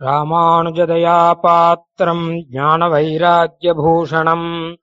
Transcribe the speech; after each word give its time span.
ராமானுஜதயா 0.00 1.40
பாத்திரம் 1.40 2.46
ஞானவைராக்கியபூஷணம். 2.52 4.76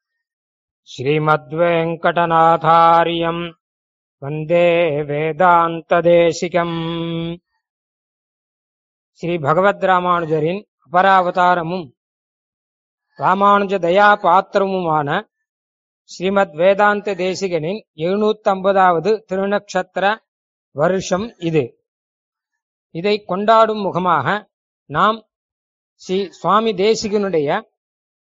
ஸ்ரீமத்வேங்கடநாதாரியம் 0.83 3.53
வந்தே 4.17 5.01
வேதாந்ததேசிகம். 5.01 6.77
ஸ்ரீ 9.11 9.37
பகவத் 9.37 9.83
ராமானுஜரின் 9.83 10.63
அபராவதாரமும் 10.91 11.91
ராமானுஜ 13.17 13.79
தயா 13.79 14.21
பாத்திரமுமான 14.21 15.29
ஸ்ரீமத் 16.03 16.53
வேதாந்த 16.53 17.15
தேசிகனின் 17.15 17.85
எழுநூத்தம்பதாவது 17.95 19.21
திருநக்ஷத்திர 19.31 20.17
வருஷம் 20.71 21.33
இது. 21.37 21.85
இதை 22.91 23.23
கொண்டாடும் 23.23 23.77
முகமாக 23.77 24.49
நாம் 24.91 25.17
ஸ்ரீ 26.01 26.17
சுவாமி 26.29 26.71
தேசிகனுடைய 26.73 27.49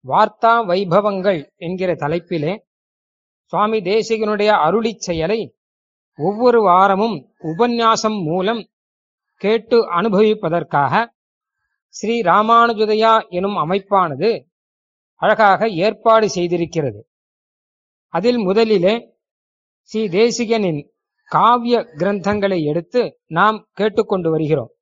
வார்த்தா 0.05 0.53
வைபவங்கள் 0.71 1.41
என்கிற 1.57 1.95
தலைப்பிலே 1.95 2.53
சுவாமி 3.45 3.79
தேசிகனுடைய 3.81 4.51
அருளிச் 4.67 5.05
செயலை 5.07 5.41
ஒவ்வொரு 6.19 6.61
வாரமும் 6.63 7.17
உபன்யாசம் 7.43 8.19
மூலம் 8.23 8.63
கேட்டு 9.35 9.79
அனுபவிப்பதற்காக 9.91 10.95
ஸ்ரீ 11.95 12.21
ராமானுஜதயா 12.21 13.13
எனும் 13.29 13.57
அமைப்பானது 13.57 14.31
அழகாக 15.23 15.69
ஏற்பாடு 15.69 16.27
செய்திருக்கிறது. 16.35 17.01
அதில் 18.15 18.39
முதலிலே 18.39 18.95
ஸ்ரீ 19.83 20.03
தேசிகனின் 20.09 20.81
காவிய 21.31 21.77
கிரந்தங்களை 21.99 22.59
எடுத்து 22.65 23.03
நாம் 23.27 23.69
கேட்டுக்கொண்டு 23.73 24.31
வருகிறோம். 24.31 24.73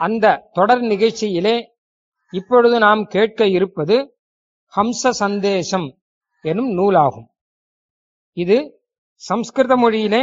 அந்த 0.00 0.26
தொடர் 0.52 0.82
நிகழ்ச்சியிலே 0.82 1.56
இப்பொழுது 2.32 2.76
நாம் 2.78 3.02
கேட்க 3.06 3.46
இருப்பது 3.48 3.96
ஹம்ச 4.74 5.10
சந்தேசம் 5.22 5.88
எனும் 6.44 6.70
நூலாகும். 6.78 7.28
இது 8.36 8.58
சம்ஸ்கிருத 9.22 9.74
மொழியிலே 9.76 10.22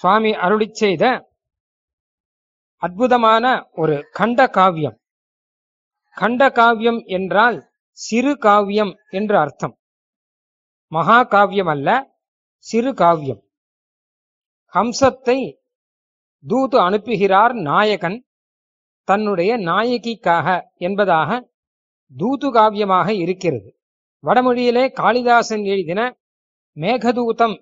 சுவாமி 0.00 0.32
அருளி 0.34 0.68
செய்த 0.72 1.04
அற்புதமான 2.82 3.44
ஒரு 3.72 3.96
கண்ட 4.10 4.40
காவியம். 4.48 4.96
கண்ட 6.16 6.42
காவியம் 6.50 7.00
என்றால் 7.08 7.58
சிறு 7.98 8.32
காவியம் 8.38 8.92
என்று 9.10 9.36
அர்த்தம். 9.38 9.74
மகா 10.92 11.18
காவியம் 11.34 11.66
அல்ல 11.66 11.88
சிறு 12.66 12.92
காவியம். 12.94 13.40
ஹம்சத்தை 14.72 15.38
தூது 16.44 16.76
அனுப்புகிறார் 16.80 17.54
நாயகன் 17.68 18.18
தன்னுடைய 19.10 19.50
நாயகிக்காக 19.70 20.46
என்பதாக 20.86 21.30
தூது 22.12 22.48
காவியமாக 22.56 23.08
இருக்கிறது. 23.24 23.68
வடமொழியிலே 24.24 24.84
காளிதாசன் 25.00 25.64
எழுதின 25.72 26.00
மேகதூதம் 26.76 27.56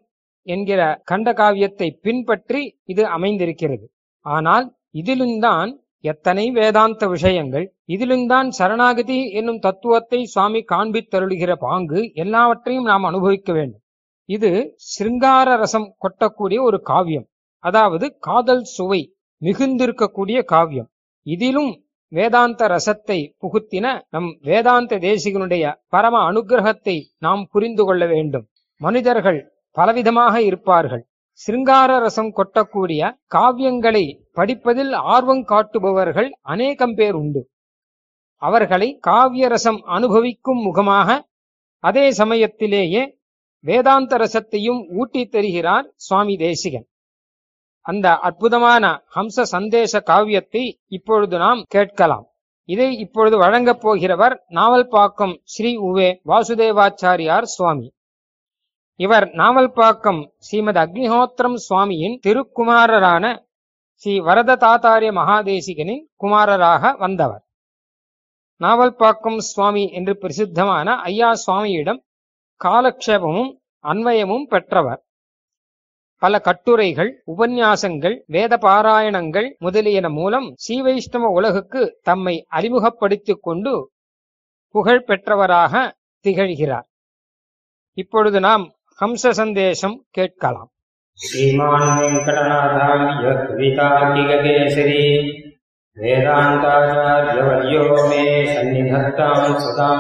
என்கிற 0.47 0.81
கண்ட 1.11 1.29
காவியத்தை 1.41 1.89
பின்பற்றி 2.05 2.63
இது 2.93 3.03
அமைந்திருக்கிறது. 3.17 3.87
ஆனால் 4.27 4.67
இதிலும்தான் 5.01 5.71
எத்தனை 6.05 6.45
வேதாந்த 6.59 7.05
விஷயங்கள் 7.15 7.67
இதிலும்தான் 7.95 8.49
சரணாகதி 8.59 9.19
என்னும் 9.39 9.63
தத்துவத்தை 9.67 10.21
சுவாமி 10.35 10.61
காண்பித்தருளுகிற 10.73 11.53
பாங்கு 11.65 12.01
எல்லாவற்றையும் 12.25 12.89
நாம் 12.91 13.07
அனுபவிக்க 13.11 13.49
வேண்டும். 13.59 13.83
இது 14.29 14.51
சிருங்கார 14.93 15.49
ரசம் 15.63 15.89
கொட்டக்கூடிய 16.05 16.59
ஒரு 16.69 16.79
காவியம் 16.91 17.27
அதாவது 17.65 18.07
காதல் 18.27 18.65
சுவை 18.77 19.01
மிகுந்திருக்கக்கூடிய 19.43 20.39
காவியம். 20.55 20.89
இதிலும் 21.35 21.73
வேதாந்த 22.13 22.61
ரசத்தை 22.69 23.19
புகுத்தின 23.43 23.87
நம் 24.11 24.29
வேதாந்த 24.41 24.99
தேசிகனுடைய 25.07 25.65
பரம 25.89 26.17
அனுகிரகத்தை 26.31 26.97
நாம் 27.19 27.43
புரிந்து 27.53 27.85
கொள்ள 27.85 28.03
வேண்டும். 28.07 28.47
மனிதர்கள் 28.81 29.41
பலவிதமாக 29.77 30.35
இருப்பார்கள். 30.41 31.03
சிருங்கார 31.41 31.91
ரசம் 31.99 32.31
கொட்டக்கூடிய 32.37 33.11
காவியங்களை 33.35 34.05
படிப்பதில் 34.33 34.95
ஆர்வம் 35.15 35.45
காட்டுபவர்கள் 35.45 36.31
அநேகம் 36.53 36.95
பேர் 36.95 37.17
உண்டு. 37.23 37.43
அவர்களை 38.43 38.89
காவிய 39.09 39.47
ரசம் 39.49 39.81
அனுபவிக்கும் 39.97 40.61
முகமாக 40.63 41.19
அதே 41.85 42.07
சமயத்திலேயே 42.21 43.03
வேதாந்த 43.65 44.13
ரசத்தையும் 44.17 44.81
ஊட்டி 44.99 45.23
தருகிறார் 45.27 45.87
சுவாமி 46.07 46.35
தேசிகன். 46.37 46.87
அந்த 47.89 48.07
அற்புதமான 48.19 48.85
ஹம்ச 49.15 49.45
சந்தேச 49.53 50.01
காவியத்தை 50.01 50.65
இப்பொழுது 50.87 51.39
நாம் 51.39 51.61
கேட்கலாம். 51.69 52.27
இதை 52.69 52.89
இப்பொழுது 52.99 53.37
வழங்கப் 53.39 53.83
போகிறவர் 53.85 54.35
நாவல்பாக்கம் 54.51 55.35
ஸ்ரீ 55.45 55.71
உவே 55.79 56.09
வாசுதேவாச்சாரியார் 56.27 57.43
சுவாமி. 57.43 57.89
இவர் 59.01 59.27
நாவல்பாக்கம் 59.29 60.21
ஸ்ரீமத் 60.39 60.77
அக்னிஹோத்திரம் 60.77 61.59
சுவாமியின் 61.69 62.17
திருக்குமாரரான 62.27 63.25
ஸ்ரீ 64.03 64.15
வரத 64.19 64.57
தாத்தாரிய 64.57 65.11
மகாதேசிகனின் 65.21 66.05
குமாரராக 66.23 66.93
வந்தவர். 66.99 67.43
நாவல்பாக்கம் 68.61 69.41
சுவாமி 69.51 69.85
என்று 69.91 70.19
பிரசித்தமான 70.19 70.97
ஐயா 71.11 71.31
சுவாமியிடம் 71.47 72.01
காலக்ஷேபமும் 72.61 73.53
அன்வயமும் 73.85 74.47
பெற்றவர். 74.47 75.03
பல 76.19 76.39
கட்டுரைகள் 76.39 77.23
உபன்யாசங்கள் 77.39 78.21
வேத 78.27 78.57
பாராயணங்கள் 78.57 79.57
முதலியன 79.59 80.09
மூலம் 80.09 80.55
சீவைஷ்ணவ 80.69 81.27
உலகுக்கு 81.33 81.95
தம்மை 82.03 82.45
அறிமுகப்படுத்திக் 82.49 83.43
கொண்டு 83.43 83.91
புகழ் 84.69 85.05
பெற்றவராக 85.07 85.93
திகழ்கிறார். 86.23 86.87
இப்பொழுது 87.93 88.41
நாம் 88.41 88.73
ஹம்ச 89.01 89.31
சந்தேசம் 89.31 90.05
கேட்கலாம். 90.11 90.71
ஸ்ரீமான் 91.13 91.99
வெங்கடநாதாரிய 91.99 93.31
கவிதார்த்திகேசரி 93.47 95.07
சந்நிதத்தாம் 98.55 99.55
சதா 99.55 99.91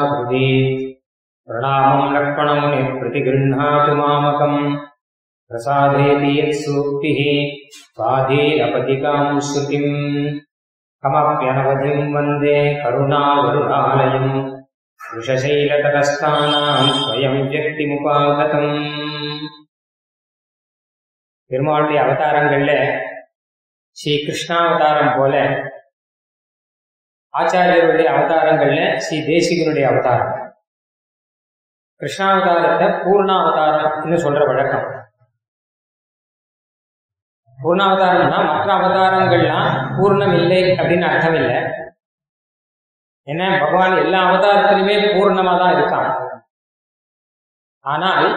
பிரணாமம் 1.48 2.12
லக்ஷ்மணம் 2.12 2.72
பிரதிகிருண்ணாது 2.72 3.90
மாமகம். 4.02 4.86
प्रसादेति 5.51 6.31
यत्सूक्तिः 6.39 7.19
स्वाधीनपतिकाम् 7.87 9.41
श्रुतिम् 9.41 9.91
कमप्यनवधिम् 11.03 12.13
वन्दे 12.15 12.57
करुणावरुणालयम् 12.83 14.31
वृषशैलतटस्थानाम् 15.01 16.93
स्वयम् 16.99 17.41
व्यक्तिमुपागतम् 17.51 18.71
பெருமாளுடைய 21.51 21.97
அவதாரங்கள்ல 22.03 22.71
ஸ்ரீ 23.97 24.13
கிருஷ்ணாவதாரம் 24.25 25.11
போல 25.17 25.33
ஆச்சாரியருடைய 27.33 28.07
அவதாரங்கள்ல 28.13 28.79
ஸ்ரீ 29.05 29.17
தேசிகனுடைய 29.27 29.85
அவதாரம் 29.91 30.31
கிருஷ்ணாவதாரத்தை 32.01 32.87
பூர்ணாவதாரம்னு 33.03 34.17
சொல்ற 34.17 34.41
வழக்கம் 34.49 34.87
பூர்ணாவதாரம்னா 37.58 38.38
மற்ற 38.50 38.68
அவதாரங்கள்லாம் 38.78 39.70
பூர்ணம் 39.96 40.34
இல்லை 40.40 40.62
அப்படின்னு 40.78 41.06
அர்த்தம் 41.10 41.38
இல்லை 41.40 41.56
ஏன்னா 43.26 43.46
பகவான் 43.60 44.02
எல்லா 44.04 44.18
அவதாரத்திலுமே 44.26 44.94
பூர்ணமா 45.16 45.52
தான் 45.58 45.74
இருக்கான். 45.76 46.10
ஆனால் 47.84 48.28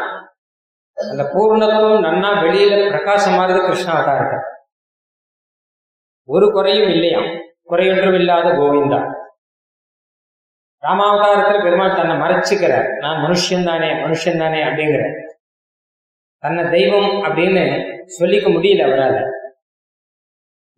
அந்த 0.97 1.23
பூர்ணத்துவம் 1.33 2.05
நன்னா 2.07 2.29
வெளியில 2.43 2.73
பிரகாசமானது 2.93 3.59
கிருஷ்ணாவதாரத்தை. 3.67 4.39
ஒரு 6.29 6.47
குறையும் 6.51 6.91
இல்லையா 6.95 7.21
குறையொன்றும் 7.71 8.17
இல்லாத 8.19 8.47
கோவிந்தா. 8.49 8.99
ராமாவதாரத்துல 10.83 11.63
பெருமாள் 11.63 11.97
தன்னை 11.97 12.15
மறைச்சுக்கிறார். 12.15 12.87
நான் 12.99 13.21
மனுஷன் 13.25 13.67
தானே 13.69 13.89
மனுஷன் 14.03 14.41
தானே 14.43 14.59
அப்படிங்கிற 14.67 15.03
தன்னை 16.43 16.63
தெய்வம் 16.69 17.09
அப்படின்னு 17.25 17.63
சொல்லிக்க 18.19 18.47
முடியல 18.53 18.85
அவரால். 18.85 19.19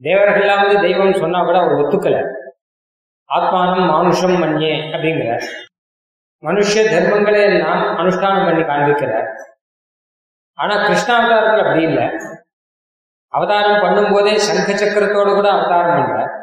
தேவர்கள்லாம் 0.01 0.61
வந்து 0.63 0.81
தெய்வம் 0.81 1.13
சொன்னா 1.13 1.43
கூட 1.43 1.57
அவர் 1.59 1.73
ஒத்துக்கல. 1.73 2.17
ஆத்மானம் 3.29 3.85
மானுஷம் 3.91 4.41
மண்யே 4.43 4.73
அப்படிங்கிறார். 4.95 5.45
மனுஷ 6.45 6.73
தர்மங்களை 6.93 7.41
எல்லாம் 7.43 7.83
அனுஷ்டானம் 7.97 8.45
பண்ணி 8.45 8.61
காண்பிக்கிறார். 8.61 9.29
ஆனா 10.53 10.73
கிருஷ்ணாவதாரத்துல 10.87 11.63
அப்படி 11.65 11.83
இல்லை. 11.83 12.07
அவதாரம் 13.27 13.83
பண்ணும்போதே 13.83 14.35
சங்க 14.35 14.73
சக்கரத்தோட 14.73 15.29
கூட 15.35 15.47
அவதாரம் 15.49 15.93
பண்றார். 15.99 16.33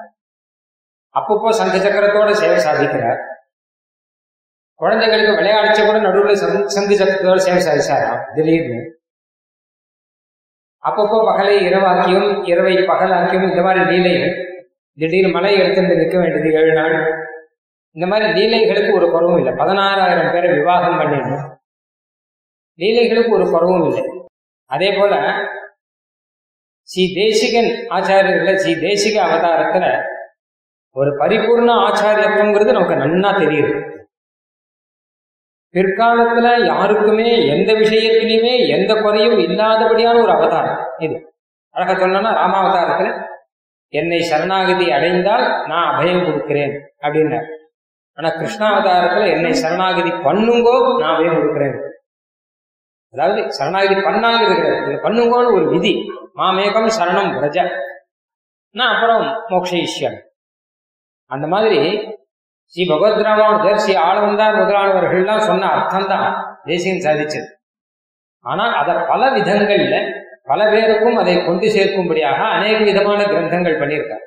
அப்பப்போ 1.14 1.50
சங்க 1.50 1.76
சக்கரத்தோட 1.76 2.30
சேவை 2.30 2.58
சாதிக்கிறார். 2.64 3.20
குழந்தைகளுக்கு 4.74 5.38
விளையாடிச்ச 5.40 5.86
கூட 5.86 5.98
நடுவில் 5.98 6.66
சங்கு 6.76 6.98
சக்கரத்தோட 7.00 7.36
சேவை 7.36 7.60
சாதிச்சாராம் 7.66 8.24
திடீர்னு. 8.34 8.80
அப்பப்போ 10.88 11.18
பகலை 11.28 11.56
இரவாக்கியும் 11.68 12.48
இரவை 12.48 12.76
பகலாக்கியும் 12.76 13.50
இந்த 13.50 13.62
மாதிரி 13.62 13.84
லீலைகள் 13.84 14.48
திடீர்னு 14.94 15.30
மலை 15.30 15.58
எடுத்துட்டு 15.58 15.96
நிற்க 15.96 16.18
வேண்டியது 16.18 16.52
ஏழு 16.52 16.72
நாள். 16.72 17.28
இந்த 17.90 18.06
மாதிரி 18.06 18.30
லீலைகளுக்கு 18.30 18.92
ஒரு 18.94 19.10
குறவும் 19.10 19.36
இல்லை. 19.36 19.52
பதினாறாயிரம் 19.52 20.32
பேரை 20.32 20.50
விவாகம் 20.50 21.00
பண்ணிடணும் 21.00 21.58
லீலைகளுக்கு 22.78 23.30
ஒரு 23.30 23.50
குறவும் 23.50 23.84
இல்லை. 23.88 24.04
அதே 24.66 24.92
போல 24.92 25.14
ஸ்ரீ 26.82 27.12
தேசிகன் 27.14 27.70
ஆச்சாரியர்கள் 27.88 28.54
ஸ்ரீ 28.54 28.74
தேசிக 28.74 29.22
அவதாரத்துல 29.24 30.02
ஒரு 30.90 31.10
பரிபூர்ண 31.16 31.70
ஆச்சாரியத்துவங்கிறது 31.88 32.72
நமக்கு 32.72 32.94
நன்னா 32.94 33.32
தெரியுது. 33.42 33.89
பிற்காலத்துல 35.74 36.48
யாருக்குமே 36.66 37.28
எந்த 37.54 37.70
விஷயத்திலையுமே 37.72 38.54
எந்த 38.76 38.92
குறையும் 39.02 39.38
இல்லாதபடியான 39.38 40.16
ஒரு 40.22 40.32
அவதாரம் 40.32 40.80
இது. 40.98 41.16
அழகா 41.74 41.94
சொன்னா 41.98 42.30
ராமாவதாரத்துல 42.40 43.10
என்னை 43.92 44.20
சரணாகதி 44.20 44.86
அடைந்தால் 44.96 45.44
நான் 45.66 45.88
அபயம் 45.90 46.24
கொடுக்கிறேன் 46.24 46.74
அப்படின்னார். 47.04 47.48
ஆனா 48.18 48.28
கிருஷ்ணாவதாரத்துல 48.40 49.28
என்னை 49.34 49.52
சரணாகதி 49.52 50.12
பண்ணுங்கோ 50.26 50.74
நான் 51.00 51.14
அபயம் 51.14 51.38
கொடுக்கிறேன் 51.38 51.76
அதாவது 53.14 53.40
சரணாகதி 53.52 53.94
பண்ணாங்கிறது 54.08 54.56
கிடையாது 54.56 54.96
பண்ணுங்கோன்னு 55.04 55.54
ஒரு 55.56 55.66
விதி. 55.74 55.94
மாமேகம் 56.40 56.90
சரணம் 56.98 57.32
பிரஜ 57.36 57.58
நான் 58.74 58.92
அப்புறம் 58.94 59.22
மோக்ஷயிஷ்யம் 59.52 60.18
அந்த 61.30 61.46
மாதிரி 61.46 61.80
ஸ்ரீ 62.74 62.82
பகவத் 62.90 63.22
ராமானுஜர் 63.26 63.80
ஸ்ரீ 63.84 63.94
ஆளவந்தார் 64.06 64.58
முதலானவர்கள்லாம் 64.58 65.46
சொன்ன 65.48 65.68
அர்த்தம் 65.76 66.10
தான் 66.12 66.26
தேசியம் 66.64 67.04
சாதிச்சது. 67.04 67.48
ஆனால் 68.46 68.74
அதை 68.80 68.94
பல 69.08 69.30
விதங்கள்ல 69.36 69.96
பல 70.50 70.60
பேருக்கும் 70.70 71.16
அதை 71.16 71.34
கொண்டு 71.44 71.66
சேர்க்கும்படியாக 71.76 72.40
அநேக 72.56 72.76
விதமான 72.88 73.20
கிரந்தங்கள் 73.32 73.80
பண்ணியிருக்கார் 73.80 74.26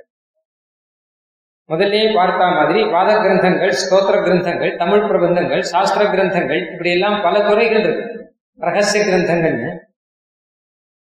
முதல்லயே 1.69 2.07
பார்த்த 2.15 2.49
மாதிரி 2.57 2.79
வாத 2.93 3.09
கிரந்தங்கள் 3.15 3.73
ஸ்தோத்திர 3.81 4.15
கிரந்தங்கள் 4.25 4.71
தமிழ் 4.81 5.05
பிரபந்தங்கள் 5.09 5.61
சாஸ்திர 5.71 6.03
கிரந்தங்கள் 6.13 6.61
இப்படி 6.71 6.91
எல்லாம் 6.91 7.17
பல 7.21 7.35
துறைகள் 7.47 7.83
இருக்கு. 7.83 8.05
ரகசிய 8.59 9.01
கிரந்தங்கள்னு. 9.05 9.71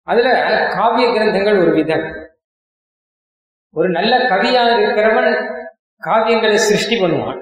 அதுல 0.08 0.28
காவிய 0.76 1.06
கிரந்தங்கள் 1.08 1.58
ஒரு 1.64 1.72
விதம். 1.80 2.06
ஒரு 3.76 3.88
நல்ல 3.88 4.12
கவியா 4.32 4.62
இருக்கிறவன் 4.76 5.30
காவியங்களை 6.02 6.58
சிருஷ்டி 6.68 6.96
பண்ணுவான். 7.00 7.40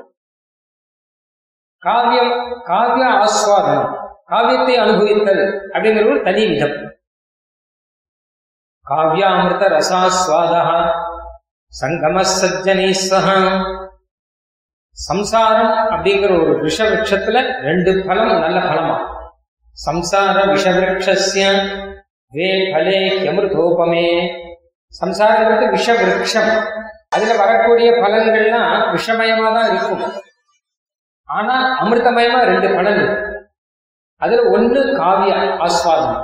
காவியம் 1.82 2.32
காவிய 2.70 3.06
ஆஸ்வாதனம் 3.22 3.92
காவியத்தை 4.32 4.74
அனுபவித்தல் 4.82 5.44
அப்படிங்கிற 5.74 6.04
ஒரு 6.10 6.20
தனி 6.26 6.42
விதம். 6.50 6.76
காவியாமிருத 8.86 9.64
ரசாஸ்வாதா 9.76 10.62
சங்கம 11.72 12.24
சஜ்ஜனை 12.38 12.88
சகா 13.08 13.38
சம்சாரம் 14.98 15.74
அப்படிங்கிற 15.92 16.30
ஒரு 16.42 16.54
விஷவிருட்சத்துல 16.66 17.38
ரெண்டு 17.68 17.90
பலம் 18.06 18.32
நல்ல 18.44 18.58
பலமா. 18.68 18.96
சம்சார 19.86 20.36
விஷவிருட்சஸ்ய 20.52 21.44
வே 22.32 22.48
பலே 22.72 22.98
அமிர்தோபமே 23.30 24.06
சம்சாரங்கிறது 25.00 25.66
விஷ 25.76 25.86
அதுல 27.14 27.32
வரக்கூடிய 27.42 27.88
பலன்கள்லாம் 28.02 28.84
விஷமயமா 28.94 29.48
தான் 29.56 29.70
இருக்கும். 29.72 30.04
ஆனா 31.28 31.56
அமிர்தமயமா 31.82 32.40
ரெண்டு 32.50 32.68
பலன் 32.76 33.02
அதுல 34.22 34.42
ஒண்ணு 34.54 34.80
காவிய 35.00 35.34
ஆஸ்வாதம். 35.66 36.18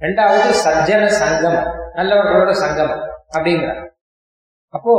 ரெண்டாவது 0.00 0.50
சஜ்ஜன 0.64 1.06
சங்கம் 1.20 1.60
நல்லவர்களோட 1.96 2.50
சங்கம் 2.62 2.94
அப்படிங்கிற. 3.36 3.70
அப்போ 4.74 4.94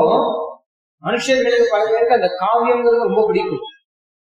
மனுஷர்களுக்கு 1.03 1.67
பல 1.73 1.83
பேருக்கு 1.91 2.17
அந்த 2.17 2.29
காவியங்கிறது 2.41 3.05
ரொம்ப 3.07 3.21
பிடிக்கும். 3.27 3.63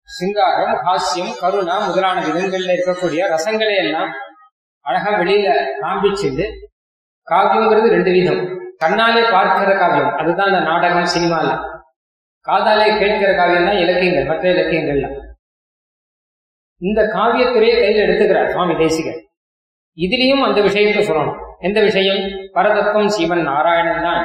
சிங்காரம் 0.09 0.75
ஹாஸ்யம் 0.85 1.33
கருணா 1.41 1.75
முதலான 1.88 2.21
விதங்கள்ல 2.27 2.75
இருக்கக்கூடிய 2.77 3.21
ரசங்களை 3.33 3.75
எல்லாம் 3.83 4.12
அழகா 4.85 5.12
வெளியில 5.21 5.50
காண்பிச்சுட்டு 5.81 6.45
காவியங்கிறது 7.27 7.89
ரெண்டு 7.97 8.12
விதம். 8.17 8.41
கண்ணாலே 8.81 9.31
பார்க்கிற 9.31 9.78
காவியம். 9.78 10.13
அதுதான் 10.18 10.48
அந்த 10.48 10.60
நாடகம் 10.60 11.12
சினிமால. 11.16 11.50
காதாலே 12.48 12.88
கேட்கிற 13.00 13.36
காவியம் 13.36 13.66
தான் 13.66 13.78
இலக்கியங்கள் 13.78 14.25
மற்ற 14.25 14.50
இலக்கியங்கள்லாம் 14.51 15.18
இந்த 16.81 17.01
காவியத்துறையை 17.01 17.75
கையில் 17.80 18.04
எடுத்துக்கிறார் 18.06 18.51
சுவாமி 18.51 18.75
தேசிகர். 18.75 19.19
இதுலயும் 19.98 20.44
அந்த 20.48 20.62
விஷயத்தை 20.62 21.01
சொல்லணும். 21.07 21.39
எந்த 21.60 21.81
விஷயம்? 21.81 22.22
பரதத்துவம் 22.54 23.07
சிவன் 23.07 23.44
நாராயணன் 23.44 24.04
தான். 24.04 24.24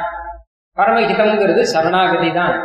பரமஹிதம்ங்கிறது 0.76 1.62
சரணாகதி 1.62 2.32
தான். 2.32 2.56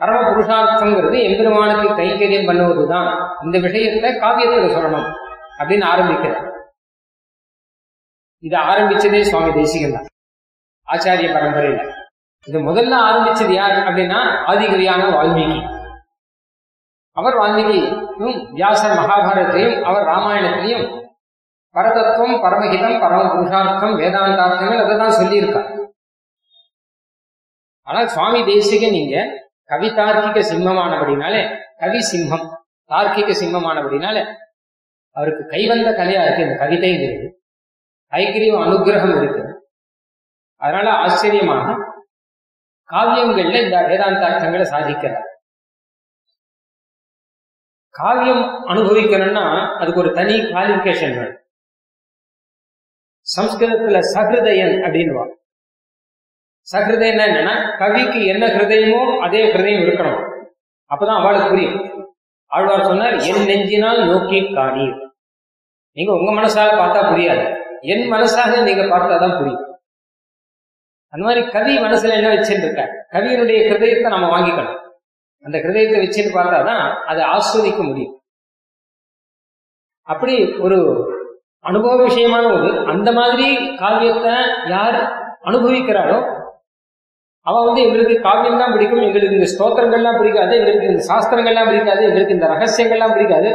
பரம 0.00 0.18
புருஷார்த்தம்ங்கிறது 0.30 1.18
எம்பெருமானுக்கு 1.22 2.02
கைங்கரியம் 2.02 2.48
பண்ணுவதுதான் 2.48 3.08
இந்த 3.44 3.58
விஷயத்தை 3.58 4.10
காவியத்துல 4.14 4.66
சொல்லணும் 4.74 5.08
அப்படின்னு 5.58 5.84
ஆரம்பிக்கிறார். 5.84 6.42
இதை 8.38 8.60
ஆரம்பிச்சதே 8.60 9.20
சுவாமி 9.20 9.52
தேசிகன் 9.52 9.92
தான். 9.92 10.08
ஆச்சாரிய 10.88 11.28
பரம்பரையில 11.36 11.84
இது 12.46 12.58
முதல்ல 12.68 12.94
ஆரம்பிச்சது 13.06 13.54
யார் 13.60 13.78
அப்படின்னா 13.86 14.18
ஆதிகரியான 14.50 15.06
வால்மீகி. 15.14 15.58
அவர் 17.16 17.36
வால்மீகியும் 17.40 18.36
வியாசர் 18.58 18.98
மகாபாரதத்தையும் 19.00 19.76
அவர் 19.88 20.04
ராமாயணத்திலையும் 20.12 20.84
பரதத்துவம் 21.74 22.36
பரமஹிதம் 22.44 23.00
பரம 23.00 23.22
புருஷார்த்தம் 23.32 23.96
வேதாந்தார்த்தங்கள் 24.00 24.82
அதை 24.84 24.94
தான் 24.98 25.16
சொல்லியிருக்கார். 25.20 25.70
ஆனால் 27.86 28.08
சுவாமி 28.08 28.40
தேசிகன் 28.44 28.96
நீங்க 28.98 29.16
கவி 29.72 29.88
தார்க்கிக 29.98 30.44
சிம்மமானபடினாலே 30.52 31.42
கவி 31.78 32.00
சிம்மம் 32.12 32.46
தார்க்கிக 32.90 33.34
சிம்மமானபடினாலே 33.42 34.22
அவருக்கு 35.16 35.42
கைவந்த 35.52 35.90
கலையா 36.00 36.22
இருக்கு 36.24 36.46
இந்த 36.46 36.56
கவிதைங்கிறது. 36.62 37.26
ஐக்கிரியம் 38.12 38.62
அனுகிரகம் 38.64 39.16
இருக்கு. 39.20 39.42
அதனால 40.56 40.90
ஆச்சரியமாக 40.92 41.76
காவியங்கள்ல 42.90 43.62
இந்த 43.64 43.78
வேதாந்தார்த்தங்களை 43.90 44.66
சாதிக்கிறார். 44.72 45.24
காவியம் 47.90 48.44
அனுபவிக்கணும்னா 48.68 49.44
அதுக்கு 49.78 50.00
ஒரு 50.00 50.12
தனி 50.12 50.34
குவாலிபிகேஷன் 50.38 51.14
வேணும். 51.18 51.40
சம்ஸ்கிருதத்துல 53.36 54.00
சஹிருதயன் 54.14 54.76
அப்படின்வா 54.86 55.24
சஹிருதயன்னா 56.72 57.24
என்னன்னா 57.30 57.54
கவிக்கு 57.78 58.20
என்ன 58.26 58.46
ஹிருதயமோ 58.46 59.18
அதே 59.18 59.52
ஹிருதயம் 59.52 59.84
இருக்கணும். 59.84 60.20
அப்பதான் 60.90 61.20
அவளுக்கு 61.20 61.48
புரியும். 61.48 61.78
ஆழ்வார் 62.46 62.88
சொன்னார் 62.90 63.16
என் 63.18 63.46
நெஞ்சினால் 63.50 64.00
நோக்கி 64.06 64.40
காணீர். 64.40 64.96
நீங்க 65.96 66.12
உங்க 66.12 66.30
மனசாக 66.32 66.70
பார்த்தா 66.80 67.00
புரியாது. 67.12 67.44
என் 67.80 68.12
மனசாக 68.12 68.62
நீங்க 68.62 68.82
பார்த்தாதான் 68.82 69.38
புரியும். 69.38 69.65
அந்த 71.16 71.24
மாதிரி 71.26 71.42
கவி 71.54 71.74
மனசுல 71.82 72.16
என்ன 72.18 72.30
வச்சுட்டு 72.32 72.68
கவியனுடைய 72.70 72.86
கவியினுடைய 73.14 73.58
ஹிருதயத்தை 73.68 74.08
நம்ம 74.14 74.26
வாங்கிக்கணும். 74.32 74.78
அந்த 75.44 75.56
ஹிருதயத்தை 75.62 75.98
வச்சுட்டு 76.02 76.30
பார்த்தாதான் 76.34 76.82
அதை 77.10 77.22
ஆஸ்வதிக்க 77.34 77.80
முடியும். 77.82 78.14
அப்படி 80.08 80.34
ஒரு 80.64 80.78
அனுபவ 81.64 81.94
விஷயமான 82.08 82.50
ஒரு 82.56 82.68
அந்த 82.92 83.08
மாதிரி 83.18 83.46
காவியத்தை 83.80 84.34
யார் 84.74 84.98
அனுபவிக்கிறாரோ 85.50 86.18
அவ 87.46 87.56
வந்து 87.66 87.80
எங்களுக்கு 87.86 88.14
காவியம் 88.26 88.60
தான் 88.62 88.74
பிடிக்கும் 88.74 89.02
எங்களுக்கு 89.06 89.38
இந்த 89.38 89.48
ஸ்தோத்திரங்கள்லாம் 89.54 90.20
பிடிக்காது 90.20 90.54
எங்களுக்கு 90.58 90.90
இந்த 90.92 91.02
சாஸ்திரங்கள்லாம் 91.10 91.70
பிடிக்காது 91.70 92.02
எங்களுக்கு 92.08 92.36
இந்த 92.36 92.46
ரகசியங்கள்லாம் 92.54 93.16
பிடிக்காது. 93.16 93.50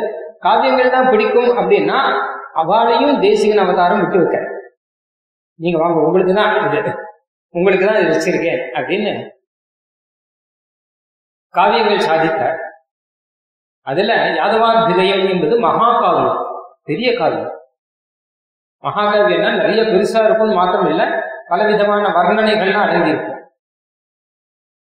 காவியங்கள் 0.48 0.94
தான் 0.98 1.10
பிடிக்கும் 1.12 1.52
அப்படின்னா 1.60 2.00
அவளையும் 2.62 3.16
தேசிகன் 3.28 3.64
அவதாரம் 3.66 4.02
விட்டு 4.04 4.20
வைக்க 4.22 4.38
நீங்க 5.60 5.78
வாங்க 5.84 6.00
உங்களுக்கு 6.08 6.34
தான் 6.42 6.54
இது. 6.82 6.94
உங்களுக்கு 7.58 7.86
தான் 7.86 8.02
இது 8.02 8.12
வச்சிருக்கேன் 8.14 8.62
அப்படின்னு 8.80 9.14
காவியங்கள் 11.54 12.08
சாதித்தார். 12.10 12.60
அதுல 13.88 14.14
யாதவாபிதயம் 14.40 15.24
என்பது 15.32 15.56
மகாகாவியம் 15.66 16.40
பெரிய 16.90 17.10
காவியம். 17.20 17.56
மகாகாவியம்னா 18.84 19.50
நிறைய 19.62 19.82
பெருசா 19.90 20.22
இருக்கும்னு 20.28 20.60
மாத்திரம் 20.60 20.90
இல்லை 20.92 21.08
பலவிதமான 21.50 22.04
வர்ணனைகள்லாம் 22.18 22.86
அடங்கியிருக்கும். 22.86 23.40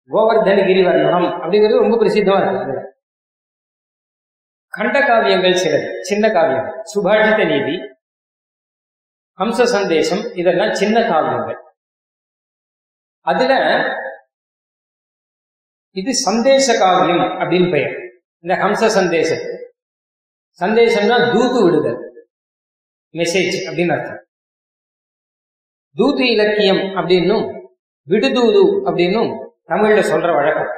கோவர்தனகிரி 0.10 0.82
வர்ணனம் 0.88 1.30
அப்படிங்கிறது 1.42 1.84
ரொம்ப 1.84 1.98
பிரசித்தமா 2.02 2.40
இருக்கு 2.42 2.86
கண்ட 4.74 4.98
காவியங்கள் 5.10 5.62
சிலது 5.62 5.88
சின்ன 6.10 6.26
காவியங்கள். 6.36 6.76
சுபாஷித 6.92 7.42
நீதி 7.52 7.76
ஹம்ச 9.40 9.64
சந்தேசம் 9.76 10.24
இதெல்லாம் 10.42 10.74
சின்ன 10.82 10.98
காவியங்கள். 11.12 11.60
அதுல 13.32 13.54
இது 15.92 16.16
சந்தேச 16.16 16.78
காவியம் 16.80 17.26
அப்படின்னு 17.40 17.72
பெயர். 17.72 17.96
இந்த 18.40 18.56
ஹம்ச 18.64 18.88
சந்தேசம். 18.88 19.46
சந்தேசம்னா 20.60 21.34
தூது 21.34 21.64
விடுதல். 21.64 22.00
மெசேஜ் 23.14 23.58
அப்படின்னு 23.68 23.94
அர்த்தம். 23.98 24.22
தூது 25.96 26.24
இலக்கியம் 26.32 26.78
அப்படின்னும் 26.78 27.46
விடுதூது 28.10 28.62
அப்படின்னும் 28.86 29.32
தமிழ்ல 29.68 30.02
சொல்ற 30.12 30.34
வழக்கம். 30.36 30.72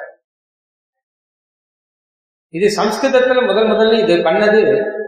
இது 2.50 2.68
சம்ஸ்கிருதத்துல 2.84 3.48
முதல் 3.48 3.68
முதல்ல 3.68 4.00
இது 4.04 4.16
பண்ணது 4.18 4.62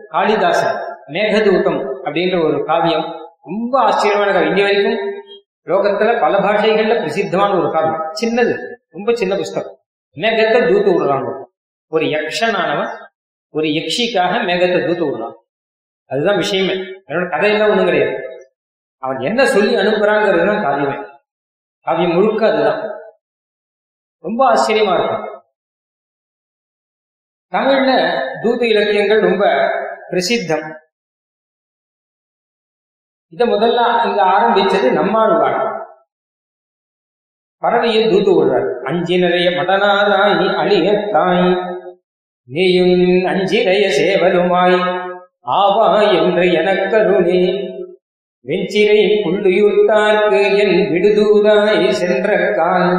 காளிதாசன் 0.10 0.77
மேகதூதம் 1.07 1.79
அப்படின்ற 2.05 2.36
ஒரு 2.48 2.65
காவியம். 2.65 3.07
ரொம்ப 3.41 3.74
ஆச்சரியமான 3.81 4.31
காவியம். 4.31 4.55
இன்னி 4.55 4.62
வரைக்கும் 4.62 5.20
லோகத்துல 5.65 6.22
பல 6.22 6.38
பாஷைகள்ல 6.38 6.96
பிரசித்தமான 6.96 7.58
ஒரு 7.58 7.72
காவியம் 7.72 8.13
சின்னது. 8.22 8.75
ரொம்ப 8.89 9.15
சின்ன 9.15 9.36
புஸ்தகம். 9.36 9.80
மேகத்தை 10.15 10.62
தூத்து 10.62 10.91
விடுறாங்க. 10.91 11.44
ஒரு 11.88 12.06
யக்ஷனானவன் 12.06 13.10
ஒரு 13.50 13.68
யக்ஷிக்காக 13.68 14.44
மேகத்தை 14.44 14.82
தூத்து 14.82 15.03
விடுறான். 15.03 15.34
அதுதான் 16.06 16.38
விஷயமே. 16.38 16.74
என்னோட 17.08 17.30
கதையெல்லாம் 17.30 17.70
ஒண்ணும் 17.70 17.86
கிடையாது. 17.86 18.24
அவன் 18.98 19.20
என்ன 19.20 19.46
சொல்லி 19.46 19.75
அனுப்புறாங்கிறது 19.75 20.46
தான் 20.46 20.65
காவியமே. 20.65 21.10
காவியம் 21.82 22.12
முழுக்க 22.12 22.51
அதுதான். 22.51 23.00
ரொம்ப 24.20 24.53
ஆச்சரியமா 24.53 24.94
இருக்கும். 25.00 25.44
தமிழ்ல 27.51 28.22
தூது 28.41 28.68
இலக்கியங்கள் 28.68 29.20
ரொம்ப 29.20 29.46
பிரசித்தம். 30.10 30.80
இதை 33.33 33.47
முதல்ல 33.47 33.81
இங்க 34.05 34.21
ஆரம்பிச்சது 34.23 34.91
நம்மாழ்வார் 34.91 35.59
பறவையை 37.63 38.03
தூத்து 38.09 38.31
விடுறார் 38.35 38.67
அஞ்சி 38.83 39.17
நிறைய 39.17 39.50
மடனாராய் 39.51 40.47
அழியத்தாய் 40.55 41.45
நீயும் 42.50 43.25
அஞ்சிறைய 43.25 43.88
சேவலுமாய் 43.89 44.77
ஆவா 45.45 46.01
என்று 46.11 46.45
எனக்கருணே 46.51 47.41
வெஞ்சிரை 48.45 49.00
புள்ளியூர்த்தார்க்கு 49.23 50.39
என் 50.57 50.91
விடுதூதாய் 50.91 51.91
சென்ற 51.93 52.29
கால் 52.55 52.89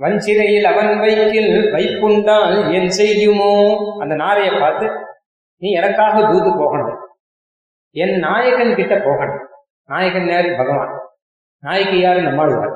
வஞ்சிரையில் 0.00 0.64
அவன் 0.64 0.98
வைக்கில் 0.98 1.72
வைப்புண்டால் 1.72 2.72
என் 2.72 2.90
செய்யுமோ? 2.90 3.52
அந்த 4.00 4.14
நாரையை 4.14 4.54
பார்த்து 4.60 4.86
நீ 5.62 5.70
எனக்காக 5.70 6.32
தூது 6.32 6.50
போகணும். 6.58 6.94
என் 8.02 8.18
நாயகன் 8.18 8.74
கிட்ட 8.74 8.94
போகணும். 9.04 9.48
நாயகன் 9.88 10.28
யாரு? 10.28 10.54
பகவான். 10.56 10.94
நாயகி 11.62 11.98
யாரு? 11.98 12.20
நம்மாழ்வார் 12.22 12.74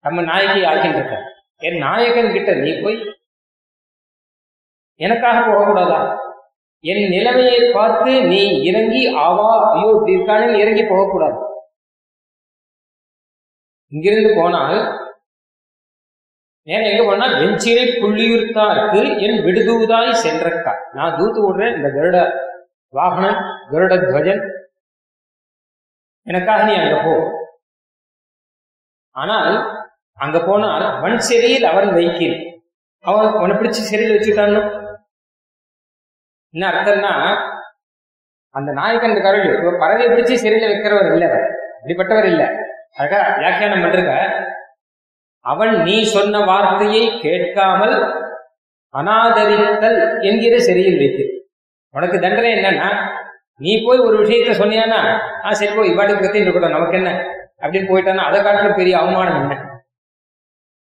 நம்ம 0.00 0.22
நாயகி 0.22 0.60
ஆகின்ற 0.64 1.22
என் 1.58 1.78
நாயகன் 1.78 2.32
கிட்ட 2.32 2.52
நீ 2.54 2.80
போய் 2.82 2.98
எனக்காக 5.00 5.38
போகக்கூடாதா? 5.38 6.00
என் 6.84 7.08
நிலைமையை 7.08 7.72
பார்த்து 7.72 8.22
நீ 8.22 8.62
இறங்கி 8.62 9.14
ஆவா. 9.14 9.72
ஐயோ 9.72 9.88
இப்படி 9.92 10.14
இருக்கானு 10.16 10.58
இறங்கி 10.58 10.84
போகக்கூடாது. 10.84 11.38
இங்கிருந்து 13.88 14.34
போனால் 14.36 14.78
ஏன் 16.62 16.82
எங்க 16.82 17.02
போனா 17.04 17.26
வெஞ்சிரை 17.26 17.86
புள்ளியூர்த்தாருக்கு 18.02 19.20
என் 19.20 19.38
விடுதூதாய் 19.44 20.22
சென்றக்கா. 20.24 20.72
நான் 20.92 21.16
தூத்து 21.16 21.40
விடுறேன் 21.40 21.76
இந்த 21.76 21.88
கருட 21.88 22.48
வாகனம் 22.88 23.59
கருடத்வஜன் 23.70 24.42
எனக்காக 26.26 26.64
நீ 26.68 26.72
அங்க 26.80 26.96
போ. 27.04 27.14
ஆனால் 29.16 29.52
அங்க 30.18 30.38
போனால் 30.48 30.86
வன் 31.02 31.24
சிறையில் 31.28 31.66
அவன் 31.70 31.90
வைக்கில் 31.98 32.36
அவன் 33.04 33.38
உன்னை 33.42 33.54
பிடிச்சு 33.56 33.82
சிறையில் 33.90 34.14
வச்சுட்டான்னு 34.16 34.60
என்ன 36.54 36.64
அர்த்தம்னா 36.70 37.12
அந்த 38.54 38.70
நாயகன் 38.78 39.22
கருள் 39.26 39.48
பறவை 39.82 40.06
பிடிச்சு 40.12 40.34
சிறையில் 40.44 40.70
வைக்கிறவர் 40.70 41.10
இல்லை 41.12 41.28
அப்படிப்பட்டவர் 41.74 42.28
இல்லை. 42.32 42.46
அழகா 42.98 43.18
வியாக்கியானம் 43.40 43.84
பண்றத? 43.84 44.10
அவன் 45.44 45.74
நீ 45.86 45.96
சொன்ன 46.14 46.40
வார்த்தையை 46.48 47.04
கேட்காமல் 47.24 47.94
அனாதரித்தல் 48.94 50.00
என்கிற 50.28 50.54
சிறையில் 50.66 51.00
வைத்து 51.02 51.24
உனக்கு 51.94 52.16
தண்டனை 52.24 52.50
என்னன்னா 52.56 52.88
நீ 53.60 53.72
போய் 53.86 53.98
ஒரு 53.98 54.16
விஷயத்த 54.24 54.52
சொன்னியானா 54.62 54.98
ஆ 55.44 55.52
சரி 55.52 55.72
போய் 55.74 55.90
இவ்வாட்டுக்கு 55.90 56.22
பத்தி 56.22 56.38
இருக்கட்டும் 56.38 56.70
நமக்கு 56.70 56.96
என்ன? 56.96 57.10
அப்படின்னு 57.62 57.88
போயிட்டானா 57.90 58.16
அதை 58.16 58.42
காட்டிலும் 58.42 58.74
பெரிய 58.74 58.98
அவமானம் 58.98 59.40
என்ன? 59.40 59.54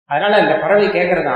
அதனால 0.10 0.40
இந்த 0.40 0.56
பறவை 0.56 0.88
கேட்கறதா 0.88 1.36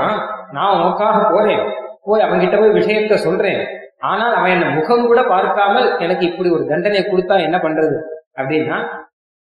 நான் 0.52 0.80
உனக்காக 0.80 1.30
போறேன். 1.30 1.62
போய் 2.02 2.22
அவன்கிட்ட 2.22 2.58
போய் 2.58 2.76
விஷயத்த 2.80 3.14
சொல்றேன். 3.14 3.62
ஆனால் 3.98 4.34
அவன் 4.34 4.50
என்ன 4.50 4.66
முகம் 4.68 5.06
கூட 5.06 5.22
பார்க்காமல் 5.22 5.98
எனக்கு 5.98 6.26
இப்படி 6.26 6.50
ஒரு 6.50 6.66
தண்டனை 6.66 7.02
கொடுத்தா 7.02 7.40
என்ன 7.40 7.56
பண்றது? 7.58 7.96
அப்படின்னா 8.38 8.76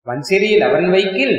வன்சிறியில் 0.06 0.62
அவன் 0.62 0.90
வைக்கில் 0.90 1.36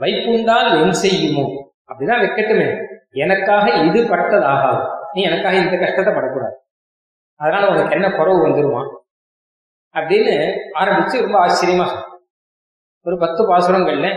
வைப்புண்டால் 0.00 0.70
என் 0.82 0.96
செய்யுமோ? 1.04 1.46
அப்படிதான் 1.90 2.22
வைக்கட்டுமே. 2.24 2.68
எனக்காக 3.10 3.70
இது 3.70 4.00
பட்டதாகாது. 4.02 4.82
நீ 5.12 5.22
எனக்காக 5.22 5.56
இந்த 5.56 5.76
கஷ்டத்தை 5.78 6.14
படக்கூடாது. 6.14 6.56
அதனால 7.40 7.68
உனக்கு 7.68 7.90
என்ன 7.90 8.08
குறவு 8.10 8.38
வந்துருவான் 8.46 8.88
அப்படின்னு 9.98 10.34
ஆரம்பிச்சு 10.80 11.22
ரொம்ப 11.24 11.36
ஆச்சரியமா 11.46 11.86
ஒரு 13.06 13.18
பத்து 13.18 13.42
பாசுரங்கள்ல 13.50 14.08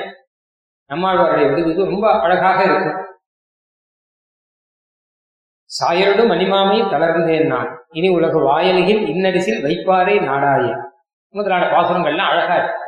நம்மாழ்வாருடைய 0.90 1.48
விடுவது 1.50 1.86
ரொம்ப 1.86 2.06
அழகாக 2.22 2.64
இருக்கும். 2.64 3.00
சாயரோடு 5.70 6.24
மணிமாமி 6.32 6.78
தளர்ந்தேன் 6.94 7.48
நான். 7.48 7.70
இனி 7.92 8.10
உலக 8.10 8.40
வாயலியில் 8.40 9.04
இன்னரிசில் 9.14 9.64
வைப்பாரே 9.66 10.16
நாடாயே. 10.30 10.72
முதலான 11.34 11.66
பாசுரங்கள்லாம் 11.66 12.32
அழகா 12.32 12.56
இருக்கு. 12.56 12.86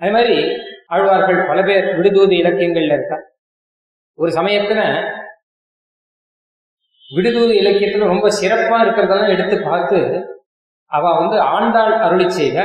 அதே 0.00 0.10
மாதிரி 0.12 0.36
ஆழ்வார்கள் 0.86 1.46
பல 1.46 1.62
பேர் 1.62 1.86
விடுதூது 1.98 2.34
இலக்கியங்கள்ல 2.42 2.96
இருக்கா 2.98 3.16
ஒரு 4.18 4.30
சமயத்துல 4.32 4.80
விடுதூது 7.14 7.52
இலக்கியத்துல 7.62 8.10
ரொம்ப 8.12 8.28
சிறப்பா 8.40 8.78
இருக்கிறதெல்லாம் 8.84 9.34
எடுத்து 9.34 9.56
பார்த்து 9.62 9.98
அவ 10.92 11.12
வந்து 11.18 11.36
ஆண்டாள் 11.56 11.94
அருளி 12.06 12.26
செய்த 12.30 12.58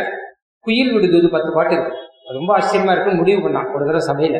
குயில் 0.66 0.92
விடுதூது 0.96 1.28
பத்து 1.36 1.52
பாட்டு 1.54 1.74
இருக்கு. 1.76 1.94
ரொம்ப 2.38 2.50
ஆச்சரியமா 2.58 2.94
இருக்கு 2.96 3.12
முடிவு 3.12 3.40
பண்ணான் 3.46 3.72
ஒரு 3.76 3.86
தடவை 3.86 4.02
சபையில. 4.10 4.40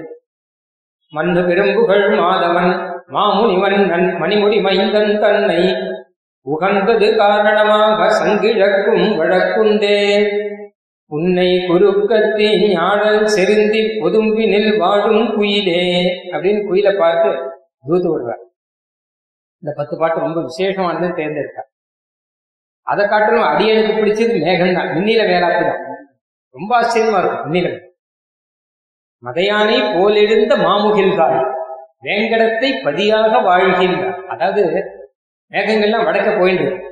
மண்ணு 1.14 1.42
பெரும்புகழ் 1.48 2.06
மாதவன் 2.20 2.72
மாமுனிவன் 3.16 3.80
நன் 3.90 4.08
மணிமுடி 4.22 4.58
மைந்தன் 4.68 5.20
தன்னை 5.24 5.62
உகந்தது 6.46 7.08
காரணமாக 7.16 8.08
சங்கிழக்கும் 8.20 9.04
வழக்குண்டே. 9.20 9.98
உன்னை 11.12 11.50
குறுக்கத்தி 11.70 12.48
ஞாழல் 12.76 13.24
செருந்தி 13.36 13.82
பொதும்பினில் 14.02 14.70
வாழும் 14.78 15.26
குயிலே 15.36 15.82
அப்படின்னு 16.34 16.62
குயிலை 16.70 16.94
பார்த்து 17.02 17.32
தூது 17.90 18.08
விடுறார் 18.12 18.44
இந்த 19.64 19.72
பத்து 19.80 19.96
பாட்டு 19.98 20.26
ரொம்ப 20.28 20.40
விசேஷமானதுன்னு 20.50 21.18
தேர்ந்தெடுத்தார். 21.20 21.70
அதை 22.88 23.04
காட்டிலும் 23.08 23.50
அடியனுக்கு 23.52 23.94
பிடிச்சது 24.00 24.36
மேகம் 24.46 24.78
தான் 24.78 24.92
மின்னில 24.96 25.24
வேளாப்பு 25.32 25.64
தான் 25.70 25.82
ரொம்ப 26.56 26.72
ஆச்சரியமா 26.80 27.20
இருக்கும் 27.22 27.46
மின்னில. 27.46 27.70
மதையானை 29.24 29.78
போலெழுந்த 29.96 30.54
மாமுகில்காய் 30.66 31.42
வேங்கடத்தை 32.06 32.70
பதியாக 32.86 33.34
வாழ்கின்றார். 33.50 34.16
அதாவது 34.34 34.62
மேகங்கள்லாம் 35.52 36.08
வடக்க 36.08 36.30
போயிட்டு 36.40 36.64
இருக்கு. 36.66 36.88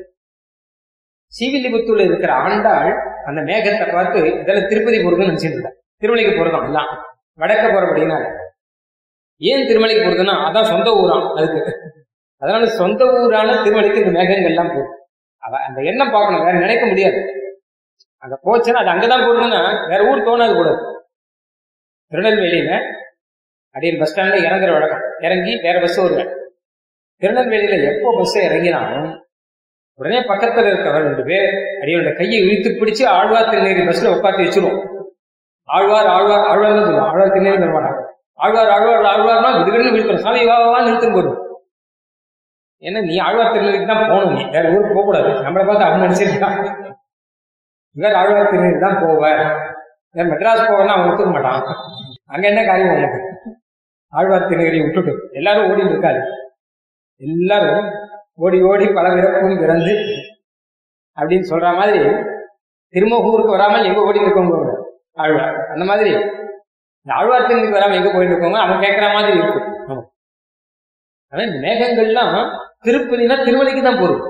இருக்கிற 2.06 2.34
ஆண்டாள் 2.34 2.92
அந்த 3.30 3.40
மேகத்தை 3.50 3.88
பார்த்து 3.96 4.20
இதெல்லாம் 4.42 4.70
திருப்பதி 4.72 4.98
போறதுன்னு 5.00 5.32
நினைச்சிருந்தார் 5.32 5.76
திருமலைக்கு 6.02 6.34
போறதும் 6.38 6.66
எல்லாம் 6.68 6.92
வடக்க 7.42 7.66
போற 7.74 7.84
அப்படின்னா 7.88 8.18
ஏன் 9.42 9.68
திருமலைக்கு 9.70 10.06
போறதுன்னா 10.06 10.36
அதான் 10.48 10.70
சொந்த 10.74 10.90
ஊராம் 11.02 11.28
அதுக்கு. 11.38 11.62
அதனால 12.42 12.66
சொந்த 12.80 13.06
ஊரான 13.20 13.56
திருமலைக்கு 13.66 14.04
இந்த 14.04 14.14
மேகங்கள்லாம் 14.20 14.74
போகும். 14.76 14.96
அவ 15.40 15.58
அந்த 15.58 15.82
எண்ணம் 15.82 16.12
பார்க்கணும் 16.12 16.46
வேற 16.46 16.58
நினைக்க 16.58 16.86
முடியாது. 16.86 17.20
அங்க 18.18 18.40
போச்சுன்னா 18.46 18.82
அது 18.82 18.94
அங்கதான் 18.94 19.26
போடணும்னா 19.26 19.88
வேற 19.88 20.04
ஊர் 20.10 20.26
தோணாது 20.28 20.56
கூடாது 20.56 20.82
திருநெல்வேலியில 22.12 22.82
அடியில் 23.72 24.00
பஸ் 24.00 24.20
ஸ்டாண்ட்ல 24.20 24.38
இறங்குற 24.48 24.72
வழக்கம். 24.72 25.04
இறங்கி 25.20 25.56
வேற 25.56 25.80
பஸ் 25.80 25.98
வருவேன். 25.98 26.30
திருநெல்வேலியில 27.22 27.94
எப்போ 27.94 28.18
பஸ் 28.18 28.38
இறங்கினாலும் 28.38 29.10
உடனே 29.96 30.20
பக்கத்துல 30.20 30.70
இருக்கவர் 30.72 31.04
ரெண்டு 31.04 31.24
பேர் 31.24 31.48
அடியோட 31.82 32.16
கையை 32.16 32.38
இழுத்து 32.42 32.70
பிடிச்சு 32.70 33.06
ஆழ்வார் 33.08 33.50
திருநேரி 33.50 33.82
பஸ்ல 33.82 34.14
உட்காந்து 34.16 34.46
வச்சிருவோம். 34.46 34.80
ஆழ்வார் 35.64 36.08
ஆழ்வார் 36.08 36.48
ஆழ்வார் 36.48 36.76
தான் 36.76 36.86
சொல்லுவோம். 36.86 37.10
ஆழ்வார் 37.10 37.32
திருநேரி 37.32 37.58
தர 37.58 37.90
ஆழ்வார் 38.36 38.70
ஆழ்வார் 38.70 39.08
ஆழ்வார்னா 39.14 39.50
விடுதலை 39.60 39.92
விழுக்கிறோம் 39.92 40.26
சாமி 40.26 40.46
வா 40.46 40.70
வா 40.70 40.80
நிறுத்தும் 40.82 41.49
ஏன்னா 42.84 43.00
நீ 43.08 43.16
ஆழ்வார் 43.26 43.54
திருநெல்வேலிக்கு 43.54 43.90
தான் 43.92 44.04
போகணும். 44.04 44.36
நீ 44.36 44.44
வேற 44.56 44.66
ஊருக்கு 44.76 44.96
போகக்கூடாது. 44.98 45.30
நம்மளை 45.46 45.64
பார்த்து 45.70 45.88
அவன் 45.88 46.04
நினைச்சிருக்கான் 46.06 46.58
இவர் 47.96 48.20
ஆழ்வார் 48.20 48.52
திருநெல்வேலி 48.52 48.82
தான் 48.86 49.00
போவார் 49.04 49.44
வேற 50.16 50.26
மெட்ராஸ் 50.32 50.68
போவேன்னா 50.70 50.96
அவன் 50.96 51.10
ஒத்துக்க 51.10 51.32
மாட்டான். 51.36 51.64
அங்க 52.34 52.46
என்ன 52.52 52.62
காரியம் 52.70 52.94
உனக்கு? 52.98 53.20
ஆழ்வார் 54.14 54.48
திருநெல்வேலி 54.50 54.80
விட்டுட்டு 54.84 55.14
எல்லாரும் 55.40 55.68
ஓடி 55.72 55.84
இருக்காது 55.92 56.22
எல்லாரும் 57.22 57.88
ஓடி 58.46 58.60
ஓடி 58.70 58.86
பல 58.98 59.08
பிறப்பும் 59.16 59.62
பிறந்து 59.64 59.94
அப்படின்னு 61.18 61.50
சொல்ற 61.52 61.70
மாதிரி 61.80 62.02
திருமகூருக்கு 62.94 63.56
வராமல் 63.56 63.88
எங்க 63.90 64.02
ஓடி 64.10 64.24
இருக்கவங்க 64.26 64.76
ஆழ்வார். 65.24 65.58
அந்த 65.74 65.84
மாதிரி 65.90 66.12
இந்த 67.02 67.12
ஆழ்வார் 67.18 67.48
திருநெறிக்கு 67.48 67.78
வராமல் 67.78 68.00
எங்க 68.00 68.12
போயிட்டு 68.14 68.34
இருக்கவங்க 68.34 68.62
அவன் 68.64 68.84
கேட்கற 68.86 69.08
மாதிரி 69.16 69.32
இருக்கும். 69.38 69.68
ஆமா. 69.90 70.04
ஆனா 71.34 71.42
இந்த 71.48 71.60
மேகங்கள்லாம் 71.66 72.34
திருப்பதினா 72.86 73.36
திருமலைக்கு 73.46 73.82
தான் 73.84 74.02
பொருள். 74.02 74.22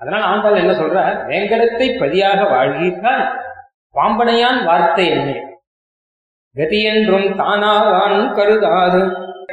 அதனால 0.00 0.22
ஆண்டாள் 0.24 0.60
என்ன 0.60 0.72
சொல்றார்? 0.72 1.16
வேங்கடத்தை 1.30 1.86
பதியாக 1.98 2.40
வாழ்கிறான் 2.52 3.24
பாம்பனையான் 3.96 4.64
வார்த்தை 4.64 5.04
என்ன? 5.10 5.30
கதியென்றும் 6.56 7.28
தானாவான் 7.40 8.32
கருதாது. 8.34 9.02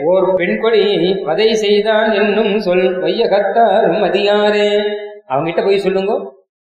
ஓர் 0.03 0.35
பெண்கொடி 0.35 0.83
பதை 1.27 1.47
செய்தான் 1.53 2.09
என்னும் 2.11 2.59
சொல் 2.59 2.85
வையகத்தாரும் 3.03 4.01
மதியாரே. 4.05 4.67
அவங்கிட்ட 5.31 5.61
போய் 5.65 5.83
சொல்லுங்க. 5.85 6.13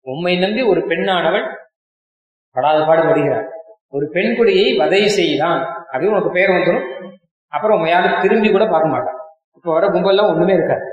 உம்மை 0.07 0.37
நம்பி 0.39 0.63
ஒரு 0.63 0.81
பெண்ணானவள் 0.81 1.47
படாத 2.57 2.81
பாடுபடுகிறார் 2.81 3.47
ஒரு 3.89 4.07
பெண்குடியை 4.15 4.77
வதை 4.77 5.03
செய்தான். 5.09 5.61
அப்படின்னு 5.93 6.15
உனக்கு 6.17 6.31
பேர் 6.31 6.51
வந்துடும் 6.51 6.87
அப்புறம் 7.53 7.77
உங்க 7.79 7.89
யாரும் 7.91 8.21
திரும்பி 8.21 8.49
கூட 8.51 8.65
பார்க்க 8.67 8.95
மாட்டான். 8.95 9.19
இப்போ 9.57 9.71
வர 9.73 9.87
கும்பல்லாம் 9.87 10.31
ஒண்ணுமே 10.33 10.55
இருக்காது. 10.59 10.85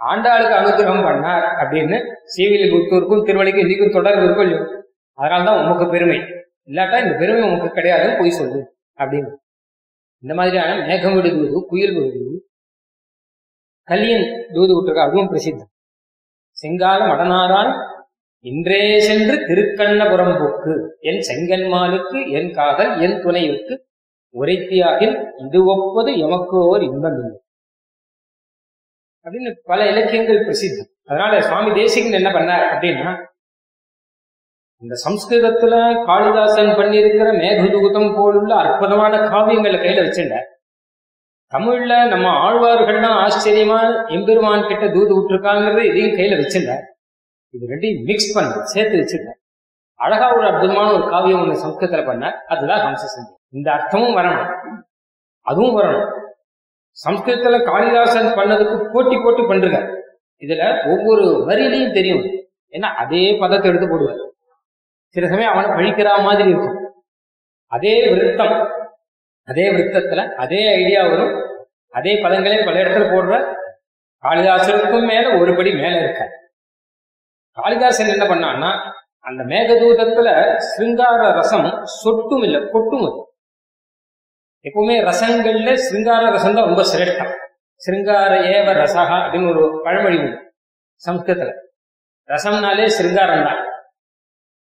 ஆண்டாளுக்கு 0.00 0.54
அனுகிரகம் 0.60 1.06
பண்ணார் 1.08 1.46
அப்படின்னு 1.62 1.96
சீவிலிபுத்தூருக்கும் 2.36 3.24
திருவள்ளிக்கும் 3.24 3.64
இன்னைக்கும் 3.64 3.92
தொடர்பு 3.92 4.24
இருக்கும் 4.24 4.46
இல்லையோ? 4.46 4.64
அதனால்தான் 5.18 5.64
உமக்கு 5.64 5.88
பெருமை. 5.88 6.18
இல்லாட்டா 6.66 7.02
இந்த 7.04 7.14
பெருமை 7.18 7.42
உமக்கு 7.42 7.70
கிடையாது 7.70 8.16
போய் 8.18 8.30
சொல்லு 8.30 8.60
அப்படின்னு. 8.98 9.30
இந்த 10.22 10.34
மாதிரியான 10.34 10.86
மேகம் 10.86 11.14
விடுதூது 11.14 11.64
குயில் 11.66 11.96
விடுதூது 11.96 12.36
கலியன் 13.88 14.48
தூது 14.52 14.72
விட்டுருக்கா 14.76 15.06
அதுவும் 15.08 15.30
பிரசித்தம். 15.32 15.72
செங்கால 16.56 17.00
மடனாரால் 17.06 17.72
இன்றே 18.40 19.00
சென்று 19.00 19.34
திருக்கண்ணபுரம் 19.48 20.38
போக்கு. 20.38 20.96
என் 21.00 21.22
செங்கன்மாலுக்கு 21.28 22.30
என் 22.30 22.52
காதல் 22.52 23.00
என் 23.00 23.18
துணைவுக்கு 23.22 23.74
உரைத்தியாகில் 24.34 25.14
இது 25.36 25.64
ஒப்பது 25.64 26.18
எமக்கு 26.18 26.56
ஓர் 26.68 26.82
இன்பம் 26.82 27.18
இல்லை 27.22 27.45
அப்படின்னு 29.26 29.56
பல 29.64 29.86
இலக்கியங்கள் 29.86 30.46
பிரசித்தம் 30.46 30.92
அதனால 31.06 31.42
சுவாமி 31.42 31.74
தேசிகன் 31.74 32.12
என்ன 32.12 32.30
பண்ணார் 32.30 32.74
அப்படின்னா 32.74 33.24
இந்த 34.78 34.94
சம்ஸ்கிருதத்துல 35.08 36.04
காளிதாசன் 36.04 36.66
பண்ணியிருக்கிற 36.66 37.28
மேகதூதம் 37.36 38.16
போலுள்ள 38.16 38.54
அற்புதமான 38.54 39.16
காவியங்களை 39.16 39.78
கையில 39.78 40.02
வச்சிருந்தார். 40.02 40.46
தமிழ்ல 41.54 42.08
நம்ம 42.08 42.50
ஆழ்வார்கள்லாம் 42.50 43.16
ஆச்சரியமா 43.24 44.10
எம்பெருமான் 44.10 44.66
கிட்ட 44.66 44.88
தூது 44.88 45.12
விட்டுருக்காங்கிறது 45.16 45.82
இதையும் 45.82 46.18
கையில 46.18 46.42
வச்சிருந்தார். 46.42 46.84
இது 47.50 47.66
ரெண்டையும் 47.68 48.04
மிக்ஸ் 48.04 48.34
பண்ண 48.34 48.64
சேர்த்து 48.64 48.98
வச்சிருந்தார். 48.98 49.40
அழகா 49.94 50.36
ஒரு 50.36 50.46
அற்புதமான 50.46 50.92
ஒரு 50.92 51.08
காவியம் 51.08 51.40
ஒண்ணு 51.40 51.56
சம்ஸ்கிருதத்துல 51.56 52.04
பண்ணார். 52.08 52.32
அதுதான் 52.32 52.80
ஹம்சசந்தி 52.80 53.34
இந்த 53.50 53.72
அர்த்தமும் 53.72 54.16
வரணும். 54.18 54.54
அதுவும் 55.40 55.78
வரணும். 55.78 56.24
சம்ஸ்கிருதத்துல 57.04 57.64
காளிதாசன் 57.64 58.26
பண்ணதுக்கு 58.26 58.90
போட்டி 58.92 59.16
போட்டி 59.16 59.42
பண்றார் 59.42 59.94
இதுல 60.40 60.88
ஒவ்வொரு 60.90 61.44
வரியிலையும் 61.48 61.92
தெரியும். 61.92 62.22
ஏன்னா 62.70 62.88
அதே 63.02 63.36
பதத்தை 63.40 63.70
எடுத்து 63.70 63.86
போடுவார். 63.86 64.28
சில 65.06 65.28
சமயம் 65.28 65.52
அவனை 65.52 65.70
பழிக்கிற 65.70 66.22
மாதிரி 66.22 66.48
இருக்கும். 66.48 66.94
அதே 67.66 68.08
விருத்தம். 68.08 68.68
அதே 69.44 69.70
விருத்தத்துல 69.70 70.34
அதே 70.34 70.74
ஐடியா 70.74 71.06
வரும். 71.06 71.44
அதே 71.90 72.22
பதங்களே 72.22 72.64
பல 72.64 72.82
இடத்துல 72.82 73.04
போடுற 73.12 73.54
காளிதாசனுக்கும் 74.22 75.06
மேல 75.06 75.38
ஒரு 75.38 75.54
படி 75.54 75.74
மேல 75.74 75.98
இருக்க. 75.98 76.30
காளிதாசன் 77.50 78.06
என்ன 78.06 78.24
பண்ணான்னா 78.24 78.92
அந்த 79.18 79.44
மேகதூதத்துல 79.44 80.56
சிருங்கார 80.56 81.32
ரசம் 81.32 81.84
சொட்டும் 81.84 82.42
இல்லை 82.42 82.60
கொட்டும் 82.60 83.04
அது. 83.04 83.25
எப்பவுமே 84.68 84.94
ரசங்கள்ல 85.08 85.72
சிருங்கார 85.86 86.22
ரசம் 86.36 86.56
தான் 86.58 86.68
ரொம்ப 86.70 86.82
சிரேஷ்டம். 86.92 87.32
சிருங்கார 87.80 88.32
ஏவ 88.56 88.68
ரசகா 88.82 89.16
அப்படின்னு 89.24 89.50
ஒரு 89.52 89.62
பழமொழி 89.84 90.18
உண்டு 90.22 90.38
சம்ஸ்கிருதத்துல. 91.06 91.52
ரசம்னாலே 92.28 92.86
சிருங்காரம் 92.98 93.46
தான் 93.48 93.60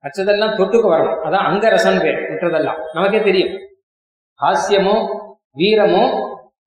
மற்றதெல்லாம் 0.04 0.56
தொட்டுக்கு 0.60 0.88
வரணும். 0.94 1.18
அதான் 1.26 1.48
அங்க 1.50 1.66
ரசம் 1.76 2.00
பேர் 2.04 2.20
மற்றதெல்லாம். 2.30 2.80
நமக்கே 2.96 3.20
தெரியும். 3.30 3.56
ஹாஸ்யமோ 4.44 4.96
வீரமோ 5.60 6.04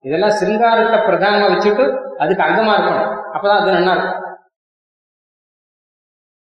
இதெல்லாம் 0.07 0.35
சிருங்காரத்தை 0.39 0.97
பிரதானமா 1.07 1.47
வச்சுட்டு 1.53 1.85
அதுக்கு 2.23 2.43
அங்கமா 2.47 2.73
இருக்கணும். 2.77 3.11
அப்பதான் 3.35 3.59
அது 3.61 3.77
நல்லா 3.77 3.93
இருக்கும். 3.95 4.21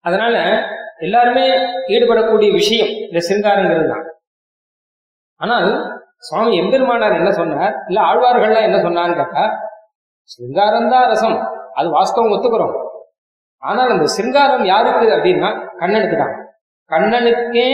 அதனால 0.05 0.37
எல்லாருமே 1.07 1.47
ஈடுபடக்கூடிய 1.95 2.51
விஷயம் 2.61 2.93
இந்த 3.09 3.21
சிருங்காரங்கிறது 3.29 3.89
தான். 3.95 4.07
ஆனால் 5.41 5.69
சுவாமி 6.23 6.53
எம்பெருமானார் 6.61 7.19
என்ன 7.19 7.31
சொன்னார்? 7.41 7.75
இல்ல 7.89 7.99
ஆழ்வார்கள்லாம் 8.09 8.67
என்ன 8.69 8.79
சொன்னான்னு 8.87 9.19
கேட்டா 9.21 9.45
சிருங்காரம் 10.33 10.91
தான் 10.93 11.07
ரசம். 11.13 11.39
அது 11.79 11.89
வாஸ்தவம் 11.97 12.35
ஒத்துக்கிறோம். 12.35 12.75
ஆனால் 13.63 13.93
அந்த 13.95 14.07
சிங்காரம் 14.17 14.65
யாருக்கு 14.73 15.07
அப்படின்னா 15.17 15.49
கண்ணனுக்கு 15.81 16.17
தான் 16.23 16.35
கண்ணனுக்கே 16.91 17.71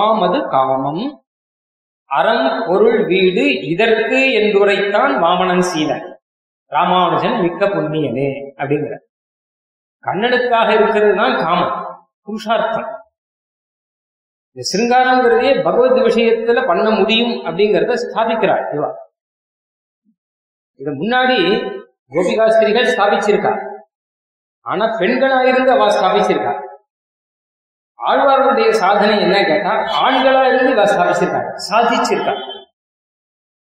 ஆமது 0.00 0.38
காமம். 0.54 1.04
அறம் 2.10 2.48
பொருள் 2.66 3.00
வீடு 3.10 3.44
இதற்கு 3.72 4.18
என்றுரைத்தான் 4.40 5.14
வாமனன் 5.22 5.64
சீனன் 5.70 6.04
ராமானுஜன் 6.72 7.36
மிக்க 7.44 7.64
புண்ணியனே 7.74 8.28
அப்படிங்கிற 8.60 8.94
கண்ணனுக்காக 10.04 10.68
இருக்கிறது 10.78 11.14
தான் 11.20 11.34
காமம். 11.44 11.74
புருஷார்த்தம். 12.26 12.88
இந்த 14.56 14.62
சிருங்காரங்கிறதே 14.70 15.62
பகவத் 15.62 16.04
விஷயத்துல 16.06 16.66
பண்ண 16.66 16.90
முடியும் 16.90 17.30
அப்படிங்கறத 17.30 17.94
ஸ்தாபிக்கிறாள் 18.02 18.64
இவா. 18.76 18.90
இது 20.74 20.90
முன்னாடி 20.90 21.38
கோபிகாஸ்திரிகள் 22.08 22.96
ஸ்தாபிச்சிருக்கா 22.96 23.52
ஆனா 24.60 24.84
பெண்களா 24.84 25.46
இருந்து 25.46 25.70
அவ 25.70 25.86
ஸ்தாபிச்சிருக்கா. 25.86 26.52
ஆழ்வார்களுடைய 28.06 28.70
சாதனை 28.70 29.20
என்ன 29.20 29.44
கேட்டா 29.44 29.72
ஆண்களா 30.02 30.54
இருந்து 30.54 30.72
இவ 30.72 30.84
ஸ்தாபிச்சிருக்காங்க. 30.84 31.50
சாதிச்சிருக்கா. 31.70 32.34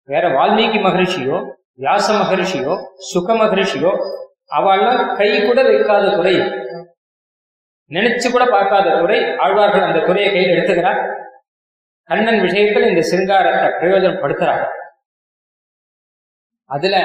வேற 0.08 0.28
வால்மீகி 0.28 0.80
மகரிஷியோ 0.86 1.36
வியாச 1.78 2.06
மகரிஷியோ 2.20 2.74
சுக 2.96 3.34
மகரிஷியோ 3.34 3.92
அவெல்லாம் 4.56 5.16
கை 5.16 5.46
கூட 5.46 5.62
வைக்காத 5.62 6.16
துறை. 6.16 6.34
நினைச்சு 7.90 8.28
கூட 8.30 8.44
பார்க்காத 8.46 8.94
துறை 9.00 9.18
ஆழ்வார்கள் 9.44 9.86
அந்த 9.88 10.00
துறையை 10.06 10.28
கையில் 10.32 10.54
எடுத்துக்கிறார். 10.54 11.00
கண்ணன் 12.10 12.40
விஷயத்தில் 12.40 12.88
இந்த 12.88 13.02
சிங்காரத்தை 13.10 13.68
பிரயோஜனப்படுத்துறாங்க 13.80 14.66
அதுல 16.70 16.96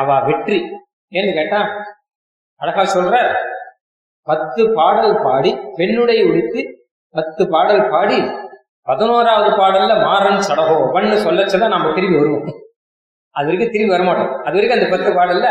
அவ 0.00 0.18
வெற்றி. 0.28 0.58
ஏன்னு 1.12 1.32
கேட்டா 1.38 1.60
அழகா 2.60 2.82
சொல்ற 2.94 3.16
பத்து 4.22 4.62
பாடல் 4.74 5.14
பாடி 5.22 5.50
பெண்ணுடை 5.78 6.16
உடுத்தி 6.28 6.62
பத்து 7.14 7.42
பாடல் 7.48 7.84
பாடி 7.88 8.18
பதினோராவது 8.82 9.50
பாடல்ல 9.60 9.94
மாறன் 10.06 10.42
சடகோவன் 10.48 11.14
சொல்லச்சதான் 11.26 11.74
நம்ம 11.74 11.92
திரும்பி 11.92 12.18
வருவோம். 12.18 12.48
அது 13.36 13.46
வரைக்கும் 13.46 13.72
திரும்பி 13.74 13.94
வரமாட்டோம். 13.94 14.32
அது 14.42 14.54
வரைக்கும் 14.56 14.78
அந்த 14.78 14.88
பத்து 14.94 15.10
பாடல்ல 15.18 15.48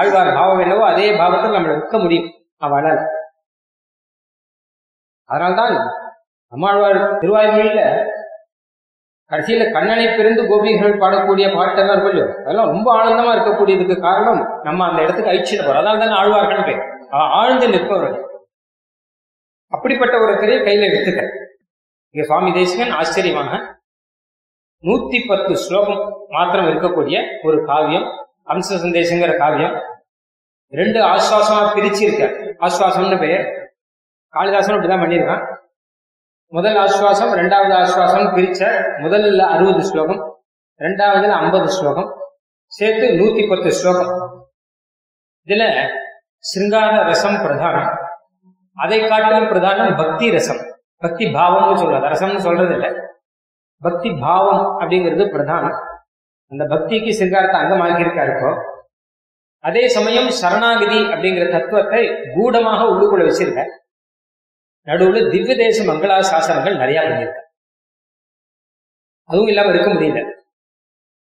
ஆழ்வார் 0.00 0.36
பாவம் 0.38 0.62
என்னவோ 0.64 0.84
அதே 0.86 1.06
பாவத்தில் 1.20 1.56
நம்மளை 1.56 1.74
விற்க 1.78 1.98
முடியும். 1.98 2.28
அவளால். 2.56 3.02
அதனால்தான் 5.32 5.74
நம்மாழ்வார் 6.52 7.00
திருவாய்மொழியில 7.20 7.82
கடைசியில 9.30 9.64
கண்ணனை 9.74 10.06
பிறந்து 10.18 10.42
கோபிகள் 10.50 11.00
பாடக்கூடிய 11.02 11.46
பாட்டெல்லாம் 11.56 11.94
இருக்கும் 11.96 12.14
இல்லையோ 12.14 12.30
அதெல்லாம் 12.44 12.70
ரொம்ப 12.72 12.88
ஆனந்தமா 13.00 13.32
இருக்கக்கூடியதுக்கு 13.36 13.96
காரணம் 14.06 14.40
நம்ம 14.66 14.86
அந்த 14.88 14.98
இடத்துக்கு 15.04 15.32
ஐச்சிட 15.34 15.60
போறோம். 15.60 15.80
அதனால 15.82 16.00
தான் 16.04 16.16
ஆழ்வார்கள் 16.20 16.66
பேர். 16.68 16.80
ஆழ்ந்து 17.40 17.66
நிற்பவர்கள். 17.74 18.16
அப்படிப்பட்ட 19.72 20.14
ஒரு 20.24 20.32
திரையை 20.40 20.60
கையில 20.66 20.88
எடுத்துக்க. 20.90 21.22
இங்க 22.14 22.24
சுவாமி 22.30 22.50
தேசிகன் 22.58 22.96
ஆச்சரியமாக 23.00 23.60
நூத்தி 24.84 25.18
பத்து 25.28 25.52
ஸ்லோகம் 25.64 26.02
மாத்திரம் 26.36 26.68
இருக்கக்கூடிய 26.70 27.16
ஒரு 27.46 27.58
காவியம் 27.70 28.06
அம்ச 28.52 28.78
சந்தேசங்கிற 28.84 29.32
காவியம் 29.44 29.74
ரெண்டு 30.72 31.00
ஆஸ்வாசமா 31.12 31.62
பிரிச்சிருக்க. 31.76 32.24
ஆஸ்வாசம்னு 32.66 33.18
பெயர். 33.24 33.46
காளிதாசன் 34.34 34.74
அப்படிதான் 34.74 35.02
பண்ணியிருக்கான். 35.04 35.44
முதல் 36.56 36.76
ஆஸ்வாசம் 36.76 37.32
ரெண்டாவது 37.40 37.72
ஆஸ்வாசம் 37.80 38.28
பிரிச்ச 38.36 38.60
முதல்ல 39.04 39.42
அறுபது 39.54 39.82
ஸ்லோகம் 39.90 40.22
ரெண்டாவதுல 40.80 41.34
ஐம்பது 41.42 41.68
ஸ்லோகம் 41.68 42.10
சேர்த்து 42.72 43.06
நூத்தி 43.18 43.42
பத்து 43.50 43.70
ஸ்லோகம். 43.72 44.10
இதுல 45.46 45.64
சிங்கார 46.52 46.92
ரசம் 47.10 47.38
பிரதானம். 47.44 47.90
அதை 48.76 48.98
காட்டிலும் 49.08 49.50
பிரதானம் 49.52 49.96
பக்தி 49.96 50.26
ரசம். 50.30 50.60
பக்தி 50.96 51.24
பாவம்னு 51.36 51.80
சொல்றது 51.82 52.10
ரசம்னு 52.14 52.46
சொல்றது 52.46 52.74
இல்லை 52.74 52.90
பக்தி 53.82 54.08
பாவம் 54.24 54.64
அப்படிங்கிறது 54.80 55.26
பிரதானம். 55.34 55.76
அந்த 56.52 56.64
பக்திக்கு 56.72 57.10
சிங்காரத்தை 57.20 57.58
அங்கமாக்கியிருக்கா 57.62 58.24
இப்போ. 58.32 58.50
அதே 59.64 59.84
சமயம் 59.88 60.30
சரணாகதி 60.40 61.00
அப்படிங்கிற 61.12 61.44
தத்துவத்தை 61.50 62.02
கூடமாக 62.34 62.80
உள்ளுக்குள்ள 62.92 63.24
வச்சிருக்க. 63.28 63.62
நடுவுல 64.88 65.18
திவ்ய 65.32 65.54
தேச 65.62 65.78
மங்களா 65.88 66.16
சாசனங்கள் 66.30 66.80
நிறைய 66.82 66.98
பண்ணியிருக்காங்க. 67.06 67.46
அதுவும் 69.30 69.50
இல்லாம 69.52 69.72
இருக்க 69.72 69.88
முடியல. 69.94 70.20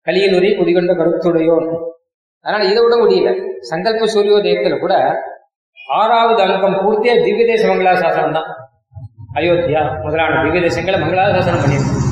கலியனுரி 0.07 0.49
குடிகொண்ட 0.59 0.93
கருத்துடையோன் 0.99 1.69
அதனால 2.45 2.65
இதை 2.71 2.81
விட 2.85 2.97
முடியல. 3.03 3.31
சங்கல்ப 3.71 4.09
சூரியோதயத்துல 4.15 4.75
கூட 4.83 4.95
ஆறாவது 5.99 6.41
அங்கம் 6.45 6.81
பூர்த்தியா 6.85 7.15
திவ்ய 7.25 7.45
தேச 7.53 7.63
மங்களாசாசனம் 7.71 8.37
தான். 8.39 8.51
அயோத்தியா 9.39 9.83
முதலான 10.05 10.43
திவ்ய 10.45 10.61
தேசங்களை 10.67 10.99
மங்களாசாசனம் 11.03 11.63
பண்ணியிருக்காங்க. 11.65 12.03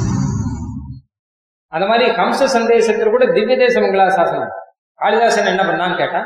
அந்த 1.73 1.85
மாதிரி 1.91 2.07
கம்ச 2.21 2.49
சந்தேசத்துல 2.57 3.13
கூட 3.15 3.25
திவ்ய 3.37 3.57
தேச 3.65 3.75
மங்களாசாசனம் 3.85 4.53
காளிதாசன் 5.01 5.53
என்ன 5.53 5.63
பண்ணான்னு 5.71 6.01
கேட்டா 6.03 6.21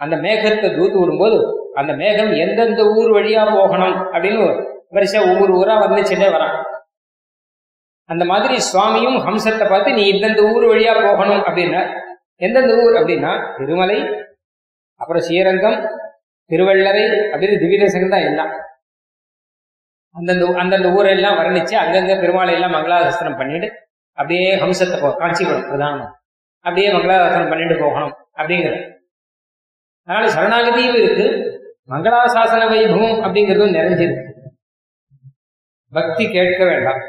அந்த 0.00 0.14
மேகத்தை 0.24 0.68
தூத்து 0.76 0.96
விடும்போது 1.00 1.38
அந்த 1.80 1.92
மேகம் 2.00 2.32
எந்தெந்த 2.42 2.82
ஊர் 2.96 3.10
வழியா 3.16 3.42
போகணும் 3.54 3.96
அப்படின்னு 4.14 4.42
வரிசை 4.96 5.20
ஒவ்வொரு 5.28 5.52
ஊரா 5.60 5.74
வந்துச்சுட்டே 5.82 6.28
வரான். 6.34 6.56
அந்த 8.08 8.24
மாதிரி 8.30 8.56
சுவாமியும் 8.70 9.18
ஹம்சத்தை 9.26 9.66
பார்த்து 9.68 9.96
நீ 9.98 10.02
இந்தந்த 10.12 10.40
ஊர் 10.52 10.64
வழியா 10.72 10.92
போகணும் 11.02 11.42
அப்படின்னா 11.48 11.82
எந்தெந்த 12.46 12.72
ஊர்? 12.82 12.94
அப்படின்னா 13.00 13.32
திருமலை 13.56 13.98
அப்புறம் 15.00 15.24
ஸ்ரீரங்கம் 15.26 15.78
திருவள்ளரை 16.50 17.04
அப்படின்னு 17.32 17.60
திவ்யதேசங்கள் 17.62 18.14
தான் 18.14 18.26
எல்லாம். 18.30 18.52
அந்தந்த 20.16 20.46
அந்தந்த 20.62 20.88
ஊரெல்லாம் 20.96 21.38
வர்ணிச்சு 21.40 21.74
அங்கங்க 21.82 22.14
பெருமாளை 22.22 22.54
எல்லாம் 22.56 22.74
மங்களாசனம் 22.76 23.38
பண்ணிட்டு 23.40 23.68
அப்படியே 24.18 24.48
ஹம்சத்தை 24.62 24.96
போ 25.02 25.10
காஞ்சிபுரம் 25.20 25.68
பிரதானம் 25.70 26.10
அப்படியே 26.64 26.88
மங்களாசனம் 26.96 27.50
பண்ணிட்டு 27.52 27.76
போகணும் 27.84 28.14
அப்படிங்கிற. 28.40 28.74
அதனால 30.08 30.26
சரணாகதியும் 30.36 30.98
இருக்கு. 31.00 31.26
மங்களாசாசன 31.88 32.66
வைபவம் 32.68 33.22
அப்படிங்கிறதும் 33.26 33.74
நிறைஞ்சிருக்கு. 33.76 34.30
பக்தி 35.90 36.30
கேட்க 36.30 36.64
வேண்டாம். 36.64 37.00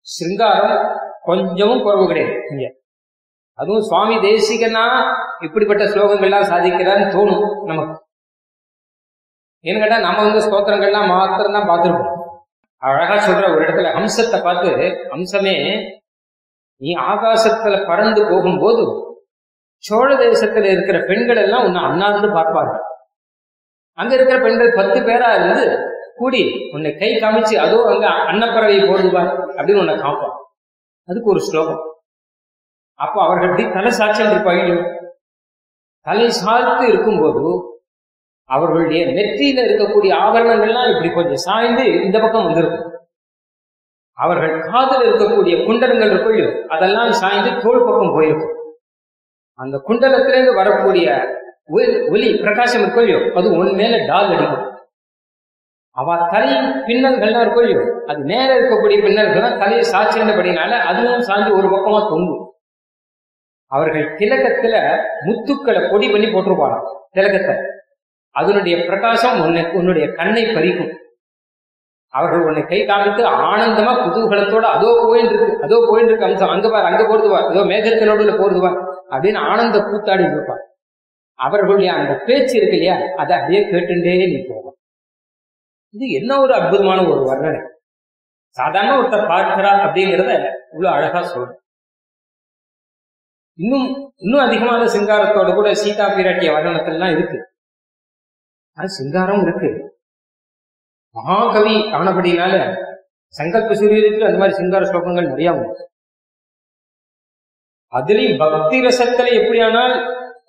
சிங்காரம் 0.00 1.00
கொஞ்சமும் 1.22 1.82
குறவு 1.86 2.06
கிடையாது. 2.06 2.42
இங்க. 2.50 2.74
அதுவும் 3.54 3.82
சுவாமி 3.82 4.16
தேசிகனா 4.16 4.84
இப்படிப்பட்ட 5.40 5.84
ஸ்லோகங்கள்லாம் 5.84 6.50
சாதிக்கிறான்னு 6.50 7.12
தோணும் 7.16 7.64
நமக்கு. 7.64 8.04
ஏன்னு 9.62 9.80
கேட்டா 9.80 9.98
நம்ம 9.98 10.22
வந்து 10.24 10.46
ஸ்தோத்திரங்கள்லாம் 10.46 11.06
மாத்திரம் 11.06 11.52
தான் 11.52 11.68
பார்த்துருப்போம். 11.68 12.18
அழகா 12.76 13.14
சொல்ற 13.14 13.54
ஒரு 13.54 13.64
இடத்துல 13.64 13.92
அம்சத்தை 13.92 14.42
பார்த்து 14.42 14.70
அம்சமே 15.16 15.88
நீ 16.76 16.94
ஆகாசத்துல 16.94 17.86
பறந்து 17.86 18.22
போகும்போது 18.22 18.84
சோழ 19.76 20.14
தேசத்துல 20.14 20.64
இருக்கிற 20.64 21.04
பெண்கள் 21.06 21.36
எல்லாம் 21.36 21.64
உன்னை 21.64 21.82
அண்ணாந்து 21.82 22.32
பார்ப்பார்கள். 22.32 22.89
அங்க 24.00 24.12
இருக்கிற 24.16 24.38
பெண்கள் 24.44 24.76
பத்து 24.78 24.98
பேரா 25.08 25.28
இருந்து 25.38 25.62
கூடி 26.20 26.42
உன்னை 26.74 26.90
கை 27.00 27.10
காமிச்சு 27.22 27.54
அதோ 27.64 27.78
அங்க 27.92 28.06
அன்னப்பறவை 28.30 28.78
போடுது 28.88 29.10
அப்படின்னு 29.56 29.82
உன்னை 29.84 29.96
காப்பான் 30.04 30.36
அதுக்கு 31.08 31.32
ஒரு 31.34 31.40
ஸ்லோகம். 31.48 31.80
அப்போ 32.98 33.18
அவர்கள் 33.26 33.48
எப்படி 33.48 33.64
தலை 33.76 33.90
சாட்சியம் 33.98 34.32
இருப்பாங்க 34.32 34.76
தலை 36.06 36.26
சாய்த்து 36.42 36.84
இருக்கும்போது 36.92 37.44
அவர்களுடைய 38.50 39.00
நெற்றியில 39.16 39.64
இருக்கக்கூடிய 39.66 40.12
ஆபரணங்கள்லாம் 40.24 40.90
இப்படி 40.92 41.10
கொஞ்சம் 41.10 41.42
சாய்ந்து 41.46 41.84
இந்த 42.06 42.16
பக்கம் 42.20 42.46
வந்திருக்கும். 42.46 42.86
அவர்கள் 44.18 44.54
காதில் 44.70 45.04
இருக்கக்கூடிய 45.08 45.54
குண்டலங்கள் 45.66 46.12
இருக்குள்ளோ 46.12 46.48
அதெல்லாம் 46.74 47.12
சாய்ந்து 47.20 47.50
தோல் 47.64 47.86
பக்கம் 47.88 48.14
போயிருக்கும். 48.16 48.56
அந்த 49.62 49.76
குண்டலத்திலிருந்து 49.88 50.54
வரக்கூடிய 50.60 51.06
ஒலி- 51.70 52.10
ஒலி 52.10 52.34
பிரகாசம் 52.34 52.82
இருக்குள்ளோ 52.82 53.32
அது 53.34 53.50
உன் 53.50 53.74
மேல 53.74 54.06
டால் 54.06 54.34
அடிக்கும். 54.34 54.66
அவ 55.90 56.28
தலை 56.30 56.54
பின்னல்கள்லாம் 56.88 57.44
இருக்குள்ளோ 57.44 58.04
அது 58.06 58.20
நேர 58.24 58.60
இருக்கக்கூடிய 58.60 58.98
பின்னல்கள் 59.02 59.40
தான் 59.40 59.58
தலையை 59.58 59.84
சாய்ச்சிருந்தபடினால 59.92 60.70
அதுவும் 60.70 61.20
சாய்ந்து 61.20 61.56
ஒரு 61.56 61.68
பக்கமா 61.68 62.08
தொங்கும். 62.08 62.54
அவர்கள் 63.66 64.14
திலகத்துல 64.14 64.76
முத்துக்களை 65.26 65.90
பொடி 65.90 66.10
பண்ணி 66.10 66.26
போட்டிருப்பாங்க 66.26 66.78
திலகத்தை. 67.10 67.54
அதனுடைய 68.30 68.76
பிரகாசம் 68.86 69.40
உன்னை 69.40 69.70
உன்னுடைய 69.70 70.12
கண்ணை 70.12 70.46
பறிக்கும். 70.46 70.92
அவர்கள் 72.14 72.40
உன்னை 72.40 72.62
கை 72.62 72.86
காமித்து 72.86 73.24
ஆனந்தமா 73.26 73.92
குதூகலத்தோட 73.96 74.62
அதோ 74.62 74.88
போயின்னு 75.02 75.30
இருக்கு 75.30 75.62
அதோ 75.62 75.76
போயின்னு 75.88 76.08
இருக்கு 76.08 76.24
அம்சம் 76.24 76.48
அங்க 76.48 76.68
பார் 76.68 76.84
அங்க 76.84 77.02
போறது 77.04 77.24
ஏதோ 77.24 77.36
அதோ 77.46 77.60
மேகத்தினோடுல 77.64 78.34
அப்படின்னு 79.12 79.38
ஆனந்த 79.38 79.78
கூத்தாடி 79.78 80.32
இருப்பார் 80.32 80.64
அவர்களுடைய 81.40 81.90
அந்த 81.92 82.12
பேச்சு 82.26 82.54
இருக்கு 82.56 82.76
இல்லையா? 82.76 82.96
அதை 83.16 83.32
அப்படியே 83.38 83.60
கேட்டுட்டே 83.70 84.14
நீ 84.32 84.38
போகும் 84.48 84.76
இது 85.94 86.06
என்ன 86.10 86.40
ஒரு 86.40 86.52
அற்புதமான 86.54 86.98
ஒரு 87.12 87.22
வர்ணனை? 87.30 87.60
சாதாரண 88.56 88.92
ஒருத்தர் 88.98 89.30
பார்க்கிறா 89.32 89.70
அப்படிங்கிறத 89.84 90.32
இவ்வளவு 90.72 90.94
அழகா 90.96 91.20
சொல்ற 91.32 91.48
இன்னும் 93.58 93.86
இன்னும் 94.16 94.44
அதிகமான 94.46 94.82
சிங்காரத்தோட 94.86 95.54
கூட 95.54 95.74
சீதா 95.74 96.06
பிராட்டிய 96.08 96.50
வர்ணனத்திலாம் 96.54 97.14
இருக்கு. 97.16 97.38
அது 98.78 98.88
சிங்காரம் 98.88 99.42
இருக்கு. 99.42 99.70
மகாகவி 101.16 101.74
ஆனபடினால 101.98 102.54
சங்கல்ப 103.34 103.74
சூரியத்தில் 103.74 104.26
அந்த 104.26 104.38
மாதிரி 104.38 104.56
சிங்கார 104.56 104.84
ஸ்லோகங்கள் 104.84 105.30
நிறைய 105.30 105.50
உண்டு 105.54 105.82
அதுலயும் 107.92 108.38
பக்தி 108.38 108.76
ரசத்துல 108.80 109.32
எப்படியானால் 109.38 109.94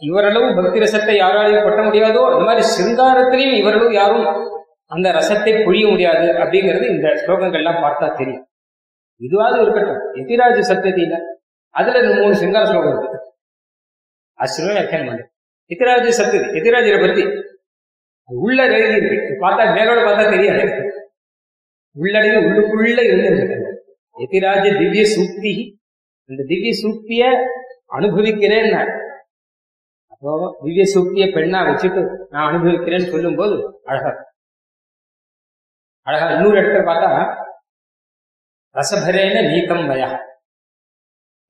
இவரளவு 0.07 0.47
பக்தி 0.55 0.79
ரசத்தை 0.79 1.13
யாராலையும் 1.23 1.65
கொட்ட 1.65 1.81
முடியாதோ 1.87 2.21
அந்த 2.31 2.45
மாதிரி 2.47 2.63
சிங்காரத்திலையும் 2.75 3.57
இவரளவு 3.57 3.93
யாரும் 3.93 4.27
அந்த 4.85 5.07
ரசத்தை 5.09 5.51
புழிய 5.65 5.89
முடியாது 5.89 6.27
அப்படிங்கிறது 6.43 6.85
இந்த 6.89 7.07
ஸ்லோகங்கள்லாம் 7.07 7.83
பார்த்தா 7.83 8.07
தெரியும். 8.17 8.45
இதுவாவது 9.19 9.61
இருக்கட்டும். 9.61 10.01
எதிராஜ 10.21 10.57
சத்ததியில 10.69 11.17
அதுல 11.69 11.97
மூணு 12.21 12.35
சிங்கார 12.35 12.65
ஸ்லோகம் 12.65 12.99
இருக்கு. 12.99 13.19
ஆச்சரியம் 14.33 14.75
வியாக்கியானம் 14.75 15.09
பண்ணு. 15.09 15.25
எதிராஜ 15.71 16.05
சத்ததி 16.19 16.47
எதிராஜரை 16.59 16.99
பத்தி. 17.05 17.23
உள்ள 18.45 18.59
எழுதி 18.65 19.05
இருக்கு. 19.05 19.31
பார்த்தா 19.45 19.63
மேலோட 19.77 19.99
பார்த்தா 20.07 20.29
தெரியாது. 20.29 20.65
உள்ளடங்கி 21.99 22.41
உள்ளுக்குள்ள 22.47 22.99
இருந்து 23.03 23.29
எதிராஜ 24.25 24.65
திவ்ய 24.77 25.03
சூக்தி. 25.15 25.53
இந்த 26.25 26.43
திவ்ய 26.47 26.71
சூக்திய 26.81 27.23
அனுபவிக்கிறேன்னு 27.97 29.09
திவ்ய 30.23 30.83
சூக்திய 30.93 31.25
பெண்ணா 31.35 31.59
வச்சுட்டு 31.67 32.01
நான் 32.29 32.47
அனுபவிக்கிறேன்னு 32.49 33.11
சொல்லும்போது 33.11 33.55
அழகா 33.85 34.11
அழகா 36.07 36.27
இன்னொரு 36.35 36.59
இடத்துல 36.59 36.83
பார்த்தா 36.89 37.09
ரசபரேன 38.75 39.41
நீக்கம் 39.47 39.87
வயா 39.87 40.09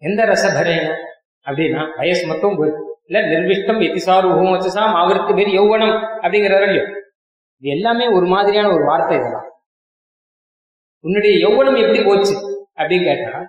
எந்த 0.01 0.21
ரசபரேன 0.25 0.88
அப்படின்னா 1.45 1.81
வயசு 1.97 2.23
மட்டும் 2.27 2.57
போயிருக்கு 2.57 2.88
இல்ல 3.07 3.19
நிர்விஷ்டம் 3.27 3.81
எதிசாரூபம் 3.81 4.53
வச்சசாம் 4.53 4.95
அவருக்கு 4.95 5.31
பேர் 5.34 5.51
யௌவனம் 5.55 5.95
அப்படிங்கிறாரு 6.23 6.69
இது 6.73 7.69
எல்லாமே 7.75 8.05
ஒரு 8.07 8.25
மாதிரியான 8.25 8.67
ஒரு 8.73 8.84
வார்த்தை 8.84 9.15
இதெல்லாம். 9.17 9.47
உன்னுடைய 11.03 11.34
யௌவனம் 11.39 11.75
எப்படி 11.75 11.99
போச்சு 12.03 12.36
அப்படின்னு 12.79 13.05
கேட்டா 13.05 13.41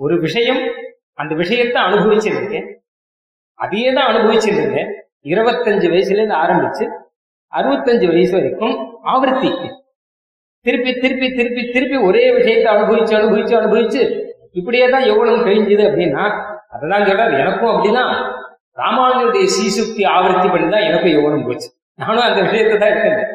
ஒரு 0.00 0.14
விஷயம் 0.18 0.62
அந்த 1.14 1.32
விஷயத்தை 1.34 1.78
அனுபவிச்சிருக்கேன். 1.82 2.66
அதையே 3.60 3.90
தான் 3.96 4.08
அனுபவிச்சிருந்தேன். 4.10 4.90
இருபத்தஞ்சு 5.32 5.86
வயசுல 5.92 6.18
இருந்து 6.20 6.36
ஆரம்பிச்சு 6.42 6.84
அறுபத்தஞ்சு 7.52 8.06
வயசு 8.12 8.34
வரைக்கும் 8.38 8.74
ஆவர்த்தி. 9.12 9.50
திருப்பி 10.66 10.92
திருப்பி 11.02 11.26
திருப்பி 11.38 11.62
திருப்பி 11.74 11.96
ஒரே 12.08 12.22
விஷயத்தை 12.36 12.68
அனுபவிச்சு 12.74 13.14
அனுபவிச்சு 13.18 13.54
அனுபவிச்சு 13.60 14.02
இப்படியே 14.58 14.86
தான் 14.94 15.08
எவ்வளவு 15.12 15.44
கழிஞ்சுது 15.46 15.84
அப்படின்னா 15.88 16.24
அதெல்லாம் 16.74 17.06
சொல்றாரு 17.08 17.34
எனக்கும் 17.42 17.72
அப்படிதான். 17.72 18.12
ராமானுடைய 18.80 19.46
சீசுக்தி 19.56 20.02
ஆவர்த்தி 20.16 20.48
பண்ணி 20.54 20.68
தான் 20.74 20.86
எனக்கும் 20.88 21.16
எவ்வளவு 21.18 21.46
போச்சு. 21.48 21.68
நானும் 22.00 22.26
அந்த 22.28 22.40
விஷயத்தை 22.46 22.76
தான் 22.78 22.92
இருக்கேன். 22.94 23.32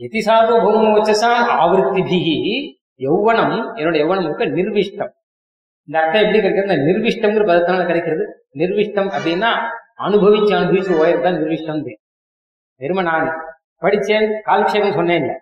எதிசாதோ 0.00 0.54
பூமம் 0.64 1.48
ஆவர்த்தி 1.62 2.02
பிகி 2.10 2.36
யௌவனம் 3.06 3.56
என்னோட 3.78 3.96
யௌவனமுக்கு 4.02 4.46
நிர்விஷ்டம். 4.56 5.12
இந்த 5.90 6.00
அர்த்தம் 6.02 6.22
எப்படி 6.22 6.40
கிடைக்கிறது 6.40 6.74
இந்த 6.74 6.88
நிர்விஷ்டம்ங்கிற 6.88 7.44
பதத்தினால 7.50 7.86
கிடைக்கிறது. 7.86 8.24
நிர்விஷ்டம் 8.58 9.08
அப்படின்னா 9.16 9.50
அனுபவிச்சு 9.98 10.52
அனுபவிச்சு 10.58 10.92
ஓயர் 11.02 11.22
தான் 11.22 11.38
நிர்விஷ்டம் 11.42 11.80
வெறும 12.76 13.02
நான் 13.02 13.26
படிச்சேன் 13.82 14.26
காலக்ஷேபம் 14.46 14.94
சொன்னேன் 14.94 15.20
இல்ல. 15.22 15.32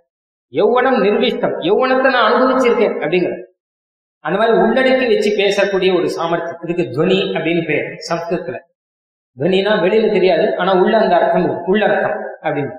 நிர்விஷ்டம் 1.07 1.55
எவ்வளத்தை 1.71 2.11
நான் 2.11 2.29
அனுபவிச்சிருக்கேன் 2.29 2.97
அப்படிங்கிறது. 3.03 3.43
அந்த 4.21 4.39
மாதிரி 4.39 4.59
உள்ளடக்கி 4.59 5.07
வச்சு 5.15 5.31
பேசக்கூடிய 5.37 5.99
ஒரு 5.99 6.11
சாமர்த்தியம். 6.11 6.61
இதுக்கு 6.63 6.85
துவனி 6.95 7.19
அப்படின்னு 7.37 7.67
பேர் 7.67 7.87
சம்ஸ்கிருதத்துல 8.09 8.59
துவனினா 9.39 9.73
வெளியில 9.85 10.13
தெரியாது 10.13 10.57
ஆனா 10.57 10.73
உள்ள 10.75 10.99
அந்த 10.99 11.17
அர்த்தம் 11.17 11.45
உள்ள 11.45 11.87
உள்ளர்த்தம் 11.87 12.17
அப்படின்னு. 12.43 12.75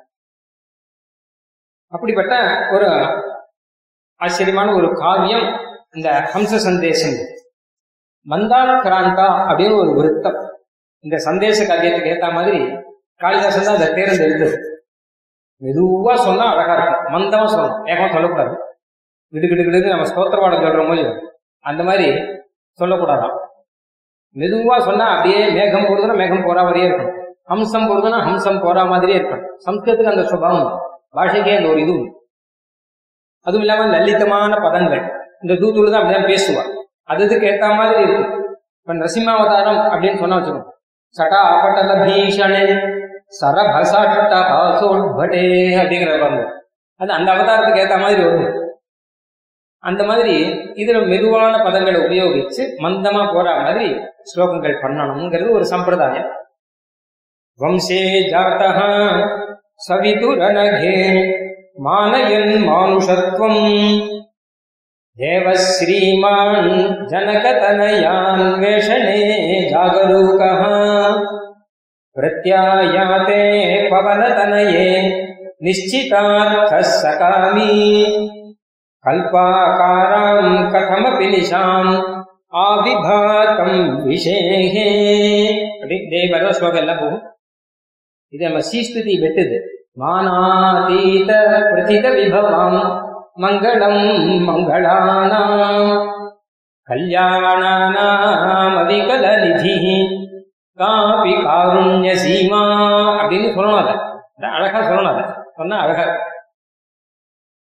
அப்படிப்பட்ட 1.87 2.35
ஒரு 2.71 2.87
ஆச்சரியமான 4.15 4.73
ஒரு 4.73 4.95
காவியம் 4.95 5.47
இந்த 5.91 6.29
ஹம்ச 6.33 6.55
சந்தேசம் 6.55 7.37
மந்தார 8.27 8.69
கிராந்தா 8.85 9.27
அப்படின்னு 9.49 9.75
ஒரு 9.81 9.91
விருத்தம். 9.97 10.39
இந்த 11.05 11.17
சந்தேச 11.27 11.57
காவியத்துக்கு 11.69 12.11
ஏத்த 12.13 12.27
மாதிரி 12.37 12.59
காளிதாசன் 13.23 13.67
தான் 13.67 13.77
அதை 13.77 13.87
தேர்ந்தெடுத்தது 13.97 14.57
மெதுவா 15.61 16.13
சொன்னா 16.25 16.45
அழகா 16.53 16.73
இருக்கும். 16.77 17.05
மந்தமா 17.15 17.45
சொல்லணும். 17.53 17.79
வேகமா 17.87 18.07
சொல்லக்கூடாது. 18.15 18.53
கிடு 19.33 19.47
கிடு 19.51 19.63
கிடுன்னு 19.65 19.93
நம்ம 19.93 20.05
ஸ்தோத்திரவாடம் 20.11 20.63
சொல்ற 20.65 20.83
போது 20.89 21.03
அந்த 21.65 21.81
மாதிரி 21.89 22.07
சொல்லக்கூடாதாம் 22.79 23.35
மெதுவா 24.35 24.75
சொன்னா 24.87 25.05
அப்படியே 25.15 25.39
மேகம் 25.57 25.87
போறதுன்னா 25.89 26.15
மேகம் 26.21 26.45
போறா 26.47 26.61
மாதிரியே 26.67 26.87
இருக்கும். 26.89 27.13
ஹம்சம் 27.51 27.87
போறதுன்னா 27.89 28.19
ஹம்சம் 28.27 28.63
போறா 28.65 28.83
மாதிரியே 28.93 29.17
இருக்கும். 29.19 29.43
சம்ஸ்கிருதத்துக்கு 29.65 30.13
அந்த 30.13 30.25
சுபாவம் 30.31 30.67
பாஷைக்கே 31.17 31.55
அந்த 31.59 31.69
ஒரு 31.73 31.81
இது 31.85 31.95
அதுவும் 33.45 33.63
இல்லாம 33.65 33.87
லலிதமான 33.95 34.53
பதங்கள். 34.65 35.03
இந்த 35.43 35.53
தூத்துள்ள 35.61 35.91
தான் 35.91 36.01
அப்படிதான் 36.01 36.29
பேசுவான் 36.31 36.69
அது 37.11 37.21
இதுக்கு 37.27 37.49
ஏத்த 37.51 37.67
மாதிரி 37.79 37.99
இருக்கும் 38.07 38.33
இப்ப 38.79 38.93
நரசிம்மாவதாரம் 38.99 39.81
அப்படின்னு 39.93 40.21
சொன்னா 40.21 40.37
வச்சுக்கோங்க. 40.37 40.65
சடா 41.15 41.41
பட்டல 41.63 41.91
பீஷணே 42.05 42.63
சரபசட்ட 43.39 44.33
அப்படிங்கிற 45.81 46.11
பாருங்க 46.23 46.45
அது 47.01 47.11
அந்த 47.17 47.29
அவதாரத்துக்கு 47.33 47.83
ஏத்த 47.83 47.97
மாதிரி 48.03 48.21
வரும். 48.27 48.55
அந்த 49.83 50.01
மாதிரி 50.09 50.33
இதுல 50.81 50.97
மெதுவான 51.11 51.53
பதங்களை 51.65 51.99
உபயோகிச்சு 52.07 52.63
மந்தமா 52.85 53.21
போற 53.33 53.47
மாதிரி 53.65 53.87
ஸ்லோகங்கள் 54.29 54.81
பண்ணணுங்கிறது 54.81 55.49
ஒரு 55.57 55.65
சம்பிரதாயம். 55.73 56.29
வம்சே 57.59 58.01
ஜாத்தா 58.31 58.69
சவிதுரனகே 59.87 60.95
மானயன் 61.85 62.53
மானுஷத்வம். 62.69 63.63
தேவ 65.17 65.45
ஸ்ரீமான் 65.65 66.67
ஜனகதனயான் 67.07 68.43
வேஷணே 68.59 69.17
ஜாகரூகः 69.71 70.61
பிரத்யாயாதே 72.15 73.43
பவனதனயே 73.91 74.87
நிச்சிதார்த்தः 75.61 76.87
சகாமி 76.93 77.73
கல்பாகாராம் 79.05 80.53
கதமபி 80.73 81.27
நிஷாம் 81.33 81.91
ஆவிபாத்தம் 82.59 83.77
விஷேகே 84.05 84.87
அப்படி 85.73 85.97
தேவர 86.09 86.53
ஸ்லோகம் 86.53 86.81
எல்லாம் 86.81 87.01
போகும் 87.01 87.25
இது 88.33 88.43
நம்ம 88.45 88.63
சீஸ்துதி 88.69 89.13
வெட்டுது 89.21 89.59
மானாதீத 89.97 91.31
பிரதித 91.69 92.07
விபவாம் 92.13 92.81
மங்களம் 93.39 94.01
மங்களானாம் 94.47 95.91
கல்யாணானாம் 96.87 98.77
நிதி 99.41 99.97
காபி 100.77 101.33
காருண்ய 101.47 102.11
சீமா 102.23 102.61
அப்படின்னு 103.19 103.47
சொல்லணும் 103.55 103.81
அதை. 103.81 103.93
அழகா 104.57 104.79
சொல்லணும் 104.79 105.11
அதை. 105.13 105.23
சொன்னா 105.55 105.77
அழகா 105.77 106.05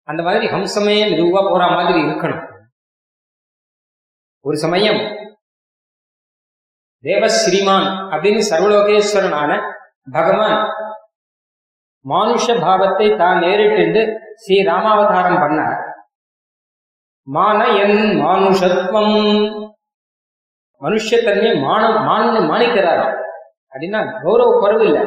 அந்த 0.07 0.23
மாதிரி 0.23 0.45
ஹம்சமே 0.47 0.95
மெதுவா 1.11 1.41
போற 1.49 1.67
மாதிரி 1.67 1.99
இருக்கணும். 1.99 2.43
ஒரு 4.41 4.57
சமயம் 4.57 5.01
தேவ 7.03 7.27
ஸ்ரீமான் 7.29 7.87
அப்படின்னு 8.11 8.41
சர்வலோகேஸ்வரனான 8.49 9.51
பகவான் 10.11 10.59
மானுஷ 12.05 12.45
பாவத்தை 12.61 13.15
தான் 13.15 13.37
நேரிட்டு 13.37 14.01
ஸ்ரீ 14.41 14.57
ராமாவதாரம் 14.69 15.41
பண்ணார் 15.43 15.77
மானயன் 17.27 17.99
மானுஷத்வம். 18.21 19.17
மனுஷத்தன்மை 20.81 21.51
மானம் 21.65 21.99
மான்னு 22.07 22.39
மாணிக்கிறார் 22.51 23.03
அப்படின்னா 23.71 23.99
கௌரவ 24.23 24.49
குறவு 24.63 24.83
இல்லை. 24.87 25.03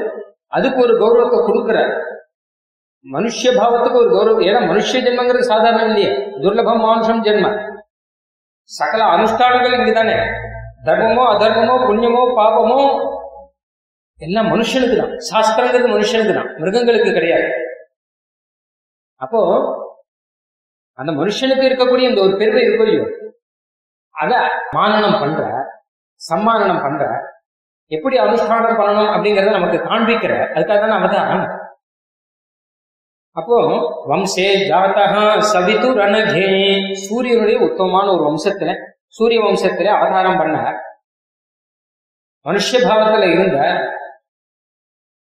அதுக்கு 0.57 0.79
ஒரு 0.85 0.95
கௌரவத்தை 1.03 1.39
கொடுக்கிறார். 1.49 1.93
மனுஷ 3.15 3.51
பாவத்துக்கு 3.59 4.01
ஒரு 4.03 4.11
கௌரவம் 4.15 4.47
ஏன்னா 4.49 4.61
மனுஷ 4.71 4.91
ஜென்மங்கிறது 5.07 5.51
சாதாரணம் 5.53 5.89
இல்லையே. 5.91 6.13
துர்லபம் 6.43 6.83
மானுஷம் 6.87 7.25
ஜென்ம 7.27 7.47
சகல 8.71 9.03
அனுஷ்டானங்கள் 9.17 9.77
இங்குதானே. 9.79 10.17
தர்மமோ 10.87 11.25
அதர்மமோ 11.35 11.77
புண்ணியமோ 11.87 12.23
பாபமோ 12.39 12.81
எல்லாம் 14.21 14.51
மனுஷனுக்கு 14.53 14.97
தான் 15.03 15.15
சாஸ்திரங்கிறது 15.31 15.89
மனுஷனுக்கு 15.95 16.35
தான் 16.39 16.51
மிருகங்களுக்கு 16.61 17.11
கிடையாது. 17.19 17.49
அப்போ 19.21 19.41
அந்த 20.99 21.11
மனுஷனுக்கு 21.13 21.69
இருக்கக்கூடிய 21.69 22.11
இந்த 22.11 22.21
ஒரு 22.21 22.35
பெருமை 22.41 22.63
இருக்கும் 22.65 22.87
இல்லையோ? 22.87 23.07
அத 24.15 24.33
மானனம் 24.77 25.21
பண்ற 25.23 25.41
சம்மானனம் 26.21 26.85
பண்ற 26.85 27.03
எப்படி 27.91 28.17
அனுஷ்டானம் 28.19 28.79
பண்ணணும் 28.79 29.11
அப்படிங்கறத 29.15 29.57
நமக்கு 29.57 29.79
காண்பிக்கிற 29.89 30.33
அதுக்காக 30.55 30.81
தான் 30.83 30.99
அவதாரம் 30.99 31.45
அப்போ 33.37 33.57
வம்சே 34.11 34.47
ஜாத்தகா 34.69 35.23
சவிது 35.53 35.89
ரணகே. 35.99 36.47
சூரியனுடைய 37.07 37.57
உத்தமமான 37.67 38.07
ஒரு 38.15 38.25
வம்சத்துல 38.29 38.71
சூரிய 39.17 39.41
வம்சத்துல 39.47 39.93
அவதாரம் 39.97 40.41
பண்ண 40.41 40.57
மனுஷபாவத்துல 42.47 43.29
இருந்த 43.35 43.59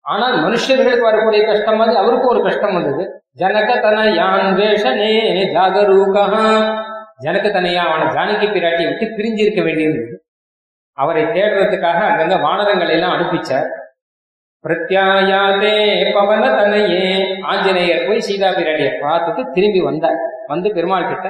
ஆனால் 0.05 0.35
மனுஷர்களுக்கு 0.45 1.07
வரக்கூடிய 1.07 1.41
கஷ்டம் 1.45 1.79
மாதிரி 1.79 1.95
அவருக்கும் 2.01 2.33
ஒரு 2.33 2.41
கஷ்டம் 2.47 2.75
வந்தது. 2.77 3.03
ஜனக 3.37 3.69
வேஷனே 4.59 5.13
ஜாகரூகா 5.55 6.25
ஜனகதனையா 7.25 7.81
அவனை 7.89 8.05
ஜானகி 8.15 8.47
பிராட்டியை 8.53 8.87
விட்டு 8.89 9.05
பிரிஞ்சிருக்க 9.17 9.59
வேண்டியிருந்தது. 9.65 10.15
அவரை 10.97 11.23
தேடுறதுக்காக 11.35 11.99
அங்கங்க 12.09 12.35
வானரங்களை 12.45 12.93
எல்லாம் 12.97 13.15
அனுப்பிச்சார். 13.15 13.67
பிரத்யாயாதே 14.65 15.73
பவன 16.17 16.43
தனையே 16.59 17.03
ஆஞ்சநேயர் 17.51 18.05
போய் 18.07 18.25
சீதா 18.27 18.49
பிராட்டியை 18.59 18.93
பார்த்துட்டு 19.03 19.43
திரும்பி 19.55 19.81
வந்தார். 19.89 20.19
வந்து 20.51 20.69
பெருமாள் 20.77 21.09
கிட்ட 21.11 21.27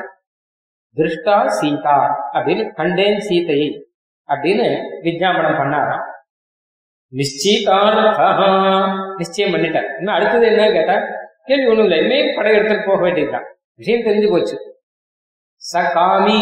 திருஷ்டா 0.98 1.38
சீதா 1.60 1.98
அப்படின்னு 2.36 2.64
கண்டேன் 2.80 3.20
சீதையை 3.28 3.70
அப்படின்னு 4.30 4.68
விஜாபனம் 5.08 5.60
பண்ணாராம். 5.62 6.06
நிச்சயித்தார்த்தா 7.14 8.30
நிச்சயம் 9.20 9.54
பண்ணிட்டார். 9.54 9.90
இன்னும் 10.00 10.16
அடுத்தது 10.16 10.46
என்ன 10.52 10.64
கேட்டா 10.78 10.96
கேள்வி 11.48 11.68
ஒண்ணும் 11.72 11.88
இல்லை. 11.88 11.98
இனிமே 12.04 12.20
படை 12.36 12.52
போக 12.88 13.00
வேண்டியதுதான். 13.02 13.48
விஷயம் 13.80 14.06
தெரிஞ்சு 14.08 14.30
போச்சு. 14.32 14.56
ச 15.64 15.82
காமி 15.96 16.38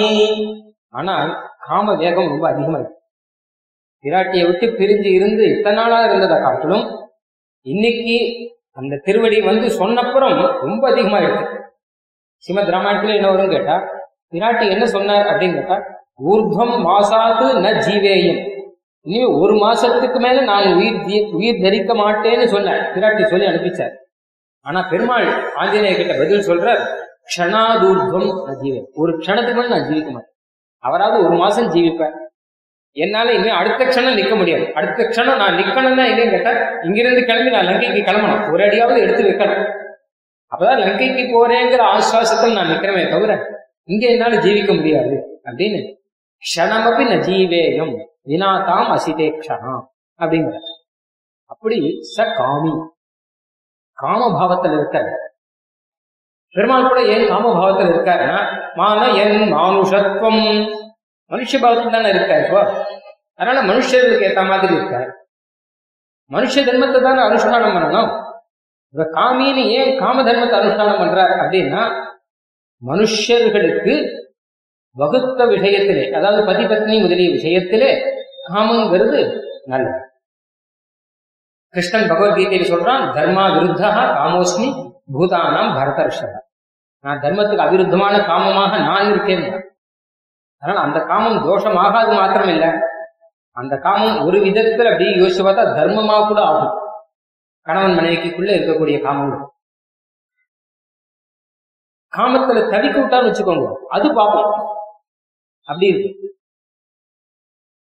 ஆனால் 0.99 1.29
காம 1.67 1.93
வேகம் 2.01 2.31
ரொம்ப 2.31 2.45
அதிகமா 2.49 2.77
இருக்கு 2.77 2.99
பிராட்டியை 4.03 4.45
விட்டு 4.47 4.65
பிரிஞ்சு 4.79 5.09
இருந்து 5.17 5.43
இத்தனை 5.53 5.75
நாளா 5.79 5.99
இருந்ததை 6.05 6.37
காட்டிலும் 6.37 6.85
இன்னைக்கு 7.65 8.15
அந்த 8.79 8.99
திருவடி 9.05 9.37
வந்து 9.41 9.67
சொன்னப்புறம் 9.79 10.33
ரொம்ப 10.65 10.83
அதிகமா 10.91 11.19
இருக்கு 11.19 11.45
ஸ்ரீமத் 12.43 12.71
ராமாயணத்துல 12.75 13.15
என்ன 13.15 13.29
வரும் 13.31 13.53
கேட்டா 13.55 13.75
பிராட்டி 14.33 14.65
என்ன 14.69 14.85
சொன்னார் 14.85 15.29
அப்படின்னு 15.31 15.57
கேட்டா 15.59 15.77
ஊர்துவம் 16.29 16.73
மாசாது 16.87 17.45
ந 17.65 17.69
ஜீவேயம். 17.85 18.41
இனிமே 19.05 19.27
ஒரு 19.41 19.53
மாசத்துக்கு 19.55 20.19
மேல 20.19 20.41
நான் 20.41 20.67
உயிர் 20.73 21.31
உயிர் 21.39 21.61
தரிக்க 21.61 21.93
மாட்டேன்னு 21.93 22.45
சொன்னார். 22.55 22.83
பிராட்டி 22.95 23.23
சொல்லி 23.25 23.45
அனுப்பிச்சார். 23.45 23.93
ஆனா 24.65 24.81
பெருமாள் 24.81 25.53
ஆஞ்சநேயர் 25.53 25.97
கிட்ட 25.97 26.13
பதில் 26.13 26.47
சொல்றார் 26.47 26.81
க்ஷணாதூர்துவம் 27.31 28.29
நான் 28.47 28.85
ஒரு 28.93 29.17
க்ஷணத்துக்கு 29.17 29.71
நான் 29.73 29.87
ஜீவிக்க 29.89 30.11
மாட்டேன். 30.11 30.35
அவராவது 30.83 31.25
ஒரு 31.25 31.35
மாசம் 31.35 31.71
ஜீவிப்பேன். 31.73 32.15
என்னால 32.91 33.33
இனிமே 33.33 33.49
அடுத்த 33.49 33.85
க்ஷணம் 33.85 34.17
நிக்க 34.19 34.35
முடியாது. 34.35 34.73
அடுத்த 34.73 35.03
க்ஷணம் 35.03 35.35
நான் 35.35 35.57
நிக்கணும்னா 35.57 36.03
எங்கேயும் 36.09 36.29
கேட்டா 36.29 36.51
இங்கிருந்து 36.81 37.23
கிளம்பி 37.23 37.51
நான் 37.51 37.67
லங்கைக்கு 37.67 38.01
கிளம்பணும். 38.09 38.51
ஒரு 38.53 38.63
அடியாவது 38.63 38.99
எடுத்து 38.99 39.23
வைக்கணும். 39.23 39.63
அப்பதான் 40.51 40.81
லங்கைக்கு 40.83 41.23
போறேங்கிற 41.35 41.83
ஆஸ்வாசத்தில் 41.95 42.53
நான் 42.53 42.69
நிக்கிறமே 42.69 43.09
தவிர 43.09 43.61
இங்க 43.83 44.07
என்னால 44.07 44.35
ஜீவிக்க 44.35 44.75
முடியாது. 44.75 45.41
அப்படின்னு 45.45 45.79
க்ஷணமபி 46.43 47.03
ந 47.11 47.15
ஜீவேயம் 47.27 47.93
வினாதாம் 48.27 48.91
அசிதே 48.95 49.27
க்ஷணா 49.39 49.73
அப்படிங்கிற 50.19 50.57
அப்படி 51.45 51.79
ச 52.17 52.27
காமி. 52.39 52.73
காமபாவத்தில் 53.97 54.75
இருக்கார். 54.77 55.11
பெருமாள் 56.55 56.87
கூட 56.87 57.01
ஏன் 57.13 57.29
காமபாவத்தில் 57.31 57.91
இருக்காருன்னா 57.93 58.39
மான 58.75 59.01
என் 59.23 59.39
மானுஷத்துவம். 59.53 60.43
மனுஷ 61.31 61.59
பாவத்தில் 61.61 61.95
தானே 61.95 62.09
இருக்கார் 62.09 62.43
இப்போ 62.45 62.61
அதனால 63.35 63.59
மனுஷர்களுக்கு 63.73 64.27
ஏத்த 64.29 64.41
மாதிரி 64.49 64.73
இருக்கார். 64.73 65.07
மனுஷ 66.31 66.55
தர்மத்தை 66.67 66.99
தானே 67.01 67.21
அனுஷ்டானம் 67.29 67.75
பண்ணணும். 67.77 68.11
இப்ப 68.93 69.05
காமின்னு 69.19 69.63
ஏன் 69.77 69.97
காம 70.01 70.23
தர்மத்தை 70.23 70.57
அனுஷ்டானம் 70.61 71.01
பண்றார் 71.03 71.33
அப்படின்னா 71.43 71.83
மனுஷர்களுக்கு 72.81 73.93
வகுத்த 74.95 75.45
விஷயத்திலே 75.45 76.03
அதாவது 76.17 76.41
பதி 76.49 76.63
பத்னி 76.63 76.95
முதலிய 77.01 77.29
விஷயத்திலே 77.37 77.91
காமங்கிறது 78.53 79.19
நல்லது. 79.71 80.01
கிருஷ்ணன் 81.73 82.09
பகவத்கீதையில் 82.09 82.71
சொல்றான் 82.71 83.05
தர்மா 83.17 83.43
விருத்தா 83.53 83.87
காமோஸ்மி 84.17 84.67
பூதானாம் 85.13 85.71
பரதர்ஷக 85.77 86.33
நான் 86.99 87.19
தர்மத்துக்கு 87.19 87.63
அவிருத்தமான 87.65 88.17
காமமாக 88.17 88.79
நான் 88.79 89.09
இருக்கேன். 89.09 89.73
அதனால 90.57 90.85
அந்த 90.85 90.99
காமம் 90.99 91.43
தோஷமாகாது 91.43 92.15
மாத்திரம் 92.15 92.47
இல்லை 92.47 92.69
அந்த 93.51 93.77
காமம் 93.77 94.25
ஒரு 94.25 94.39
விதத்துல 94.39 94.91
அப்படி 94.91 95.09
யோசிச்சு 95.09 95.45
பார்த்தா 95.45 95.65
தர்மமா 95.79 96.27
கூட 96.27 96.41
ஆகும். 96.41 96.77
கணவன் 97.61 97.97
மனைவிக்குள்ள 97.97 98.53
இருக்கக்கூடிய 98.59 99.01
காமங்கள். 99.01 99.43
காமத்துல 102.17 102.63
தவிக்க 102.73 102.95
விட்டான்னு 103.01 103.29
வச்சுக்கோங்க. 103.29 103.73
அது 103.89 104.07
பாப்போம் 104.21 104.51
அப்படி 105.59 105.87
இருக்கு. 105.87 106.37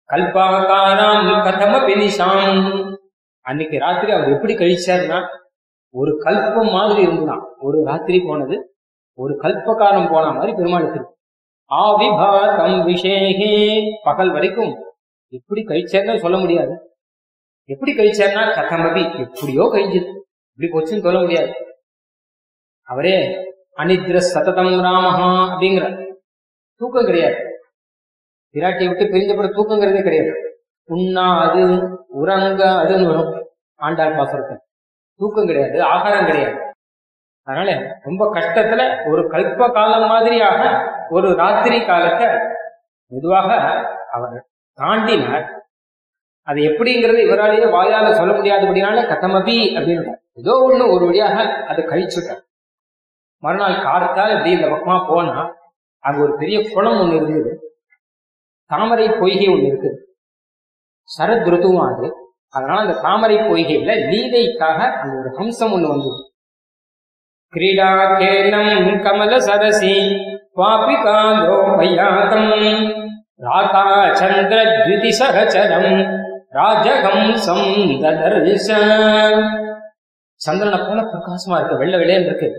கல்பாகாராம் 0.10 1.44
கதம 1.44 1.78
பினிஷாம் 1.88 2.93
அன்னைக்கு 3.44 3.80
ராத்திரி 3.80 4.12
அவர் 4.12 4.32
எப்படி 4.32 4.56
கழிச்சாருன்னா 4.56 5.28
ஒரு 5.90 6.22
கல்பம் 6.24 6.72
மாதிரி 6.72 7.02
இருந்தான் 7.02 7.48
ஒரு 7.60 7.84
ராத்திரி 7.84 8.20
போனது 8.20 8.76
ஒரு 9.14 9.40
கல்பகாரம் 9.42 10.12
போன 10.12 10.32
மாதிரி 10.32 10.54
பெருமாளுக்கு 10.54 10.96
இருக்கு. 10.96 11.16
ஆவிபாதம் 11.76 12.88
விஷேகே. 12.88 13.82
பகல் 14.04 14.32
வரைக்கும் 14.32 14.74
எப்படி 15.30 15.62
கழிச்சாருன்னு 15.62 16.18
சொல்ல 16.18 16.38
முடியாது. 16.38 16.98
எப்படி 17.66 17.92
கழிச்சாருன்னா 17.92 18.46
கதமபி 18.56 19.20
எப்படியோ 19.20 19.70
கழிஞ்சது. 19.74 20.12
இப்படி 20.56 20.72
போச்சுன்னு 20.72 21.02
சொல்ல 21.02 21.20
முடியாது. 21.20 21.54
அவரே 22.82 23.36
அனித்ர 23.78 24.18
சததம் 24.18 24.66
ராமஹா 24.66 25.30
அப்படிங்கிற 25.52 26.14
தூக்கம் 26.76 27.06
கிடையாது. 27.06 27.36
பிராட்டியை 28.54 28.88
விட்டு 28.88 29.04
பிரிஞ்சப்பட 29.04 29.46
தூக்கங்கிறதே 29.46 30.04
கிடையாது. 30.04 30.53
உண்ணாது 30.90 31.64
உறங்க 32.08 32.62
அதுன்னு 32.82 33.08
வரும் 33.08 33.48
ஆண்டாள் 33.76 34.16
பாசுரத்தை. 34.16 34.56
தூக்கம் 35.20 35.46
கிடையாது 35.46 35.84
ஆகாரம் 35.84 36.26
கிடையாது. 36.26 36.58
அதனால 37.44 38.00
ரொம்ப 38.02 38.24
கஷ்டத்துல 38.34 39.10
ஒரு 39.12 39.22
கல்ப 39.22 39.72
காலம் 39.72 40.08
மாதிரியாக 40.08 40.62
ஒரு 41.10 41.36
ராத்திரி 41.36 41.86
காலத்தை 41.86 42.28
மெதுவாக 43.08 43.50
அவர் 44.12 44.46
தாண்டினார். 44.74 45.62
அது 46.48 46.60
எப்படிங்கிறது 46.62 47.20
இவராலேயே 47.26 47.68
வாயால 47.78 48.14
சொல்ல 48.14 48.32
முடியாதபடினால 48.34 49.04
கத்தமபி 49.10 49.58
அப்படின்னு 49.78 50.14
ஏதோ 50.34 50.54
ஒண்ணு 50.68 50.92
ஒரு 50.92 51.06
வழியாக 51.06 51.64
அதை 51.64 51.86
கழிச்சுட்டார். 51.86 52.42
மறுநாள் 53.44 53.84
காலத்தால் 53.84 54.32
இப்படி 54.32 54.52
இந்த 54.52 54.68
பக்கமா 54.68 55.08
போனா 55.08 55.54
அங்க 56.00 56.24
ஒரு 56.24 56.38
பெரிய 56.38 56.72
குளம் 56.74 57.00
ஒண்ணு 57.02 57.16
இருந்தது. 57.16 57.52
தாமரை 58.66 59.10
பொய்கை 59.10 59.48
ஒண்ணு 59.48 59.70
இருக்குது. 59.72 59.98
சரத் 61.18 61.50
ருத்துவம் 61.50 61.96
அது. 61.96 62.14
அதனால 62.50 62.80
அந்த 62.80 63.00
தாமரை 63.02 63.38
பொய்கையில 63.38 64.10
லீலைக்காக 64.10 64.84
அந்த 64.84 65.18
ஒரு 65.18 65.30
ஹம்சம் 65.38 65.76
ஒண்ணு 65.78 65.88
வந்தது. 65.88 66.32
கிரீடா 67.54 68.18
கேலம் 68.18 69.04
கமல 69.04 69.38
சரசி 69.38 69.96
வாபி 70.56 70.96
காலோ 71.04 71.58
ராதா 73.36 74.14
சந்திர 74.14 74.64
த்விதி 74.64 75.12
சகச்சரம் 75.20 76.22
ராஜஹம்சம் 76.52 78.02
ததர்ஷ. 78.02 78.68
சந்திரனை 80.36 80.80
போல 80.80 81.02
பிரகாசமா 81.02 81.58
இருக்கு 81.58 81.78
வெள்ள 81.78 81.98
வெள்ளையன் 81.98 82.26
இருக்கு. 82.26 82.52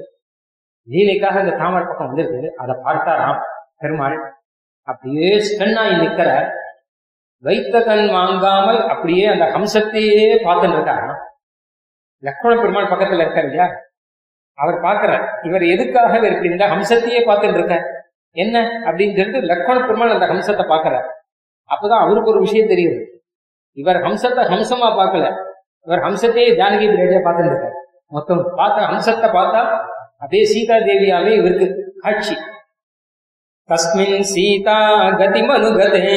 லீலைக்காக 0.89 1.41
அந்த 1.41 1.57
தாமரை 1.57 1.87
பக்கம் 1.87 2.07
வந்திருக்கு. 2.07 2.55
அதை 2.57 2.75
பார்த்தாராம் 2.85 3.41
பெருமாள் 3.79 4.35
அப்படியே 4.83 5.35
ஸ்டன்னாய் 5.39 5.99
நிக்கிற 6.03 6.51
வைத்த 7.45 7.81
கண் 7.81 8.07
வாங்காமல் 8.09 8.81
அப்படியே 8.89 9.25
அந்த 9.27 9.45
ஹம்சத்தையே 9.55 10.29
பார்த்துட்டு 10.47 10.77
இருக்காராம் 10.77 11.21
லக்ஷ்மண 12.23 12.53
பெருமாள் 12.61 12.91
பக்கத்துல 12.93 13.25
இருக்கார் 13.25 13.45
இல்லையா? 13.45 13.67
அவர் 14.59 14.81
பார்க்கிறார் 14.81 15.25
இவர் 15.43 15.63
எதுக்காக 15.63 16.13
இவர் 16.19 16.45
இந்த 16.45 16.65
ஹம்சத்தையே 16.67 17.21
பார்த்துட்டு 17.27 17.59
இருக்க? 17.59 17.77
என்ன 18.37 18.57
அப்படின்னு 18.87 19.17
சொல்லிட்டு 19.17 19.41
லக்ஷ்மண 19.41 19.79
பெருமாள் 19.87 20.15
அந்த 20.15 20.27
ஹம்சத்தை 20.27 20.65
பார்க்கிறார். 20.69 21.09
அப்பதான் 21.71 22.05
அவருக்கு 22.05 22.31
ஒரு 22.31 22.41
விஷயம் 22.41 22.71
தெரியுது. 22.71 22.99
இவர் 23.77 24.01
ஹம்சத்தை 24.03 24.43
ஹம்சமா 24.53 24.89
பார்க்கல. 25.01 25.29
இவர் 25.87 26.05
ஹம்சத்தையே 26.07 26.51
ஜானகி 26.61 26.87
பிரியாடியா 26.89 27.23
பார்த்துட்டு 27.25 27.53
இருக்கார். 27.53 27.77
மொத்தம் 28.07 28.43
பார்த்த 28.57 28.89
ஹம்சத்தை 28.93 29.29
பார்த்தா 29.39 29.63
அப்படியே 30.19 30.45
சீதா 30.45 30.77
தேவியாவே 30.79 31.33
இவருக்கு 31.35 31.67
காட்சி. 32.01 32.35
தஸ்மின் 33.69 34.27
சீதா 34.33 34.79
கதிமனுகதே. 35.21 36.09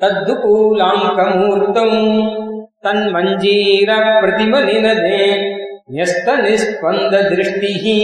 தத்துகூலாங்கமூர்த்தம் 0.00 1.98
தன் 2.80 3.04
மஞ்சீர 3.14 3.90
பிரதிம 4.22 4.54
நியஸ்த 5.94 6.28
நிஸ்பந்த 6.44 7.14
திருஷ்டிஹி 7.30 7.96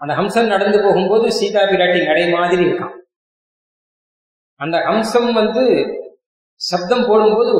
அந்த 0.00 0.12
ஹம்சம் 0.14 0.46
நடந்து 0.46 0.78
போகும்போது 0.82 1.26
சீதா 1.32 1.62
பிராட்டி 1.70 2.00
நடை 2.06 2.24
மாதிரி 2.28 2.62
இருக்கான். 2.64 2.94
அந்த 4.60 4.76
ஹம்சம் 4.88 5.30
வந்து 5.32 5.64
சப்தம் 6.60 7.06
போடும்போது 7.08 7.54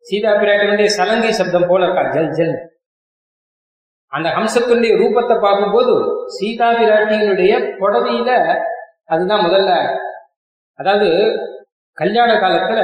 சீதா 0.00 0.32
பிராட்டினுடைய 0.32 0.88
சலங்கை 0.98 1.30
சப்தம் 1.32 1.68
போல 1.68 1.84
இருக்கா 1.86 2.04
ஜல் 2.14 2.32
ஜல். 2.38 2.56
அந்த 4.12 4.28
ஹம்சத்தினுடைய 4.28 4.92
ரூபத்தை 5.00 5.36
பார்க்கும்போது 5.40 5.94
சீதா 6.36 6.68
பிராட்டியினுடைய 6.72 7.52
புடவையில 7.80 8.30
அதுதான் 9.06 9.44
முதல்ல 9.46 9.72
அதாவது 10.78 11.08
கல்யாண 11.96 12.32
காலத்துல 12.34 12.80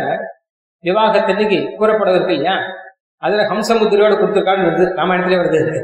விவாகத்தன்னைக்கு 0.85 1.77
கூறப்படவை 1.77 2.15
இருக்கு 2.15 2.35
இல்லையா? 2.35 2.55
அதுல 3.17 3.43
ஹம்சமுத்திரையோட 3.43 4.15
கொடுத்துருக்கான்னு 4.17 4.67
வருது 4.69 4.85
ராமாயணத்திலே 4.99 5.41
வருது. 5.43 5.83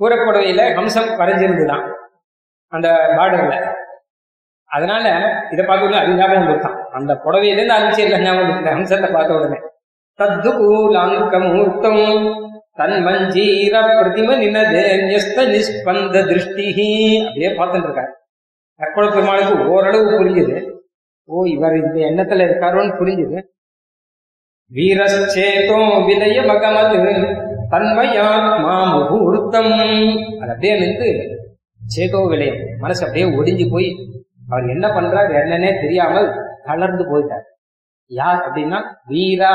கூறப்படவையில 0.00 0.62
ஹம்சம் 0.74 1.10
வரைஞ்சிருந்துதான் 1.20 1.84
அந்த 2.68 2.88
பார்டர்ல 3.16 3.74
அதனால 4.66 5.04
இதை 5.50 5.64
பார்த்த 5.64 5.86
உடனே 5.86 6.02
அது 6.04 6.14
ஞாபகம் 6.14 6.46
கொடுத்தான் 6.46 6.88
அந்த 6.92 7.20
புடவையிலேருந்து 7.24 7.76
ஆரம்பிச்சு 7.78 7.98
எல்லாம் 7.98 8.22
ஞாபகம் 8.22 8.50
கொடுத்தேன் 8.50 8.78
ஹம்சத்தை 8.78 9.12
பார்த்த 9.12 9.34
உடனே. 9.34 9.58
தத்து 10.18 10.50
கூலங்கமூர்த்தமும் 10.60 12.24
தன் 12.72 12.96
மஞ்சீர 13.06 13.74
பிரதிம 13.86 14.36
நினதே 14.36 14.84
நிஷ்பந்த 15.10 15.50
நிஸ்பந்த 15.54 16.26
திருஷ்டி 16.28 16.66
அப்படியே 17.26 17.50
பார்த்துட்டு 17.50 17.88
இருக்காரு. 17.88 18.10
அற்புத 18.80 19.10
பெருமாளுக்கு 19.10 19.68
ஓரளவு 19.68 20.10
புரிஞ்சுது. 20.10 20.71
ஓ 21.28 21.44
இவர் 21.54 21.74
இந்த 21.82 21.98
எண்ணத்துல 22.10 22.46
இருக்காரோன்னு 22.48 22.94
புரிஞ்சுது. 23.00 23.38
வீரச்சேதோ 24.70 25.78
விலய 26.08 26.38
மகமது 26.50 26.98
தன்மயாத்மா 27.72 28.76
முகூர்த்தம். 28.92 29.74
அது 30.40 30.50
அப்படியே 30.54 30.74
நின்று 30.82 31.10
சேதோ 31.94 32.20
விலயம். 32.32 32.60
மனசு 32.82 33.02
அப்படியே 33.06 33.26
ஒடிஞ்சு 33.38 33.66
போய் 33.74 33.88
அவர் 34.50 34.66
என்ன 34.74 34.86
பண்றார் 34.96 35.30
என்னன்னே 35.42 35.70
தெரியாமல் 35.82 36.28
தளர்ந்து 36.66 37.04
போயிட்டார். 37.10 37.46
யார் 38.10 38.40
அப்படின்னா 38.46 38.78
வீரா 39.10 39.52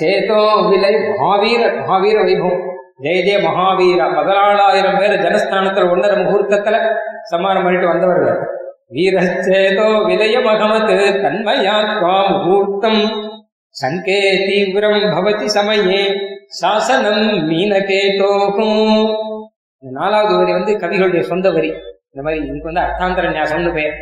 சேதோ 0.00 0.40
விலை 0.70 0.92
மகாவீர 1.08 1.62
மகாவீர 1.78 2.18
வைபவம். 2.28 2.62
ஜெய 3.04 3.18
ஜெய 3.26 3.38
மகாவீரா. 3.48 4.06
பதினாலாயிரம் 4.18 4.98
பேர் 5.00 5.14
ஜனஸ்தானத்துல 5.26 5.90
ஒன்னரை 5.94 6.16
முகூர்த்தத்துல 6.22 6.78
சம்மானம் 7.32 7.64
பண்ணிட்டு 7.66 7.92
வந்தவர்கள். 7.92 8.38
வீரச்சேதோ 8.92 9.86
விலய 10.08 10.36
மகமத் 10.46 10.90
தன்மயாத்மா 11.24 12.14
முகூர்த்தம் 12.30 13.02
சங்கே 13.68 14.46
தீவிரம் 14.46 15.02
பவதி 15.14 15.46
சமயே 15.54 16.00
சாசனம் 16.46 17.50
மீனகேதோகும் 17.50 18.80
இந்த 19.82 20.00
நாலாவது 20.00 20.36
வரி 20.36 20.52
வந்து 20.52 20.72
கவிகளுடைய 20.72 21.20
சொந்த 21.20 21.50
வரி. 21.50 21.68
இந்த 22.10 22.22
மாதிரி 22.22 22.44
இதுக்கு 22.44 22.72
வந்து 22.72 22.80
அர்த்தாந்தர 22.80 23.30
ஞாசம்னு 23.36 23.72
பெயர். 23.72 23.96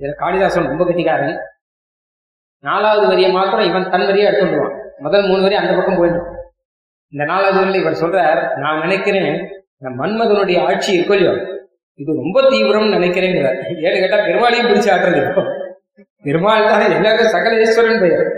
இதுல 0.00 0.14
காளிதாசன் 0.14 0.66
ரொம்ப 0.66 0.84
கட்டிக்காரன். 0.84 1.38
நாலாவது 2.64 3.06
வரியை 3.06 3.30
மாத்திரம் 3.30 3.66
இவன் 3.66 3.90
தன் 3.90 4.06
வரியை 4.06 4.32
எடுத்துடுவான் 4.32 4.76
முதல் 4.98 5.26
மூணு 5.26 5.42
வரி 5.42 5.54
அந்த 5.54 5.72
பக்கம் 5.74 5.98
போயிடும். 6.02 6.28
இந்த 7.12 7.24
நாலாவது 7.24 7.58
வரியில 7.60 7.74
இவர் 7.74 8.02
சொல்றார் 8.02 8.56
நான் 8.56 8.80
நினைக்கிறேன் 8.80 9.62
இந்த 9.78 10.02
மன்மதனுடைய 10.02 10.66
ஆட்சி 10.66 10.98
இருக்கோ 10.98 11.12
இல்லையோ? 11.12 11.59
இது 12.00 12.10
ரொம்ப 12.20 12.38
தீவிரம்னு 12.52 12.96
நினைக்கிறேங்கிறார். 12.98 13.58
ஏன்னு 13.84 14.02
கேட்டா 14.02 14.18
பெருமாளையும் 14.28 14.68
பிடிச்சு 14.68 14.90
ஆடுறது 14.92 15.20
இப்போ. 15.24 15.42
பெருமாள் 16.26 16.68
தான் 16.68 16.94
எல்லாருக்கும் 16.98 17.34
சகலேஸ்வரன் 17.34 18.02
பெயர். 18.04 18.28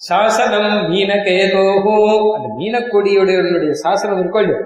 சாசனம் 0.00 0.72
மீனகேதோகோ 0.92 1.94
அந்த 2.36 2.48
மீனக்கொடியுடைய 2.58 3.74
சாசனம் 3.84 4.20
இருக்கோ 4.22 4.40
இல்லையோ? 4.44 4.60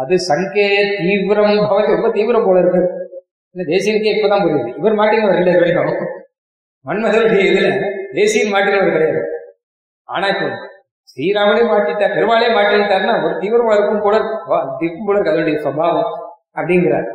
அது 0.00 0.14
சங்கே 0.30 0.66
தீவிரம் 1.02 1.54
பவதி 1.70 1.94
ரொம்ப 1.96 2.10
தீவிரம் 2.16 2.46
போல 2.48 2.60
இருக்கு. 2.62 2.82
இந்த 3.54 3.62
தேசியனுக்கே 3.72 4.14
இப்பதான் 4.16 4.42
புரியுது. 4.44 4.72
இவர் 4.80 4.98
மாட்டினவர் 5.00 5.38
இல்லை 5.40 5.52
இது 5.54 5.62
வரைக்கும் 5.62 6.10
மன்மதனுடைய 6.88 7.44
இதுல 7.50 7.68
தேசியன் 8.18 8.52
மாட்டினவர் 8.54 8.94
கிடையாது. 8.96 9.22
ஆனா 10.08 10.26
இப்போ 10.34 10.48
ஸ்ரீராமனே 11.12 11.62
மாட்டிட்டார் 11.70 12.16
பெருமாளே 12.16 12.50
மாட்டிட்டாருன்னா 12.56 13.14
ஒரு 13.26 13.34
தீவிரமா 13.42 13.72
இருக்கும் 13.76 14.04
போல 14.06 14.16
இருக்கும் 14.82 15.08
போல 15.08 15.16
இருக்கு. 15.16 15.32
அதனுடைய 15.32 15.56
சுவாவம் 15.64 16.12
அப்படிங்கிறார். 16.58 17.08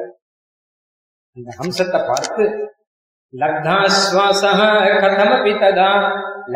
அந்த 1.38 1.49
ஹம்சத்தை 1.59 1.99
பார்த்து 2.09 2.43
லப்தாஸ்வாசா 3.33 4.51
கதமபி 5.03 5.53
ததா 5.61 5.89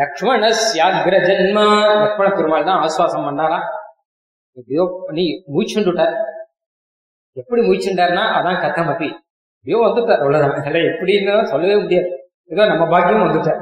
லக்ஷ்மணஸ்யாகிர 0.00 1.14
ஜென்மா 1.26 1.64
லக்ஷ்மண 2.02 2.28
பெருமாள் 2.36 2.68
தான் 2.68 2.80
ஆஸ்வாசம் 2.84 3.26
பண்ணாரா? 3.28 3.58
எப்படியோ 4.56 4.84
பண்ணி 5.06 5.24
மூச்சுண்டுட்டார் 5.54 6.14
எப்படி 7.36 7.60
மூச்சுண்டார்னா 7.68 8.22
அதான் 8.36 8.62
கதமபி. 8.64 9.08
எப்படியோ 9.56 9.80
வந்துட்டார் 9.86 10.22
அவ்வளவுதான். 10.22 10.56
இதெல்லாம் 10.60 10.88
எப்படின்னு 10.90 11.50
சொல்லவே 11.52 11.76
முடியாது. 11.82 12.08
ஏதோ 12.50 12.62
நம்ம 12.66 12.86
பாக்கியம் 12.86 13.26
வந்துட்டார் 13.26 13.60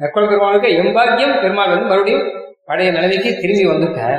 லக்ஷ்மண 0.00 0.24
பெருமாளுக்கு 0.30 0.70
எம்பாக்கியம் 0.82 1.34
பெருமாள் 1.42 1.72
வந்து 1.74 1.90
மறுபடியும் 1.90 2.24
பழைய 2.64 2.90
நிலைமைக்கு 2.92 3.30
திரும்பி 3.42 3.66
வந்துட்டார் 3.72 4.16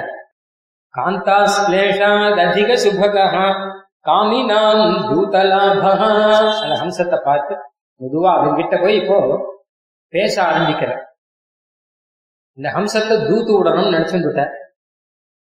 காந்தா 0.93 1.37
ஸ்லேஷாத் 1.55 2.41
அதிக 2.45 2.75
சுபகா 2.83 3.25
காமினாம் 4.05 4.81
தூதலாபா 5.09 5.91
அந்த 6.61 6.75
ஹம்சத்தை 6.75 7.17
பார்த்து 7.23 7.53
மெதுவா 8.01 8.31
அவன் 8.35 8.55
கிட்ட 8.55 8.75
போய் 8.77 8.95
இப்போ 8.95 9.17
பேச 10.13 10.33
ஆரம்பிக்கிற 10.43 10.91
இந்த 12.57 12.67
ஹம்சத்தை 12.69 13.15
தூத்து 13.27 13.51
விடணும்னு 13.57 13.93
நினைச்சுட்டு 13.95 14.45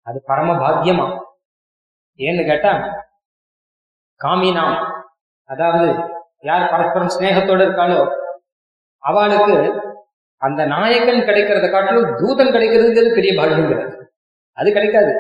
அது 0.08 0.20
பரம 0.26 0.54
பாக்கியமா? 0.54 1.06
ஏன்னு 2.20 2.44
கேட்டா 2.44 2.72
காமினாம் 4.22 4.78
அதாவது 5.50 5.88
யார் 6.44 6.72
பரஸ்பரம் 6.72 7.14
சிநேகத்தோட 7.14 7.62
இருக்காளோ 7.64 8.00
அவளுக்கு 9.04 9.56
அந்த 10.42 10.66
நாயகன் 10.66 11.26
கிடைக்கிறத 11.26 11.70
காட்டிலும் 11.70 12.12
தூதன் 12.20 12.54
கிடைக்கிறதுங்கிறது 12.54 13.16
பெரிய 13.16 13.32
பாக்கியங்கிறது 13.40 13.88
அது 14.58 14.70
கிடைக்காது. 14.72 15.12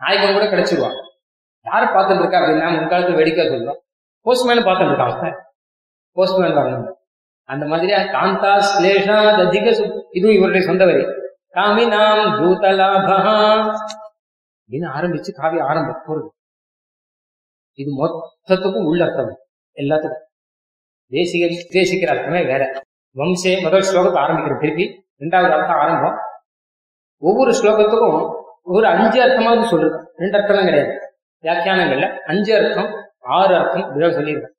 நாயகன் 0.00 0.36
கூட 0.36 0.44
கிடைச்சிருவான் 0.44 0.96
யார் 1.66 1.94
பார்த்துட்டு 1.94 2.22
இருக்கா 2.22 2.40
அப்படின்னா 2.40 2.68
முன்காலத்து 2.76 3.18
வெடிக்க 3.20 3.48
சொல்லுவோம் 3.48 3.80
போஸ்ட்மேன் 4.26 4.66
பார்த்துட்டு 4.66 4.92
இருக்காங்க 4.92 5.30
போஸ்ட்மேன் 6.16 6.58
வரணும் 6.58 6.92
அந்த 7.48 7.66
மாதிரியா? 7.66 7.98
காந்தா 8.14 8.50
ஸ்லேஷா 8.68 9.16
அதிக 9.46 9.66
இதுவும் 10.10 10.36
இவருடைய 10.36 10.66
சொந்த 10.66 10.84
வரி. 10.84 11.02
காமினாம் 11.56 12.22
தூதலாபா 12.38 13.16
அப்படின்னு 14.60 14.88
ஆரம்பிச்சு 14.96 15.30
காவிய 15.40 15.62
ஆரம்பம்? 15.64 16.02
போறது 16.06 16.28
இது 17.78 17.90
மொத்தத்துக்கும் 18.00 18.88
உள்ள 18.90 19.04
அர்த்தம். 19.04 19.40
எல்லாத்துக்கும். 19.76 20.24
தேசிக 21.12 21.44
தேசிக்கிற 21.76 22.06
அர்த்தமே 22.06 22.42
வேற. 22.44 22.62
வம்சே 23.16 23.62
முதல் 23.62 23.86
ஸ்லோகத்தை 23.90 24.20
ஆரம்பிக்கிற 24.24 24.54
திருப்பி 24.60 24.84
ரெண்டாவது 25.20 25.54
அர்த்தம் 25.56 25.80
ஆரம்பம். 25.84 26.16
ஒவ்வொரு 27.22 27.50
ஸ்லோகத்துக்கும் 27.50 28.18
ஒரு 28.62 28.86
அஞ்சு 28.86 29.18
அர்த்தமாவது 29.24 29.68
சொல்றது 29.68 29.98
ரெண்டு 30.16 30.38
அர்த்தம்லாம் 30.38 30.68
கிடையாது. 30.70 31.03
வியாக்கியானங்கள்ல 31.44 32.08
அஞ்சு 32.32 32.52
அர்த்தம் 32.58 32.90
ஆறு 33.38 33.52
அர்த்தம் 33.60 33.84
இப்படிதான் 33.86 34.16
சொல்லியிருக்காங்க 34.18 34.52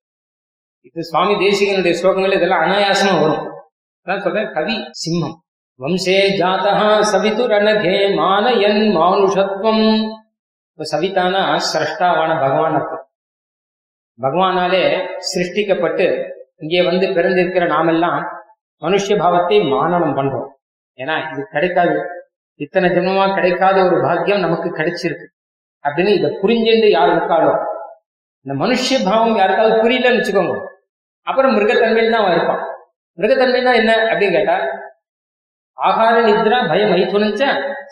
இது 0.88 1.04
சுவாமி 1.10 1.34
தேசிகனுடைய 1.44 1.94
ஸ்லோகங்கள் 2.00 2.36
இதெல்லாம் 2.38 2.64
அனாயாசமா 2.66 3.14
வரும். 3.22 3.44
அதான் 4.08 4.24
சொல்றேன் 4.26 4.52
கவி 4.58 4.76
சிம்மம். 5.02 5.36
வம்சே 5.80 6.18
ஜாதா 6.40 6.74
சவிதுரணகே 7.12 7.96
மானயன் 8.20 8.82
மானுஷத்வம். 8.98 9.88
இப்ப 10.72 10.86
சவிதானா 10.92 11.42
சிரஷ்டாவான 11.72 12.32
பகவான் 12.44 12.78
அர்த்தம் 12.80 13.04
பகவானாலே 14.20 14.84
சிருஷ்டிக்கப்பட்டு 15.32 16.06
இங்கே 16.64 16.82
வந்து 16.90 17.06
பிறந்திருக்கிற 17.16 17.66
நாமெல்லாம் 17.76 18.20
மனுஷ 18.82 19.18
பாவத்தை 19.24 19.58
மானனம் 19.74 20.16
பண்றோம். 20.20 20.50
ஏன்னா 21.00 21.16
இது 21.32 21.42
கிடைக்காது. 21.54 21.98
இத்தனை 22.60 22.88
ஜென்மமா 22.96 23.26
கிடைக்காத 23.38 23.78
ஒரு 23.88 23.98
பாக்கியம் 24.06 24.44
நமக்கு 24.46 24.70
கிடைச்சிருக்கு. 24.80 25.28
அப்படின்னு 25.86 26.14
இதை 26.20 26.30
புரிஞ்சுட்டு 26.44 26.90
யார் 26.90 27.14
இருக்காளோ. 27.16 27.54
இந்த 28.46 28.54
மனுஷ 28.64 28.98
பாவம் 29.10 29.38
யாருக்காவது 29.42 29.76
புரியலன்னு 29.84 30.20
வச்சுக்கோங்க. 30.20 30.56
அப்புறம் 31.28 31.54
மிருகத்தன்மையில் 31.58 32.14
தான் 32.16 32.24
அவன் 32.24 32.36
இருப்பான். 32.38 32.64
மிருகத்தன்மைனா 33.20 33.74
என்ன 33.82 33.92
அப்படின்னு 34.12 34.38
கேட்டா 34.38 34.58
ஆகார 35.78 36.16
நித்ரா 36.28 36.60
பயம் 36.72 36.94
ஐத்துணிச்ச 36.98 37.44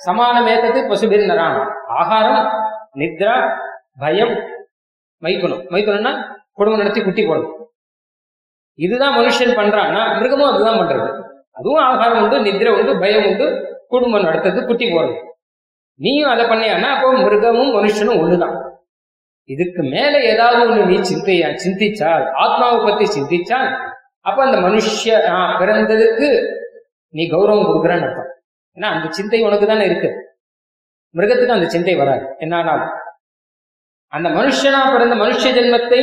சமானமேத்தது 0.06 0.80
பசுபிர் 0.90 1.26
நராம் 1.32 1.58
ஆகாரம் 2.02 2.46
நித்ரா 3.02 3.34
பயம் 4.04 4.36
மைதுனம் 5.24 5.66
மைதுனம்னா 5.74 6.14
குடும்பம் 6.58 6.82
நடத்தி 6.82 7.02
குட்டி 7.04 7.24
போடணும். 7.26 7.58
இதுதான் 8.80 9.16
மனுஷன் 9.18 9.58
பண்றான்னா 9.60 10.02
மிருகமும் 10.18 10.52
அதுதான் 10.52 10.80
பண்றது. 10.80 11.10
அதுவும் 11.52 11.84
ஆகாரம் 11.90 12.22
உண்டு 12.24 12.40
நித்ரை 12.48 12.72
உண்டு 12.80 12.94
பயம் 13.00 13.26
உண்டு 13.30 13.48
குடும்பம் 13.88 14.26
நடத்துறது 14.28 14.62
குட்டி 14.66 14.86
போடணும். 14.94 15.22
நீயும் 16.00 16.32
அதை 16.34 16.44
பண்ணியானா 16.46 16.88
அப்போ 16.96 17.10
மிருகமும் 17.24 17.74
மனுஷனும் 17.78 18.22
ஒண்ணுதான். 18.24 18.56
இதுக்கு 19.50 19.82
மேல 19.94 20.14
ஏதாவது 20.32 20.60
ஒண்ணு 20.64 20.84
நீ 20.92 20.98
சிந்தையா 21.10 21.50
சிந்திச்சால் 21.64 22.26
ஆத்மாவை 22.44 22.78
பத்தி 22.86 23.06
சிந்திச்சால் 23.16 23.70
அப்ப 24.28 24.40
அந்த 24.46 24.58
மனுஷ 24.66 25.16
பிறந்ததுக்கு 25.62 26.28
நீ 27.14 27.24
கௌரவம் 27.34 27.68
கொடுக்குறான்னு 27.70 28.08
அர்த்தம். 28.08 28.30
ஏன்னா 28.78 28.90
அந்த 28.96 29.08
சிந்தை 29.18 29.40
உனக்கு 29.48 29.66
தானே 29.72 29.86
இருக்கு. 29.90 30.10
மிருகத்துக்கு 31.16 31.58
அந்த 31.58 31.68
சிந்தை 31.74 31.96
வராது. 31.96 32.24
என்னாலும் 32.44 32.86
அந்த 34.08 34.28
மனுஷனா 34.38 34.80
பிறந்த 34.94 35.16
மனுஷ 35.24 35.44
ஜென்மத்தை 35.58 36.02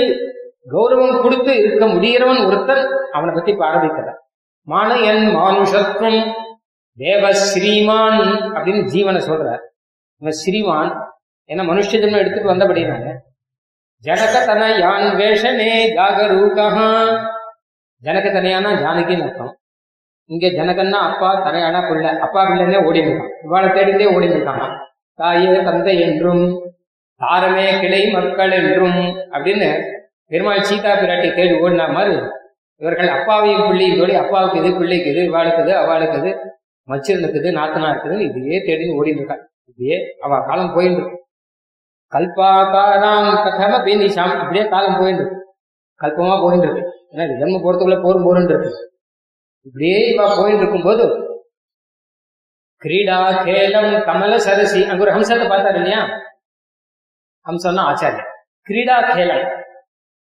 கௌரவம் 0.75 1.21
கொடுத்து 1.25 1.53
இருக்க 1.65 1.85
முடிகிறவன் 1.87 2.45
ஒருத்தன் 2.47 2.85
அவனை 3.17 3.33
பத்தி 3.35 3.51
இப்ப 3.55 3.65
ஆரம்பிக்கிறான் 3.71 4.19
மானயன் 4.69 5.25
மானுஷத்துவம் 5.37 6.21
தேவ 6.99 7.33
ஸ்ரீமான் 7.47 8.23
அப்படின்னு 8.55 8.83
ஜீவனை 8.95 9.21
சொல்றார். 9.29 9.63
இவன் 10.23 10.39
ஸ்ரீமான் 10.41 10.93
ஏன்னா 11.51 11.63
மனுஷ 11.71 11.91
ஜென்மம் 11.95 12.23
எடுத்துட்டு 12.23 12.53
வந்தபடினாங்க 12.53 13.09
ஜனகதன 14.05 14.63
யான் 14.83 15.09
வேஷனே 15.19 15.71
ஜாகரூகா 15.97 16.67
ஜனகதனையானா 18.03 18.71
ஜானகின்னு 18.83 19.25
அர்த்தம். 19.25 19.51
இங்க 20.31 20.47
ஜனகன்னா 20.59 20.99
அப்பா 21.09 21.31
தனையானா 21.47 21.81
புள்ள. 21.89 22.05
அப்பா 22.27 22.41
பிள்ளைன்னே 22.49 22.79
ஓடி 22.89 23.01
நிற்கான் 23.01 23.33
இவாளை 23.47 23.69
தேடிட்டே 23.69 24.07
ஓடி 24.15 24.29
இருக்காங்க 24.33 24.67
தாயே 25.19 25.57
தந்தை 25.67 25.95
என்றும் 26.07 26.45
தாரமே 27.21 27.67
கிளை 27.81 28.03
மக்கள் 28.15 28.55
என்றும் 28.61 29.01
அப்படின்னு 29.35 29.69
பெருமாள் 30.31 30.67
சீதா 30.69 30.93
பிராட்டி 31.01 31.29
தேடி 31.31 31.55
ஓடினா 31.63 31.87
மாதிரி 31.97 32.15
இவர்கள் 32.81 33.11
அப்பாவையும் 33.17 33.67
பிள்ளையும் 33.67 33.99
தோடி 34.01 34.15
அப்பாவுக்கு 34.23 34.61
இது 34.61 34.71
பிள்ளைக்கு 34.79 35.09
இது 35.13 35.23
இவாளுக்கு 35.31 35.63
இது 35.65 35.75
அவளுக்கு 35.83 36.19
இது 37.41 37.51
நாத்தனா 37.59 37.91
இருக்குதுன்னு 37.93 38.29
இதையே 38.31 38.59
தேடி 38.69 38.87
ஓடி 38.99 39.13
இருக்கா 39.17 39.37
இப்படியே 39.71 39.97
அவ 40.21 40.39
காலம் 40.49 40.75
போயிட்டு 40.75 41.03
கல்பாக்காராம் 42.13 43.29
கல்பாகாராம் 43.33 43.43
கதம 43.47 43.77
அப்படியே 43.79 43.97
இப்படியே 44.37 44.65
காலம் 44.69 44.99
போயிட்டு 45.01 45.25
கல்பமா 46.01 46.37
போயிட்டு 46.43 46.67
இருக்கு 46.67 46.85
ஏன்னா 47.13 47.25
இது 47.27 47.41
ஜென்ம 47.41 47.61
போறதுக்குள்ள 47.65 47.99
போரும் 48.03 48.27
போருன்னு 48.27 48.53
இருக்கு 48.53 48.71
இப்படியே 49.67 49.99
இவ 50.11 50.27
போயிட்டு 50.37 50.63
இருக்கும்போது 50.63 51.05
கிரீடா 52.83 53.17
கேலம் 53.47 53.93
கமல 54.05 54.35
சரசி. 54.45 54.81
அங்க 54.91 55.03
ஒரு 55.05 55.13
ஹம்சத்தை 55.15 55.47
பார்த்தாரு 55.49 55.79
இல்லையா? 55.81 55.99
ஹம்சம்னா 57.47 57.83
ஆச்சாரியன் 57.91 58.29
கிரீடா 58.67 58.97
கேலம் 59.09 59.43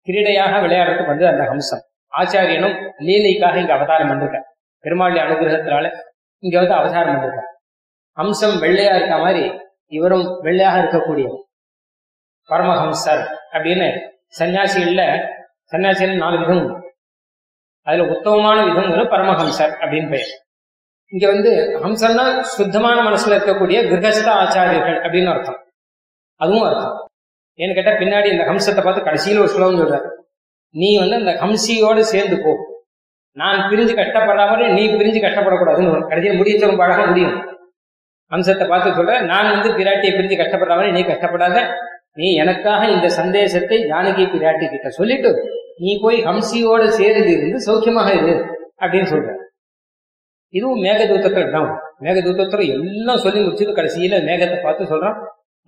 கிரீடையாக 0.08 0.60
விளையாடுறதுக்கு 0.64 1.12
வந்து 1.12 1.26
அந்த 1.28 1.44
ஹம்சம். 1.52 1.84
ஆச்சாரியனும் 2.14 2.76
லீலைக்காக 3.00 3.56
இங்க 3.60 3.74
அவதாரம் 3.74 4.10
பண்ணிருக்க 4.12 4.40
பெருமாளுடைய 4.84 5.24
அனுகிரகத்தினால 5.26 5.88
இங்க 6.44 6.56
வந்து 6.60 6.76
அவதாரம் 6.80 7.14
பண்ணிருக்க 7.14 7.46
ஹம்சம் 8.20 8.56
வெள்ளையா 8.64 8.94
இருக்க 9.00 9.18
மாதிரி 9.18 9.44
இவரும் 9.98 10.26
வெள்ளையாக 10.46 10.80
இருக்கக்கூடியவர். 10.82 11.44
பரமஹம்சர் 12.50 13.24
அப்படின்னு 13.54 13.88
சன்னியாசிகள்ல 14.40 15.04
சன்னியாசிகள் 15.72 16.22
நாலு 16.24 16.38
விதம். 16.42 16.64
அதுல 17.88 18.06
உத்தமமான 18.14 18.58
விதம் 18.70 19.12
பரமஹம்சர் 19.14 19.74
அப்படின்னு 19.82 20.10
பெயர். 20.14 20.34
இங்க 21.14 21.26
வந்து 21.34 21.52
ஹம்சர்னா 21.84 22.26
சுத்தமான 22.56 22.98
மனசுல 23.10 23.36
இருக்கக்கூடிய 23.38 23.78
கிரகஸ்த 23.92 24.28
ஆச்சாரியர்கள் 24.42 24.98
அப்படின்னு 25.06 25.32
அர்த்தம். 25.34 25.60
அதுவும் 26.42 26.66
அர்த்தம். 26.70 26.96
ஏன்னு 27.60 27.78
கேட்டா 27.78 27.94
பின்னாடி 28.02 28.28
இந்த 28.34 28.44
ஹம்சத்தை 28.50 28.84
பார்த்து 28.84 29.08
கடைசியில 29.08 29.42
ஒரு 29.44 29.52
ஸ்லோகம் 29.54 29.80
சொல்ற 29.80 29.98
நீ 30.76 30.90
வந்து 31.00 31.16
அந்த 31.16 31.32
ஹம்சியோடு 31.44 32.02
சேர்ந்து 32.14 32.36
போ. 32.44 32.52
நான் 33.38 33.60
பிரிஞ்சு 33.70 33.94
கஷ்டப்படுற 34.00 34.74
நீ 34.78 34.84
பிரிஞ்சு 35.00 35.20
கஷ்டப்படக்கூடாதுன்னு 35.24 36.08
கடைசியில் 36.12 36.40
முடிச்சவங்க 36.40 36.78
பழக 36.84 37.06
முடியும். 37.06 37.36
அம்சத்தை 38.36 38.66
பார்த்து 38.68 38.90
சொல்ற 38.98 39.14
நான் 39.32 39.52
வந்து 39.54 39.70
பிராட்டியை 39.78 40.12
பிரிஞ்சு 40.16 40.36
கஷ்டப்படுற 40.42 40.76
மாதிரி 40.80 40.92
நீ 40.98 41.02
கஷ்டப்படாத. 41.12 41.58
நீ 42.20 42.28
எனக்காக 42.34 42.82
இந்த 42.96 43.08
சந்தேசத்தை 43.20 43.78
ஜானகி 43.92 44.24
பிராட்டி 44.34 44.66
கிட்ட 44.70 44.90
சொல்லிட்டு 44.90 45.32
நீ 45.84 45.92
போய் 46.04 46.18
ஹம்சியோட 46.28 46.84
சேர்ந்து 47.00 47.32
இருந்து 47.36 47.60
சௌக்கியமாக 47.68 48.10
இரு 48.22 48.34
அப்படின்னு 48.82 49.10
சொல்ற. 49.14 49.30
இதுவும் 50.54 50.82
மேகதூத்தத்தில் 50.86 51.52
தான். 51.56 51.70
மேகதூத்தத்தில் 52.06 52.64
எல்லாம் 52.76 53.22
சொல்லி 53.26 53.40
முடிச்சது 53.40 53.74
கடைசியில 53.80 54.20
மேகத்தை 54.30 54.58
பார்த்து 54.62 54.92
சொல்றான் 54.92 55.18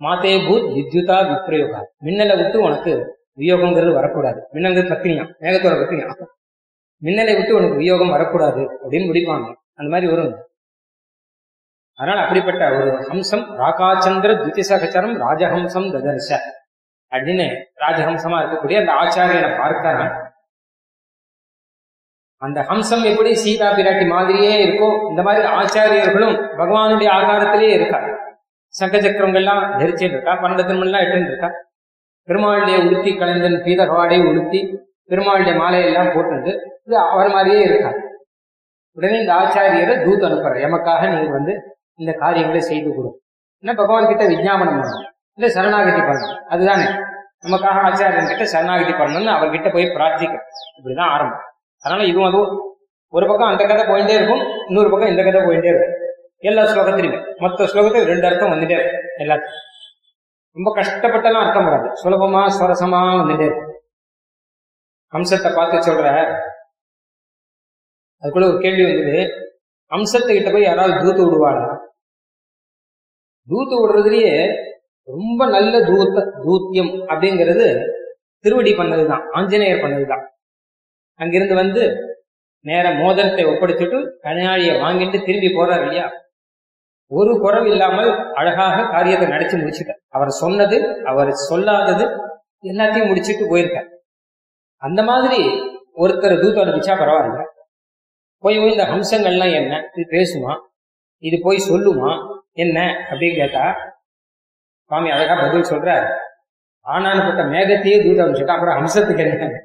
மாத்தே 0.00 0.32
பூத் 0.46 0.68
வித்யுதா 0.76 1.18
விப்ரயோகா. 1.30 1.80
மின்னலை 2.06 2.36
விட்டு 2.40 2.58
உனக்கு 2.60 2.92
வியோகங்கிறது 3.40 3.92
வரக்கூடாது. 3.98 4.40
மின்னல்ங்கிறது 4.54 4.92
பத்தினியா? 4.94 5.24
மேகத்தோட 5.42 5.74
பத்தினியா? 5.82 6.08
மின்னலை 7.02 7.32
விட்டு 7.36 7.52
உனக்கு 7.58 7.76
வியோகம் 7.76 8.14
வரக்கூடாது 8.16 8.62
அப்படின்னு 8.82 9.08
முடிப்பாங்க. 9.10 9.46
அந்த 9.78 9.88
மாதிரி 9.92 10.08
வரும். 10.12 10.32
அதனால 12.02 12.20
அப்படிப்பட்ட 12.22 12.62
ஒரு 12.76 12.90
ஹம்சம் 13.08 13.44
ராகாச்சந்திர 13.60 14.32
துதிசகச்சரம் 14.42 15.16
ராஜஹம்சம் 15.24 15.88
ததர்ச 15.94 16.30
அப்படின்னு 17.12 17.46
ராஜஹம்சமா 17.82 18.36
இருக்கக்கூடிய 18.42 18.76
அந்த 18.82 18.92
ஆச்சாரியனை 19.02 19.50
பார்க்கிறான் 19.60 20.12
அந்த 22.42 22.60
ஹம்சம் 22.70 23.04
எப்படி 23.10 23.32
சீதா 23.42 23.66
பிராட்டி 23.76 24.04
மாதிரியே 24.14 24.54
இருக்கோ 24.64 24.88
இந்த 25.10 25.22
மாதிரி 25.26 25.48
ஆச்சாரியர்களும் 25.58 26.36
பகவானுடைய 26.60 27.08
ஆகாரத்திலேயே 27.18 27.74
இருக்கார். 27.78 28.08
சங்க 28.74 28.96
சக்கரங்கள்லாம் 28.98 29.62
தரிச்சுட்டு 29.80 30.14
இருக்கா 30.16 30.32
பன்னெண்டு 30.42 30.64
திருமணம்லாம் 30.68 31.04
எட்டுன்னு 31.04 31.30
இருக்கா? 31.32 31.50
பெருமாளுடைய 32.28 32.76
உடுத்தி 32.86 33.10
கலைஞன் 33.20 33.62
பீதகவாடை 33.66 34.18
உடுத்தி 34.30 34.60
பெருமாளுடைய 35.10 35.54
மாலையெல்லாம் 35.62 36.10
போட்டுட்டு 36.14 36.52
இது 36.86 36.96
அவர் 36.98 37.30
மாதிரியே 37.30 37.62
இருக்கார். 37.68 37.98
உடனே 38.96 39.18
இந்த 39.20 39.32
ஆச்சாரியரை 39.34 39.94
தூத் 40.04 40.26
அனுப்புற 40.28 40.54
எமக்காக 40.68 41.02
நீங்க 41.14 41.32
வந்து 41.38 41.54
இந்த 41.94 42.12
காரியங்களை 42.12 42.60
செய்து 42.60 42.88
கொடுக்கும் 42.88 43.20
என்ன 43.58 43.74
பகவான் 43.74 44.06
கிட்ட 44.06 44.28
விஜாபனம் 44.28 44.72
பண்ணணும்? 44.72 45.12
இல்லை 45.34 45.54
சரணாகதி 45.54 46.00
பண்ணணும். 46.00 46.42
அதுதானே. 46.44 46.84
நமக்காக 47.44 47.78
ஆச்சாரியன் 47.88 48.28
கிட்ட 48.28 48.44
சரணாகதி 48.44 48.92
பண்ணணும்னு 48.92 49.30
அவர்கிட்ட 49.30 49.72
போய் 49.72 49.84
பிரார்த்திக்க 49.84 50.38
இப்படிதான் 50.82 51.08
ஆரம்பம். 51.08 51.40
அதனால 51.80 52.06
இதுவும் 52.06 52.28
அதுவும் 52.28 52.76
ஒரு 53.08 53.26
பக்கம் 53.26 53.48
அந்த 53.48 53.66
கதை 53.66 53.84
போயிட்டே 53.84 54.14
இருக்கும் 54.14 54.66
இன்னொரு 54.68 54.90
பக்கம் 54.90 55.08
இந்த 55.08 55.22
கதை 55.22 55.40
போயிட்டே 55.40 55.64
இருக்கும். 55.64 55.94
எல்லா 56.38 56.62
ஸ்லோகத்திலுமே. 56.62 57.36
மொத்த 57.36 57.64
ஸ்லோகத்தையும் 57.64 58.04
ரெண்டு 58.04 58.26
அர்த்தம் 58.26 58.50
வந்துட்டே 58.50 58.70
இருக்கும் 58.70 59.02
எல்லாத்துக்கும். 59.18 59.70
ரொம்ப 60.52 60.74
கஷ்டப்பட்டெல்லாம் 60.76 61.44
அர்த்தம் 61.44 61.64
வராது. 61.64 61.88
சுலபமா 62.02 62.42
சுவரசமா 62.60 63.00
வந்துட்டே 63.22 63.44
இருக்கும். 63.44 63.80
அம்சத்தை 65.08 65.52
பார்த்து 65.54 65.92
சொல்ற. 65.92 66.38
அதுக்குள்ள 68.22 68.48
ஒரு 68.48 68.58
கேள்வி 68.60 68.96
வந்தது. 68.96 69.51
அம்சத்துக்கிட்ட 69.92 70.52
போய் 70.52 70.62
யாராவது 70.62 70.94
தூத்து 71.02 71.24
விடுவாங்க 71.24 71.64
தூத்து 73.48 73.76
விடுறதுலயே 73.78 74.34
ரொம்ப 75.08 75.46
நல்ல 75.46 75.78
தூத்த 75.80 76.24
தூத்தியம் 76.44 76.92
அப்படிங்கிறது 77.06 77.66
திருவடி 78.44 78.72
பண்ணதுதான் 78.72 79.24
ஆஞ்சநேயர் 79.30 79.82
பண்ணதுதான். 79.82 80.24
அங்கிருந்து 81.20 81.54
வந்து 81.54 81.82
நேர 82.64 82.94
மோதிரத்தை 82.94 83.44
ஒப்படைச்சிட்டு 83.44 83.98
கணையாழியை 84.22 84.74
வாங்கிட்டு 84.80 85.24
திரும்பி 85.24 85.46
போறார் 85.46 85.82
இல்லையா? 85.82 86.06
ஒரு 87.10 87.32
குறவு 87.40 87.66
இல்லாமல் 87.66 88.10
அழகாக 88.32 88.84
காரியத்தை 88.90 89.28
நடிச்சு 89.28 89.56
முடிச்சுட்டார். 89.60 90.00
அவர் 90.08 90.28
சொன்னது 90.28 91.04
அவர் 91.04 91.30
சொல்லாதது 91.48 92.04
எல்லாத்தையும் 92.62 93.10
முடிச்சுட்டு 93.10 93.44
போயிருக்கார். 93.52 93.88
அந்த 94.82 95.02
மாதிரி 95.02 95.40
ஒருத்தர் 95.96 96.40
தூத்து 96.42 96.62
அனுப்பிச்சா 96.64 96.94
பரவாயில்ல. 96.96 97.42
போய் 98.42 98.56
இந்த 98.56 98.84
ஹம்சங்கள்லாம் 98.84 99.52
என்ன? 99.52 99.90
இது 99.94 100.06
பேசுமா? 100.10 100.58
இது 101.18 101.40
போய் 101.42 101.66
சொல்லுமா? 101.68 102.40
என்ன? 102.52 103.06
அப்படின்னு 103.10 103.36
கேட்டா 103.36 103.94
சுவாமி 104.86 105.10
அழகா 105.10 105.34
பதில் 105.40 105.70
சொல்றாரு. 105.70 106.08
ஆனானப்பட்ட 106.86 107.42
மேகத்தையே 107.52 107.98
தூத 108.04 108.22
அனுப்பிச்சுட்டா 108.24 108.54
அப்புறம் 108.56 108.78
ஹம்சத்துக்கு 108.78 109.18
என்ன? 109.18 109.60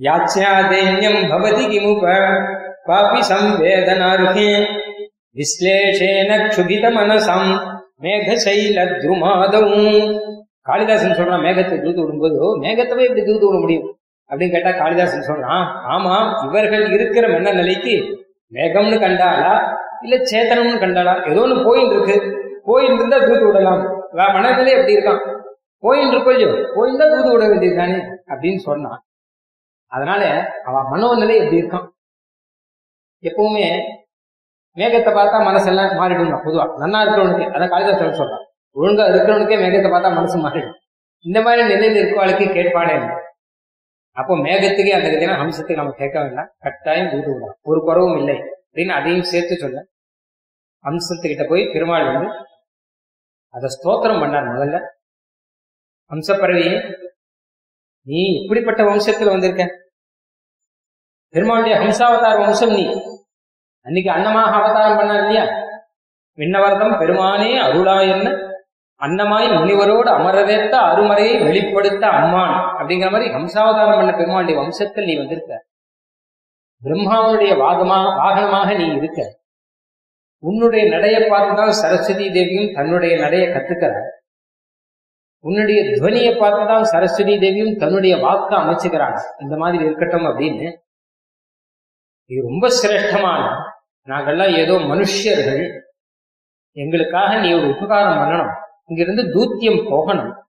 யாச்சியாதேன்யம் 0.00 1.20
பவதி 1.32 1.64
கிமுப 1.72 2.04
பாபி 2.84 3.20
சம்வேதனார்கே 3.20 4.50
விஸ்லேஷேன 5.34 6.30
க்ஷுபித 6.48 6.92
மனசம் 6.92 7.48
மேகசைல 8.00 8.78
துருமாதவும். 9.02 10.20
காளிதாசன் 10.60 11.16
சொல்றான் 11.16 11.44
மேகத்தை 11.46 11.76
தூத்து 11.84 12.02
விடும்போது 12.04 12.38
மேகத்தவே 12.64 13.04
இப்படி 13.04 13.20
தூத்து 13.20 13.46
விட 13.46 13.58
முடியும். 13.58 13.95
அப்படின்னு 14.30 14.54
கேட்டா 14.54 14.70
காளிதாசன் 14.70 15.28
சொல்றான்? 15.30 15.64
ஆமா 15.94 16.14
இவர்கள் 16.46 16.84
இருக்கிற 16.92 17.26
மன்ன 17.28 17.52
நிலைக்கு 17.52 17.94
மேகம்னு 18.52 18.98
கண்டாளா? 19.04 19.52
இல்ல 20.04 20.16
சேத்தனம்னு 20.30 20.82
கண்டாளா? 20.84 21.14
ஏதோ 21.30 21.42
ஒன்று 21.46 21.56
போயின்னு 21.68 21.94
இருக்கு. 21.96 22.16
போயின்னு 22.68 22.98
இருந்தா 23.00 23.18
தூத்து 23.18 23.46
விடலாம். 23.46 23.82
மனநிலை 24.36 24.72
எப்படி 24.76 24.96
இருக்கான்? 24.96 25.22
போயின்னு 25.84 26.14
இருக்கோ 26.14 26.32
இல்லையோ 26.34 26.50
போயிருந்தா 26.76 27.06
தூத்து 27.12 27.32
விட 27.32 27.44
வேண்டியது 27.50 27.78
தானே 27.80 27.98
அப்படின்னு 28.32 28.60
சொன்னான். 28.68 29.00
அதனால 29.92 30.22
அவன் 30.68 30.88
மனோநிலை 30.92 31.34
எப்படி 31.42 31.60
இருக்கான்? 31.62 31.86
எப்பவுமே 33.22 33.66
மேகத்தை 34.76 35.12
பார்த்தா 35.18 35.38
மனசெல்லாம் 35.50 35.94
மாறிடும் 36.00 36.32
பொதுவா. 36.46 36.64
நல்லா 36.82 36.98
இருக்கிறவனுக்கு 37.02 37.46
அதான் 37.54 37.72
காளிதாசன் 37.74 38.18
சொல்றான். 38.20 38.44
ஒழுங்கா 38.76 39.04
இருக்கிறவனுக்கே 39.12 39.58
மேகத்தை 39.62 39.90
பார்த்தா 39.92 40.10
மனசு 40.18 40.38
மாறிடும். 40.46 40.76
இந்த 41.24 41.38
மாதிரி 41.46 41.62
நிலையில் 41.72 42.00
இருக்கவாளுக்கு 42.02 42.46
கேட்பாடே 42.56 42.94
இல்லை. 42.98 43.14
அப்போ 44.16 44.34
மேகத்துக்கே 44.36 44.94
அந்த 44.98 45.08
கதைனா 45.08 45.34
அம்சத்துக்கு 45.42 45.74
நம்ம 45.74 45.92
கேட்க 45.92 46.20
வேண்டாம். 46.20 46.50
கட்டாயம் 46.58 47.10
தூது 47.10 47.32
விடலாம். 47.32 47.56
ஒரு 47.62 47.80
குறவும் 47.80 48.18
இல்லை 48.18 48.36
அப்படின்னு 48.72 48.88
அதையும் 48.88 49.22
சேர்த்து 49.22 49.56
சொல்ல. 49.56 49.86
ஹம்சத்துக்கிட்ட 50.82 51.48
போய் 51.48 51.70
பெருமாள் 51.72 52.12
வந்து 52.12 52.28
அதை 53.48 53.68
ஸ்தோத்திரம் 53.76 54.20
பண்ணார் 54.22 54.50
முதல்ல. 54.54 54.80
அம்சப்பறவையே 56.10 56.94
நீ 58.02 58.22
இப்படிப்பட்ட 58.42 58.82
வம்சத்துல 58.82 59.24
வந்திருக்க? 59.24 59.64
பெருமாளுடைய 61.32 61.74
ஹம்சாவதார 61.82 62.38
வம்சம் 62.38 62.70
நீ. 62.70 62.84
அன்னைக்கு 63.82 64.10
அன்னமாக 64.10 64.52
அவதாரம் 64.58 64.98
பண்ணார் 64.98 65.26
இல்லையா? 65.26 65.44
விண்ணவர்தம் 66.36 66.98
பெருமானே 67.00 67.50
அருளாயன்னு 67.66 68.32
அன்னமாய் 69.00 69.54
முனிவரோடு 69.56 70.10
அமரவேத்த 70.18 70.74
அருமறையை 70.90 71.44
வெளிப்படுத்த 71.44 72.06
அம்மான். 72.06 72.65
அப்படிங்கிற 72.86 73.10
மாதிரி 73.10 73.34
ஹம்சாவதாரம் 73.34 73.96
பண்ண 73.96 74.10
பெருமாளுடைய 74.10 74.56
வம்சத்தில் 74.56 75.04
நீ 75.04 75.16
வந்திருக்க. 75.16 75.66
பிரம்மாவனுடைய 76.84 77.56
வாகமா 77.56 77.96
வாகனமாக 77.96 78.76
நீ 78.76 78.94
இருக்க. 78.94 79.40
உன்னுடைய 80.38 80.88
நடையை 80.88 81.22
பார்த்துதான் 81.22 81.70
சரஸ்வதி 81.70 82.32
தேவியும் 82.32 82.74
தன்னுடைய 82.74 83.18
நடையை 83.18 83.48
கத்துக்கிற. 83.48 84.00
உன்னுடைய 85.38 85.82
துவனியை 85.82 86.34
பார்த்துதான் 86.34 86.82
சரஸ்வதி 86.82 87.38
தேவியும் 87.38 87.76
தன்னுடைய 87.76 88.16
வாக்க 88.16 88.54
அமைச்சுக்கிறாங்க. 88.54 89.20
இந்த 89.40 89.56
மாதிரி 89.56 89.84
இருக்கட்டும் 89.84 90.24
அப்படின்னு. 90.24 90.76
இது 92.26 92.42
ரொம்ப 92.42 92.68
சிரேஷ்டமான 92.82 93.62
நாங்கெல்லாம் 94.06 94.56
ஏதோ 94.56 94.72
மனுஷர்கள் 94.72 95.80
எங்களுக்காக 96.72 97.40
நீ 97.40 97.52
ஒரு 97.52 97.68
உபகாரம் 97.68 98.18
பண்ணணும். 98.18 98.54
இங்கிருந்து 98.86 99.22
தூத்தியம் 99.22 99.90
போகணும். 99.90 100.45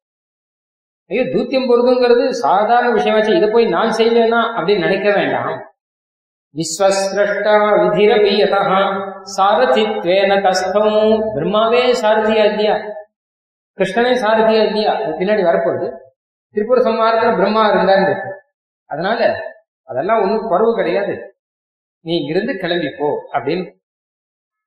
ஐயோ 1.07 1.23
தூத்தியம் 1.23 1.69
பொருதுங்கிறது 1.69 2.29
சாதாரண 2.29 3.01
விஷயமாச்சு 3.01 3.35
இதை 3.35 3.49
போய் 3.49 3.65
நான் 3.65 3.89
செய்வேனா 3.89 4.39
அப்படின்னு 4.57 4.79
நினைக்க 4.79 5.13
வேண்டாம். 5.13 5.75
விஸ்வசிரஷ்டா 6.55 7.53
விதிரபீயதா 7.81 8.61
சாரதித்வேன 9.37 10.41
கஸ்தம். 10.41 11.33
பிரம்மாவே 11.35 11.91
சாரதியா 12.01 12.45
இல்லையா? 12.45 12.75
கிருஷ்ணனே 13.77 14.13
சாரதியா 14.23 14.65
இல்லையா? 14.65 14.93
பின்னாடி 14.93 15.43
வரப்போகுது. 15.49 15.97
திருப்பூர் 16.49 16.85
சம்ஹாரத்துல 16.85 17.35
பிரம்மா 17.35 17.69
இருந்தான்னு 17.69 18.11
இருக்கு. 18.11 18.29
அதனால 18.85 19.43
அதெல்லாம் 19.83 20.21
ஒன்றும் 20.21 20.51
குறவு 20.51 20.75
கிடையாது. 20.75 21.41
நீ 21.99 22.17
இங்கிருந்து 22.17 22.57
கிளம்பி 22.57 22.89
போ 22.89 23.29
அப்படின்னு 23.33 23.75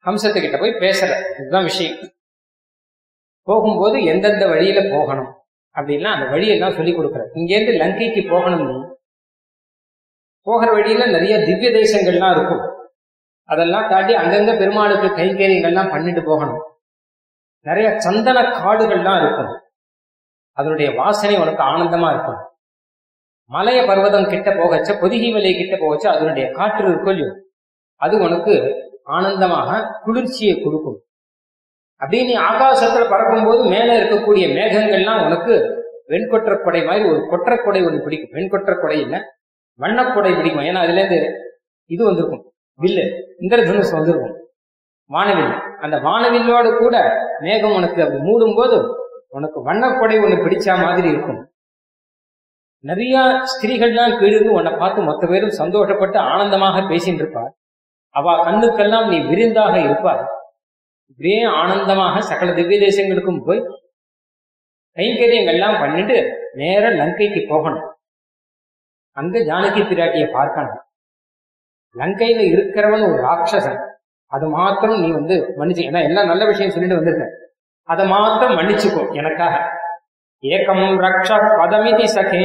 ஹம்சத்துக்கிட்ட 0.05 0.61
போய் 0.61 0.71
பேசுற. 0.71 1.41
இதுதான் 1.41 1.63
விஷயம். 1.63 1.99
போகும்போது 3.43 4.05
எந்தெந்த 4.05 4.47
வழியில 4.47 4.97
போகணும்? 4.97 5.40
அப்படின்னா 5.77 6.11
அந்த 6.15 6.27
வழியெல்லாம் 6.27 6.77
சொல்லி 6.79 6.93
கொடுக்குற 6.93 7.25
இங்கேருந்து 7.35 7.75
லங்கைக்கு 7.83 8.31
போகணும் 8.31 8.99
போகிற 10.43 10.73
வழியில 10.73 11.07
நிறைய 11.07 11.35
திவ்ய 11.39 11.71
தேசங்கள்லாம் 11.71 12.35
இருக்கும். 12.37 12.63
அதெல்லாம் 13.45 13.89
தாண்டி 13.89 14.13
அங்கங்க 14.15 14.53
பெருமாளுக்கு 14.59 15.09
கைங்கரியங்கள்லாம் 15.19 15.91
பண்ணிட்டு 15.91 16.23
போகணும். 16.23 16.61
நிறைய 17.67 17.99
சந்தன 17.99 18.43
காடுகள்லாம் 18.43 19.21
இருக்கும். 19.23 19.51
அதனுடைய 20.53 20.95
வாசனை 20.95 21.37
உனக்கு 21.39 21.63
ஆனந்தமா 21.63 22.09
இருக்கும். 22.15 22.41
மலைய 23.47 23.81
பர்வதம் 23.87 24.29
கிட்ட 24.29 24.51
போகச்ச 24.51 25.01
பொதிகை 25.01 25.31
மலை 25.33 25.53
கிட்ட 25.55 25.77
போகச்ச 25.77 26.07
அதனுடைய 26.07 26.51
காற்று 26.51 26.89
இருக்கும் 26.89 27.23
அது 27.97 28.19
உனக்கு 28.19 28.55
ஆனந்தமாக 29.05 30.01
குளிர்ச்சியை 30.05 30.55
கொடுக்கும். 30.57 30.99
அப்படியே 32.01 32.23
நீ 32.25 32.35
ஆகாசத்துல 32.39 33.11
பறக்கும்போது 33.11 33.65
மேல 33.65 34.05
இருக்கக்கூடிய 34.05 34.45
மேகங்கள்லாம் 34.59 35.25
உனக்கு 35.25 35.55
வெண்கொற்ற 36.09 36.63
கொடை 36.63 36.85
மாதிரி 36.85 37.09
ஒரு 37.09 37.21
கொற்ற 37.31 37.85
ஒன்று 37.87 38.03
பிடிக்கும். 38.03 38.31
வெண்கொற்ற 38.31 38.81
கொடை 38.81 39.01
இல்ல 39.01 39.17
வண்ணக்கொடை 39.79 40.37
பிடிக்கும். 40.37 40.63
ஏன்னா 40.63 40.81
அதுல 40.85 41.01
இருந்து 41.01 41.33
இது 41.87 42.05
வந்திருக்கும். 42.05 42.53
வில்லு 42.81 43.05
இந்திரதனுஷ் 43.41 43.93
வந்திருக்கும். 43.93 44.37
வானவில் 45.07 45.53
அந்த 45.81 45.97
வானவில்லோடு 45.97 46.79
கூட 46.79 46.97
மேகம் 47.41 47.75
உனக்கு 47.75 48.03
அது 48.03 48.19
மூடும் 48.19 48.57
போது 48.57 48.77
உனக்கு 49.29 49.63
வண்ணக்கொடை 49.63 50.19
ஒன்று 50.19 50.37
பிடிச்ச 50.47 50.83
மாதிரி 50.83 51.09
இருக்கும். 51.09 51.49
நிறைய 52.85 53.43
ஸ்திரீகள்லாம் 53.53 54.19
கீழிருந்து 54.19 54.53
உன்னை 54.53 54.73
பார்த்து 54.73 55.03
மொத்த 55.03 55.27
பேரும் 55.27 55.57
சந்தோஷப்பட்டு 55.59 56.17
ஆனந்தமாக 56.17 56.81
பேசிட்டு 56.81 57.21
இருப்பார் 57.23 57.53
அவ 58.11 58.33
கண்ணுக்கெல்லாம் 58.45 59.09
நீ 59.09 59.19
விருந்தாக 59.21 59.81
இருப்பார் 59.81 60.23
இப்படியே 61.11 61.41
ஆனந்தமாக 61.61 62.21
சகல 62.31 62.53
திவ்ய 62.59 62.79
தேசங்களுக்கும் 62.87 63.45
போய் 63.47 63.61
கைங்கரியங்கள்லாம் 64.97 65.81
பண்ணிட்டு 65.81 66.17
நேர 66.61 66.85
லங்கைக்கு 67.01 67.41
போகணும். 67.49 67.87
அங்க 69.17 69.39
ஜானகி 69.49 69.83
திராட்டிய 69.91 70.25
பார்க்கணும். 70.33 70.81
லங்கையில 71.97 72.41
இருக்கிறவன் 72.55 73.05
ஒரு 73.11 73.21
ராட்சசன். 73.29 73.81
அது 74.33 74.47
மாத்திரம் 74.57 75.01
நீ 75.01 75.09
வந்து 75.19 75.37
மன்னிச்சு 75.59 75.83
ஏன்னா 75.89 76.01
எல்லாம் 76.09 76.31
நல்ல 76.33 76.43
விஷயம் 76.51 76.73
சொல்லிட்டு 76.75 76.99
வந்திருக்க. 76.99 77.27
அதை 77.89 78.05
மாத்திரம் 78.15 78.57
மன்னிச்சுக்கோ 78.59 79.03
எனக்காக. 79.21 79.55
ஏகம் 80.43 80.85
ரக்ஷ 81.05 81.31
பதமிதி 81.61 82.07
சகே 82.17 82.45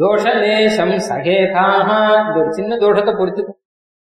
தோஷலேசம் 0.00 0.94
சகேதாக 1.08 1.88
இந்த 2.26 2.36
ஒரு 2.42 2.52
சின்ன 2.58 2.76
தோஷத்தை 2.84 3.12
பொறுத்து. 3.18 3.42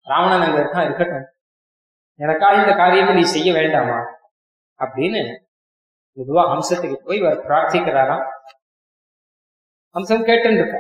ராவணன் 0.08 0.46
அங்க 0.46 0.60
இருக்கான் 0.62 0.88
இருக்கட்டும். 0.88 1.26
எனக்காக 2.24 2.62
இந்த 2.62 2.74
காரியத்தை 2.76 3.16
நீ 3.16 3.24
செய்ய 3.36 3.54
வேண்டாமா? 3.54 3.98
அப்படின்னு 4.80 5.22
மெதுவா 6.18 6.44
ஹம்சத்துக்கு 6.52 6.98
போய் 7.06 7.18
இவர் 7.18 7.38
பிரார்த்திக்கிறாராம். 7.48 8.24
ஹம்சம் 9.96 10.26
கேட்டுன்னு 10.30 10.60
இருக்க 10.62 10.78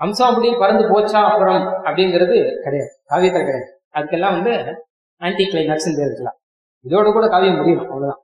ஹம்சம் 0.00 0.28
அப்படி 0.30 0.48
பறந்து 0.54 0.84
போச்சா 0.92 1.20
அப்புறம் 1.30 1.62
அப்படிங்கிறது 1.86 2.36
கிடையாது. 2.64 2.92
காவியத்தில் 3.04 3.46
கிடையாது. 3.46 3.66
அதுக்கெல்லாம் 3.94 4.36
வந்து 4.36 4.52
ஆன்டி 5.20 5.44
கிளைமேக்ஸ் 5.44 5.88
இருக்கலாம் 5.88 6.38
இதோட 6.84 7.12
கூட 7.12 7.28
காவியம் 7.28 7.56
முடியும் 7.56 7.82
அவ்வளவுதான். 7.84 8.20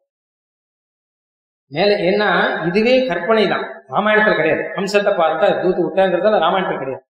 மேல 1.72 1.90
ஏன்னா 2.10 2.28
இதுவே 2.68 3.06
கற்பனை 3.06 3.48
தான் 3.48 3.66
ராமாயணத்துல 3.88 4.36
கிடையாது. 4.36 4.62
ஹம்சத்தை 4.76 5.12
பார்த்தா 5.20 5.46
தூத்து 5.62 5.80
விட்டாங்கிறதால 5.86 6.40
ராமாயணத்துல 6.46 6.78
கிடையாது. 6.78 7.04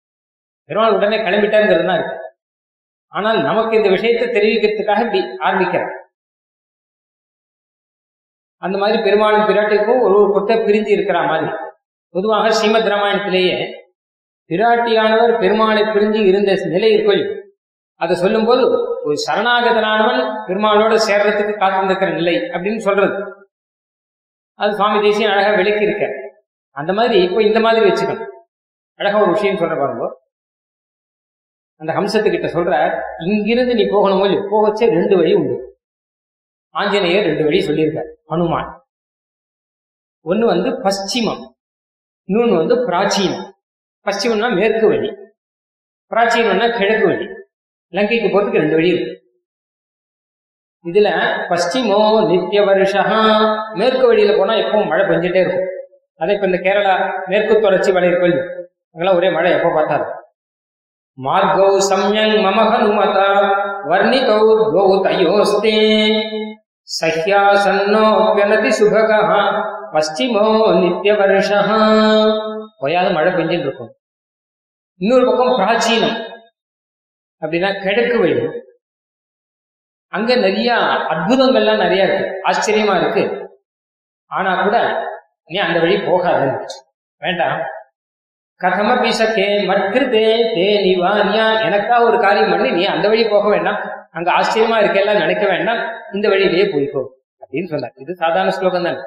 பெருமாள் 0.64 0.96
உடனே 0.96 1.16
கிளம்பிட்டாங்கிறது 1.16 1.86
தான் 1.86 1.98
இருக்கு. 2.00 2.16
ஆனால் 3.14 3.38
நமக்கு 3.42 3.76
இந்த 3.76 3.88
விஷயத்தை 3.88 4.26
தெரிவிக்கிறதுக்காக 4.28 5.04
இப்படி 5.04 5.20
ஆரம்பிக்கிறார். 5.38 5.92
அந்த 8.62 8.78
மாதிரி 8.78 8.98
பெருமாளும் 9.02 9.48
பிராட்டிக்கும் 9.48 10.02
ஒரு 10.06 10.14
ஒரு 10.20 10.30
கொட்டை 10.32 10.56
பிரிஞ்சு 10.56 10.90
இருக்கிற 10.96 11.18
மாதிரி. 11.22 11.50
பொதுவாக 12.14 12.52
ஸ்ரீமத் 12.52 12.90
ராமாயணத்திலேயே 12.92 13.56
பிராட்டியானவர் 14.50 15.32
பெருமாளை 15.42 15.82
பிரிஞ்சு 15.94 16.20
இருந்த 16.26 16.52
நிலை 16.74 16.90
இருக்கும் 16.92 17.24
அதை 18.00 18.14
சொல்லும்போது 18.16 18.62
ஒரு 19.06 19.16
சரணாகதனானவன் 19.26 20.22
பெருமாளோட 20.46 20.94
சேர்றதுக்கு 21.08 21.54
காத்திருந்திருக்கிற 21.62 22.10
நிலை 22.12 22.34
அப்படின்னு 22.54 22.78
சொல்றது. 22.78 23.16
அது 24.58 24.74
சுவாமி 24.74 24.98
தேசியம் 25.00 25.32
அழகா 25.32 25.50
விளக்கி 25.56 25.86
இருக்க 25.86 26.06
அந்த 26.76 26.92
மாதிரி 26.92 27.16
இப்போ 27.22 27.40
இந்த 27.42 27.60
மாதிரி 27.60 27.82
வச்சுக்கணும். 27.88 28.30
அழகா 29.00 29.20
ஒரு 29.20 29.32
விஷயம் 29.36 29.60
சொல்ற 29.60 29.76
பாருங்க. 29.80 30.06
அந்த 31.80 31.90
ஹம்சத்துக்கிட்ட 31.96 32.48
சொல்ற 32.54 32.74
இங்கிருந்து 33.26 33.74
நீ 33.80 33.84
போகணும் 33.92 34.20
போது 34.22 34.36
போகச்சே 34.52 34.86
ரெண்டு 34.96 35.14
வழி 35.18 35.32
உண்டு. 35.40 35.56
ஆஞ்சநேயர் 36.74 37.28
ரெண்டு 37.28 37.44
வழி 37.46 37.58
சொல்லியிருக்க 37.68 38.00
ஹனுமான். 38.32 38.70
ஒன்று 40.30 40.46
வந்து 40.52 40.70
பশ্চিமம் 40.86 41.42
இன்னொன்று 42.28 42.56
வந்து 42.60 42.76
பிராச்சீனம். 42.88 43.46
பশ্চিமம்னா 44.06 44.48
மேற்கு 44.58 44.86
வழி 44.92 45.10
பிராச்சீனம்னா 46.12 46.66
கிழக்கு 46.78 47.06
வழி. 47.10 47.26
லங்கைக்கு 47.96 48.28
போறதுக்கு 48.32 48.62
ரெண்டு 48.62 48.78
வழி 48.78 48.92
இருக்கு. 48.94 49.14
இதுல 50.84 51.08
பஷ்டிமோ 51.50 51.98
நித்திய 52.30 52.60
வருஷம் 52.68 53.08
மேற்கு 53.80 54.04
வழியில 54.10 54.36
போனா 54.38 54.54
எப்பவும் 54.64 54.90
மழை 54.90 55.04
பெஞ்சிட்டே 55.08 55.40
இருக்கும். 55.44 55.66
அதே 56.20 56.34
இப்ப 56.36 56.48
இந்த 56.50 56.60
கேரளா 56.66 56.94
மேற்கு 57.30 57.54
தொடர்ச்சி 57.64 57.90
வளையர் 57.96 58.20
கோயில் 58.20 58.40
அங்கெல்லாம் 58.92 59.18
ஒரே 59.18 59.28
மழை 59.36 59.50
எப்போ 59.56 59.70
பார்த்தாலும். 59.76 60.12
மார்கௌ 61.24 61.70
சம்யங் 61.90 62.34
மம 62.46 62.58
ஹனுமதா 62.72 63.28
வர்ணிகௌ 63.90 64.42
துவௌ 64.58 64.90
தயோஸ்தே 65.04 65.76
சஹ்யாசன்னோப்யனதி 67.00 68.70
சுபகா 68.80 69.20
பশ্চিமோ 69.94 70.44
நித்திய 70.80 71.14
வருஷா 71.14 71.60
ஓயாத 72.84 73.12
மழை 73.12 73.32
பெஞ்சுட்டு 73.32 73.66
இருக்கும் 73.66 73.92
இன்னொரு 75.00 75.24
பக்கம் 75.26 75.58
பிராச்சீனம். 75.58 76.16
அப்படின்னா 77.42 77.68
கிழக்கு 77.82 78.16
வழி. 78.18 78.36
அங்க 80.12 80.36
நிறைய 80.36 80.70
அற்புதங்கள்லாம் 81.12 81.82
நிறைய 81.82 82.04
இருக்கு. 82.04 82.26
ஆச்சரியமா 82.48 82.94
இருக்கு. 83.00 83.24
ஆனா 84.26 84.62
கூட 84.62 84.76
நீ 85.44 85.58
அந்த 85.58 85.78
வழி 85.80 85.96
போகாத 85.98 86.66
வேண்டாம். 87.22 87.60
கதமபி 88.62 89.10
சகே 89.18 89.44
மற்கிருதே 89.68 90.28
தே 90.54 90.64
நிவாரியா 90.84 91.44
எனக்கா 91.66 91.96
ஒரு 92.06 92.16
காரியம் 92.24 92.52
பண்ணி 92.52 92.70
நீ 92.76 92.82
அந்த 92.94 93.06
வழி 93.08 93.24
போக 93.34 93.46
வேண்டாம். 93.48 93.78
அங்க 94.16 94.28
ஆச்சரியமா 94.38 94.76
இருக்கெல்லாம் 94.82 95.20
நினைக்க 95.24 95.44
வேண்டாம். 95.52 95.80
இந்த 96.12 96.26
வழியிலேயே 96.32 96.64
போய்க்கோ 96.72 97.02
அப்படின்னு 97.42 97.70
சொன்னார். 97.74 97.94
இது 98.02 98.12
சாதாரண 98.22 98.52
ஸ்லோகம் 98.56 98.86
தானே. 98.88 99.00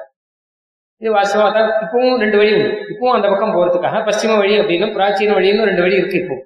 இது 1.02 1.10
வாஸ்தவா 1.16 1.48
தான். 1.58 1.68
இப்பவும் 1.84 2.18
ரெண்டு 2.24 2.36
வழி 2.40 2.52
உண்டு. 2.56 2.70
இப்பவும் 2.92 3.16
அந்த 3.16 3.26
பக்கம் 3.28 3.54
போறதுக்காக 3.56 4.00
பசிம 4.08 4.38
வழி 4.42 4.54
அப்படின்னு 4.60 4.88
பிராச்சீன 4.96 5.34
வழின்னு 5.38 5.68
ரெண்டு 5.70 5.82
வழி 5.82 6.00
இருக்கு 6.00 6.20
இப்போ. 6.22 6.36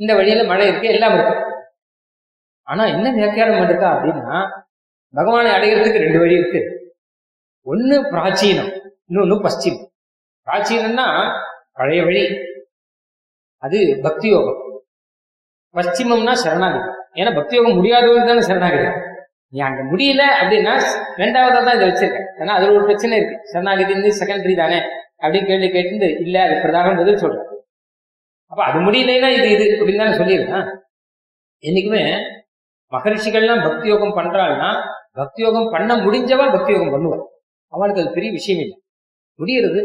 இந்த 0.00 0.12
வழியில 0.14 0.44
மழை 0.52 0.66
இருக்கு 0.70 0.88
எல்லாம் 0.96 1.14
இருக்கு. 1.18 1.36
ஆனா 2.68 2.82
என்ன 2.94 3.06
வியாக்கியாரம் 3.18 3.54
பண்ணிருக்கா 3.54 3.88
அப்படின்னா 3.94 4.36
பகவானை 5.14 5.50
அடைகிறதுக்கு 5.56 6.04
ரெண்டு 6.06 6.18
வழி 6.18 6.40
இருக்கு. 6.40 6.60
ஒன்னு 7.66 7.96
பிராச்சீனம் 8.12 8.70
இன்னொன்னு 9.08 9.38
பশ্চিமம் 9.46 9.86
பிராச்சீனம்னா 10.46 11.06
பழைய 11.80 12.00
வழி. 12.08 12.22
அது 13.62 13.78
பக்தி 14.06 14.28
யோகம் 14.34 14.58
பশ্চিமம்னா 15.74 16.32
சரணாகதி. 16.44 16.88
ஏன்னா 17.20 17.30
பக்தி 17.38 17.54
யோகம் 17.58 17.76
முடியாதவங்க 17.78 18.24
தானே 18.30 18.42
சரணாகதி. 18.50 18.88
நீ 19.54 19.58
அங்க 19.68 19.82
முடியல 19.92 20.22
அப்படின்னா 20.40 20.72
ரெண்டாவதா 21.22 21.60
தான் 21.68 21.76
இதை 21.78 21.86
வச்சிருக்கேன் 21.88 22.26
ஏன்னா 22.40 22.52
அதுல 22.56 22.74
ஒரு 22.78 22.84
பிரச்சனை 22.88 23.14
இருக்கு. 23.20 23.36
சரணாகதி 23.52 23.92
வந்து 23.96 24.10
செகண்டரி 24.20 24.54
தானே 24.62 24.78
அப்படின்னு 25.22 25.48
கேள்வி 25.50 25.68
கேட்டு 25.76 26.08
இல்ல 26.24 26.36
அது 26.46 26.54
பிரதான 26.64 26.92
பதில் 27.00 27.22
சொல்றேன். 27.22 27.46
அப்ப 28.52 28.60
அது 28.68 28.78
முடியலன்னா 28.86 29.28
இது 29.38 29.48
இது 29.56 29.66
அப்படின்னு 29.78 30.02
தானே 30.02 30.18
சொல்லியிருக்கேன். 30.20 30.68
என்னைக்குமே 31.64 32.02
மகரிஷிகள்லாம் 32.92 33.64
பக்தி 33.66 33.86
யோகம் 33.92 34.16
பண்றாள்னா 34.18 34.70
பக்தி 35.18 35.40
யோகம் 35.46 35.68
பண்ண 35.74 35.90
முடிஞ்சவா 36.04 36.46
பக்தி 36.54 36.70
யோகம் 36.76 36.94
பண்ணுவாள் 36.94 37.24
அவளுக்கு 37.72 38.02
அது 38.02 38.16
பெரிய 38.16 38.30
விஷயம் 38.38 38.62
இல்லை. 38.64 38.76
முடியறது 39.40 39.80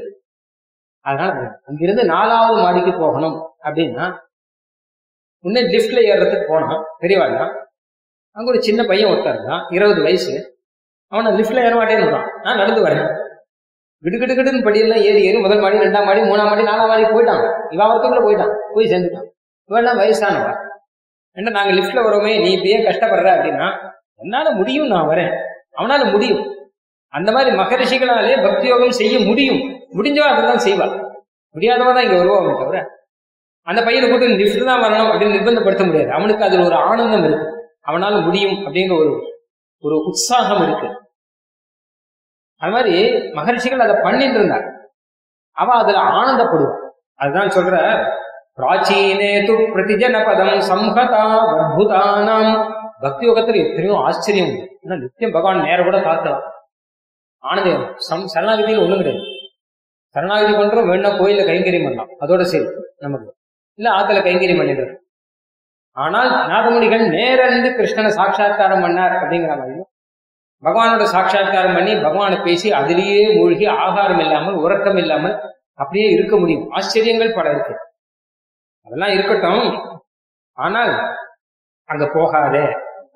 அதனால 1.06 1.34
அங்கிருந்து 1.70 2.04
நாலாவது 2.04 2.62
மாடிக்கு 2.62 2.94
போகணும் 3.02 3.38
அப்படின்னா 3.66 4.06
முன்னே 5.46 5.62
லிஃப்ட்ல 5.74 6.00
ஏறுறதுக்கு 6.12 6.48
போனான் 6.52 6.84
பெரியவாள் 7.02 7.36
அங்க 8.38 8.48
ஒரு 8.52 8.60
சின்ன 8.68 8.82
பையன் 8.84 9.12
ஒருத்தர் 9.12 9.46
தான் 9.50 9.62
இருபது 9.70 10.02
வயசு. 10.02 10.34
அவனை 11.12 11.30
லிஃப்ட்ல 11.40 11.66
ஏற 11.68 11.74
மாட்டேன்னு 11.80 12.08
நான் 12.46 12.62
நடந்து 12.62 12.82
வரேன். 12.88 13.06
கிடு 14.04 14.64
படியெல்லாம் 14.68 15.04
ஏறி 15.08 15.22
ஏறி 15.28 15.38
முதல் 15.46 15.62
மாடி 15.64 15.78
ரெண்டாம் 15.86 16.08
மாடி 16.08 16.22
மூணாம் 16.22 16.50
மாடி 16.50 16.64
நாலாம் 16.70 16.90
மாடி 16.92 17.04
போயிட்டான். 17.14 17.44
இவன் 17.74 17.90
ஒருத்தக்குள்ள 17.92 18.24
போயிட்டான் 18.26 18.54
போய் 18.74 18.90
சேர்ந்துட்டான். 18.92 19.28
இவெல்லாம் 19.70 20.00
வயசானவா 20.02 20.52
என்ன 21.38 21.54
நாங்க 21.58 21.72
லிஃப்ட்ல 21.78 22.02
வரோமே 22.08 22.34
நீ 22.44 22.50
இப்படியே 22.56 22.78
கஷ்டப்படுற 22.88 23.30
அப்படின்னா 23.36 23.68
என்னால 24.24 24.52
முடியும் 24.60 24.92
நான் 24.94 25.10
வரேன். 25.12 25.32
அவனால 25.80 26.12
முடியும். 26.12 26.44
அந்த 27.14 27.30
மாதிரி 27.32 27.50
மகரிஷிகளாலே 27.62 28.36
பக்தி 28.46 28.68
யோகம் 28.68 28.98
செய்ய 29.02 29.16
முடியும். 29.30 29.62
முடிஞ்சவா 29.98 30.30
அதெல்லாம் 30.34 30.64
செய்வா 30.68 30.88
முடியாதவா 31.56 31.92
தான் 31.96 32.06
இங்க 32.08 32.18
வருவாங்க 32.22 32.54
தவிர 32.62 32.80
அந்த 33.68 33.80
பையனை 33.86 34.06
கூட்டு 34.10 34.28
லிஃப்ட் 34.42 34.68
தான் 34.70 34.84
வரணும் 34.86 35.10
அப்படின்னு 35.12 35.36
நிர்பந்தப்படுத்த 35.36 35.84
முடியாது. 35.88 36.10
அவனுக்கு 36.18 36.44
அதுல 36.48 36.66
ஒரு 36.70 36.78
ஆனந்தம் 36.88 37.26
இருக்கு. 37.28 37.48
அவனால 37.90 38.16
முடியும் 38.28 38.58
அப்படிங்கிற 38.66 38.96
ஒரு 39.04 39.12
ஒரு 39.84 39.96
உற்சாகம் 40.10 40.62
இருக்கு. 40.66 40.88
அது 42.62 42.74
மாதிரி 42.76 42.94
மகரிஷிகள் 43.38 43.86
அதை 43.86 43.96
பண்ணிட்டு 44.06 44.38
இருந்தார் 44.40 44.68
அவ 45.58 45.70
அதுல 45.82 46.04
ஆனந்தப்படுவான். 46.20 46.82
அதுதான் 47.22 47.56
சொல்ற 47.58 47.76
பிராச்சீனே 48.60 49.32
து 49.48 49.54
பிரதிஜன 49.74 50.20
பதம் 50.28 50.62
சம்ஹதா 50.70 51.24
அற்புதானாம் 51.62 52.52
பக்தி 53.04 53.26
யோகத்துல 53.30 53.62
எத்தனையோ 53.64 53.96
ஆச்சரியம் 54.08 54.50
உண்டு. 54.50 54.64
ஆனா 54.84 54.96
நித்தியம் 55.02 55.36
பகவான் 55.38 55.66
நேரம் 55.68 55.88
கூட 55.90 55.98
பார்க்கலாம். 56.10 56.44
ஆனந்தம் 57.44 57.84
சம் 58.10 58.30
சரணாகதியில் 58.34 58.84
ஒண்ணும் 58.84 59.02
கிடையாது. 59.02 59.25
சரணாகதி 60.16 60.54
பண்றோம் 60.54 60.90
வேணா 60.92 61.10
கோயில 61.22 61.42
கைங்கரியம் 61.48 61.86
பண்ணலாம். 61.88 62.12
அதோட 62.20 62.44
சரி 62.52 62.68
நமக்கு. 62.98 63.30
இல்ல 63.80 63.88
ஆத்துல 63.98 64.20
கைங்கரியம் 64.28 64.62
பண்ணிடுறோம். 64.62 64.94
ஆனால் 65.98 66.30
நாதமுனிகள் 66.52 67.04
நேர 67.10 67.40
இருந்து 67.48 67.70
கிருஷ்ணனை 67.70 68.12
சாட்சா்காரம் 68.20 68.84
பண்ணார் 68.84 69.16
அப்படிங்கிற 69.20 69.54
மாதிரியும் 69.58 69.90
பகவானோட 70.64 71.04
சாட்சா்காரம் 71.04 71.74
பண்ணி 71.74 71.94
பகவானை 71.96 72.38
பேசி 72.38 72.68
அதிலேயே 72.72 73.20
மூழ்கி 73.36 73.66
ஆகாரம் 73.66 74.20
இல்லாமல் 74.20 74.56
உறக்கம் 74.56 74.98
இல்லாமல் 74.98 75.36
அப்படியே 75.74 76.08
இருக்க 76.10 76.36
முடியும். 76.38 76.70
ஆச்சரியங்கள் 76.70 77.34
பல 77.34 77.50
இருக்கு. 77.50 77.74
அதெல்லாம் 78.88 79.14
இருக்கட்டும். 79.14 79.66
ஆனால் 80.58 80.94
அங்க 81.90 82.06
போகாதே 82.14 82.66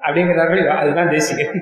அப்படிங்கிறார்கள் 0.06 0.64
அதுதான் 0.76 1.10
தேசிகன். 1.10 1.54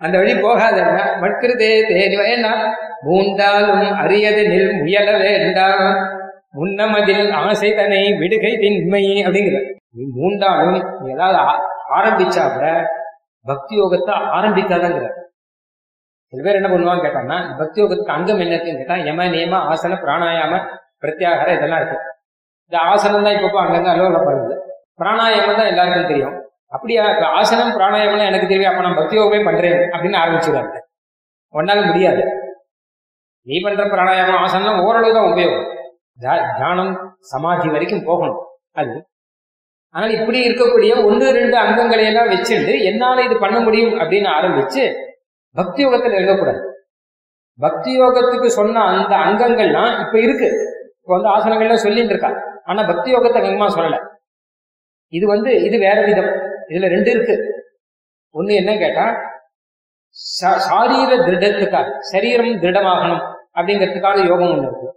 அந்த 0.00 0.18
வழி 0.18 0.32
போகாதன்னா 0.34 1.04
மட்கிருதே 1.20 1.86
தேடி 1.88 2.16
வேண்டாம் 2.16 2.62
மூண்டாலும் 3.02 3.94
அரியதனில் 4.02 4.80
முயல 4.80 5.16
வேண்டாம் 5.18 5.84
முன்னமதில் 6.52 7.32
ஆசைதனை 7.40 8.12
விடுகை 8.18 8.58
தின்மை 8.58 9.24
அப்படிங்கிற. 9.24 9.56
நீ 9.90 10.02
மூண்டாலும் 10.14 10.76
ஏதாவது 11.08 11.38
ஆ- 11.44 11.62
ஆரம்பிச்சா 11.96 12.52
கூட 12.52 12.66
பக்தி 13.46 13.80
யோகத்தை 13.80 14.12
ஆரம்பிக்காதங்கிற. 14.36 15.06
சில 16.32 16.42
பேர் 16.42 16.54
என்ன 16.54 16.68
பண்ணுவாங்க 16.68 17.02
கேட்டாங்கன்னா 17.02 17.58
பக்தி 17.58 17.82
யோகத்துக்கு 17.82 18.16
அங்கம் 18.16 18.38
என்ன 18.38 18.56
கேட்டா 18.58 18.94
யம 19.04 19.24
நியம 19.26 19.54
ஆசன 19.70 19.98
பிராணாயாம 20.02 20.60
பிரத்யாகாரம் 21.02 21.56
இதெல்லாம் 21.56 21.80
இருக்கு. 21.80 21.98
இந்த 22.62 22.78
ஆசனம் 22.84 23.22
தான் 23.22 23.34
இப்போ 23.34 23.60
அங்கங்க 23.60 23.88
அலுவலப்படுது 23.90 24.54
பிராணாயாமம் 25.00 25.56
தான் 25.56 25.66
எல்லாருக்கும் 25.66 26.06
தெரியும். 26.06 26.36
அப்படியா? 26.74 27.04
இப்ப 27.04 27.26
ஆசனம் 27.26 27.78
பிராணாயாமம் 27.78 28.26
எனக்கு 28.26 28.46
தெரியும் 28.46 28.70
அப்ப 28.70 28.82
நான் 28.82 28.94
பக்தி 28.94 29.16
யோகமே 29.16 29.44
பண்றேன் 29.44 29.72
அப்படின்னு 29.72 30.18
ஆரம்பிச்சுடுறாங்க 30.24 30.80
ஒன்னால 31.52 31.86
முடியாது. 31.86 32.24
நீ 33.44 33.60
பண்ற 33.60 33.84
பிராணாயாமம் 33.84 34.36
ஆசனம் 34.36 34.80
ஓரளவு 34.80 35.12
தான் 35.12 35.24
உபயோகம். 35.24 35.76
தியா- 36.20 36.54
தியானம் 36.56 37.16
சமாதி 37.20 37.68
வரைக்கும் 37.68 38.04
போகணும். 38.04 38.46
அது. 38.72 39.06
ஆனால் 39.88 40.10
இப்படி 40.10 40.48
இருக்கக்கூடிய 40.48 41.04
ஒன்று 41.04 41.30
ரெண்டு 41.30 41.56
அங்கங்களை 41.56 42.04
எல்லாம் 42.04 42.28
வச்சுட்டு 42.28 42.82
என்னால 42.82 43.22
இது 43.22 43.38
பண்ண 43.38 43.60
முடியும் 43.60 43.92
அப்படின்னு 43.92 44.28
ஆரம்பிச்சு 44.28 44.94
பக்தி 45.52 45.86
யோகத்தில் 45.86 46.12
எழுதக்கூடாது 46.12 46.72
பக்தி 47.58 48.00
யோகத்துக்கு 48.00 48.46
சொன்ன 48.46 48.84
அந்த 48.84 49.16
அங்கங்கள்லாம் 49.16 50.06
இப்ப 50.06 50.20
இருக்கு. 50.20 50.50
இப்ப 51.00 51.18
வந்து 51.18 51.28
ஆசனங்கள்லாம் 51.28 51.74
சொல்லிட்டு 51.74 52.08
இருக்கா. 52.08 52.42
ஆனா 52.64 52.82
பக்தி 52.82 53.14
யோகத்தை 53.14 53.42
அங்கமா 53.42 53.68
சொல்லல. 53.68 54.06
இது 55.08 55.26
வந்து 55.26 55.62
இது 55.62 55.78
வேற 55.78 56.04
விதம். 56.04 56.52
இதுல 56.68 56.88
ரெண்டு 56.94 57.10
இருக்கு. 57.14 57.36
ஒண்ணு 58.34 58.52
என்ன 58.60 58.72
கேட்டா 58.82 59.06
சாரீர 60.68 61.10
திருடத்துக்காக 61.26 61.88
சரீரம் 62.12 62.60
திருடமாகணும் 62.62 63.24
அப்படிங்கிறதுக்காக 63.58 64.26
யோகம் 64.28 64.52
ஒண்ணு 64.54 64.66
இருக்கு. 64.68 64.88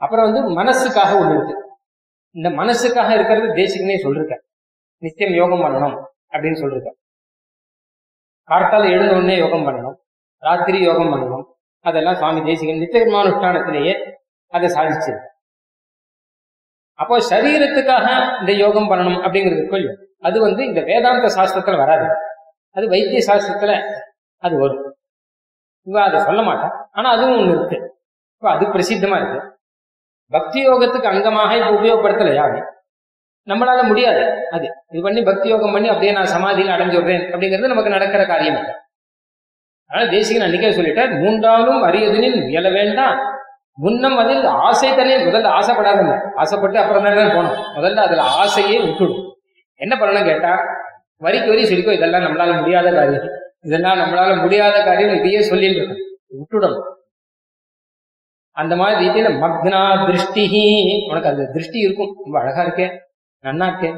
அப்புறம் 0.00 0.26
வந்து 0.26 0.40
மனசுக்காக 0.60 1.12
ஒண்ணு 1.20 1.34
இருக்கு. 1.36 1.54
இந்த 2.36 2.48
மனசுக்காக 2.60 3.10
இருக்கிறது 3.14 3.48
தேசிகனே 3.60 3.96
சொல்லிருக்க 4.04 4.34
நித்தியம் 5.02 5.36
யோகம் 5.40 5.62
பண்ணணும் 5.64 5.96
அப்படின்னு 6.32 6.60
சொல்லிருக்க 6.62 6.90
கார்த்தால 8.50 8.90
எழுந்த 8.94 9.12
உடனே 9.14 9.36
யோகம் 9.36 9.64
பண்ணணும். 9.66 9.96
ராத்திரி 10.46 10.78
யோகம் 10.88 11.12
பண்ணணும். 11.12 11.46
அதெல்லாம் 11.88 12.18
சுவாமி 12.20 12.40
தேசிகன் 12.48 12.82
நித்திய 12.82 13.00
கர்மானுஷ்டானத்திலேயே 13.04 13.94
அதை 14.52 14.68
சாதிச்சிருக்கு 14.76 15.30
அப்போ 16.98 17.16
சரீரத்துக்காக 17.30 18.06
இந்த 18.40 18.52
யோகம் 18.64 18.90
பண்ணணும் 18.90 19.20
அப்படிங்கிறது 19.24 19.64
கொள்ளும் 19.68 19.98
அது 20.20 20.36
வந்து 20.40 20.62
இந்த 20.66 20.80
வேதாந்த 20.80 21.26
சாஸ்திரத்துல 21.36 21.76
வராது. 21.76 22.06
அது 22.76 22.84
வைத்திய 22.88 23.20
சாஸ்திரத்துல 23.28 23.72
அது 24.42 24.54
வரும். 24.58 24.84
இவ 25.86 25.98
அதை 26.02 26.18
சொல்ல 26.20 26.40
மாட்டான் 26.42 26.74
ஆனா 26.92 27.08
அதுவும் 27.10 27.38
ஒண்ணு 27.38 27.54
இருக்கு. 27.56 27.78
இப்போ 28.34 28.48
அது 28.54 28.64
பிரசித்தமா 28.66 29.16
இருக்கு. 29.20 29.40
பக்தி 30.32 30.60
யோகத்துக்கு 30.68 31.10
அங்கமாக 31.12 31.50
இப்ப 31.58 31.70
உபயோகப்படுத்தல 31.78 32.32
யாரு 32.34 32.58
நம்மளால 33.48 33.80
முடியாது. 33.88 34.22
அது 34.50 34.66
இது 34.92 35.00
பண்ணி 35.02 35.20
பக்தி 35.22 35.46
யோகம் 35.48 35.74
பண்ணி 35.74 35.88
அப்படியே 35.88 36.12
நான் 36.12 36.32
சமாதியில் 36.36 36.74
அடைஞ்சு 36.74 36.96
விடுறேன் 36.98 37.26
அப்படிங்கிறது 37.32 37.72
நமக்கு 37.72 37.94
நடக்கிற 37.96 38.22
காரியம். 38.26 38.58
இல்லை 38.60 38.74
அதனால 39.90 40.10
தேசிகன் 40.14 40.44
அன்னைக்கே 40.46 40.70
சொல்லிட்டார் 40.78 41.12
மூன்றாலும் 41.22 41.80
அரியதனில் 41.88 42.38
இயல 42.52 42.70
வேண்டாம். 42.72 43.18
முன்னம் 43.78 44.16
அதில் 44.16 44.44
ஆசை 44.44 44.96
தானே 44.96 45.16
முதல்ல 45.16 45.48
ஆசைப்படாதுங்க. 45.58 46.34
ஆசைப்பட்டு 46.34 46.78
அப்புறம் 46.78 47.04
தானே 47.04 47.22
போனோம் 47.22 47.58
முதல்ல 47.76 47.96
அதுல 47.96 48.22
ஆசையே 48.22 48.78
விட்டுடும். 48.80 49.32
என்ன 49.74 49.96
பண்ணணும் 49.96 50.24
கேட்டா 50.24 50.52
வரிக்கு 51.16 51.48
வரி 51.48 51.62
சொல்லிக்கோ 51.64 51.92
இதெல்லாம் 51.92 52.22
நம்மளால 52.22 52.58
முடியாத 52.58 52.92
காரியம். 52.92 53.28
இதெல்லாம் 53.60 53.98
நம்மளால 53.98 54.40
முடியாத 54.40 54.84
காரியம் 54.84 55.16
இதையே 55.18 55.40
சொல்லிட்டு 55.42 55.84
விட்டுடணும். 56.40 56.84
அந்த 58.50 58.76
மாதிரி 58.76 59.06
ரீதியில 59.06 59.30
மக்னா 59.44 60.06
திருஷ்டி 60.06 60.44
உனக்கு 61.10 61.28
அந்த 61.28 61.44
திருஷ்டி 61.52 61.78
இருக்கும். 61.78 62.12
ரொம்ப 62.24 62.40
அழகா 62.40 62.62
இருக்கே. 62.62 62.86
நன்னா 63.44 63.66
இருக்கே. 63.70 63.90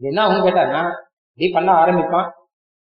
என்ன 0.00 0.22
அவங்க 0.22 0.50
கேட்டானா 0.50 0.80
இப்படி 1.38 1.52
பண்ண 1.52 1.72
ஆரம்பிப்பான். 1.72 2.28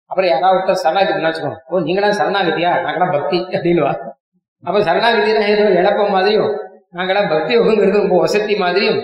அப்புறம் 0.06 0.30
யாராவது 0.30 0.60
சரணாகிட்டு 0.60 0.82
சரணாகதி 0.84 1.24
வச்சுக்கோங்க 1.24 1.60
ஓ 1.68 1.80
நீங்களாம் 1.80 2.20
சரணாகிட்டியா 2.20 2.72
நாங்களாம் 2.86 3.12
பக்தி. 3.12 3.38
அப்படின்னுவா. 3.38 3.94
அப்ப 4.64 4.78
சரணாகதினா 4.88 5.44
ஏதோ 5.54 5.64
இழப்பம் 5.80 6.14
மாதிரியும் 6.16 6.52
நாங்களாம் 6.98 7.32
பக்தி 7.34 7.52
யோகங்கிறது 7.58 8.02
ரொம்ப 8.04 8.18
வசதி 8.20 8.56
மாதிரியும் 8.56 9.00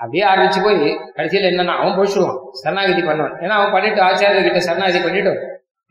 அப்படியே 0.00 0.22
ஆரம்பிச்சு 0.32 0.60
போய் 0.66 0.78
கடைசியில் 1.16 1.48
என்னன்னா 1.50 1.74
அவன் 1.80 1.96
போச்சுடுவான் 1.96 2.38
சரணாகதி 2.60 3.02
பண்ணுவான். 3.08 3.34
ஏன்னா 3.42 3.54
அவன் 3.58 3.74
பண்ணிட்டு 3.74 4.00
ஆச்சாரியர் 4.02 4.46
கிட்ட 4.46 4.60
சரணாகதி 4.68 5.00
பண்ணிட்டு 5.06 5.32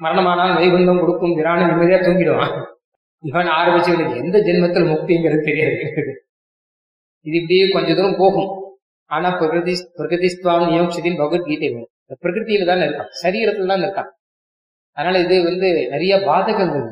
மரணமானால் 0.02 0.56
வைகுந்தம் 0.58 1.02
கொடுக்கும் 1.02 1.36
திரான 1.40 1.66
நிம்மதியா 1.70 2.00
தூங்கிடுவான். 2.06 2.54
இவன் 3.24 3.50
ஆரம்பிச்சு 3.60 3.90
இவனுக்கு 3.92 4.22
எந்த 4.24 4.38
ஜென்மத்தில் 4.48 4.90
முக்திங்கிறது 4.92 5.42
தெரியாது. 5.50 5.78
இது 7.26 7.36
இப்படியே 7.40 7.64
கொஞ்ச 7.76 7.90
தூரம் 7.94 8.20
போகும். 8.22 8.50
ஆனா 9.06 9.30
பிரகிருதி 9.40 9.74
பிரகிருதிஸ்துவாம் 9.98 10.68
நியோக்ஷதின் 10.72 11.20
பகவத்கீதை 11.22 11.70
வரும். 11.74 11.92
பிரகிருத்தியில 12.24 12.66
தான் 12.66 12.84
இருக்கான். 12.86 13.12
சரீரத்துல 13.24 13.72
தான் 13.72 13.84
இருக்கான். 13.86 14.10
அதனால 14.98 15.20
இது 15.26 15.36
வந்து 15.50 15.68
நிறைய 15.94 16.14
பாதகங்கள். 16.30 16.88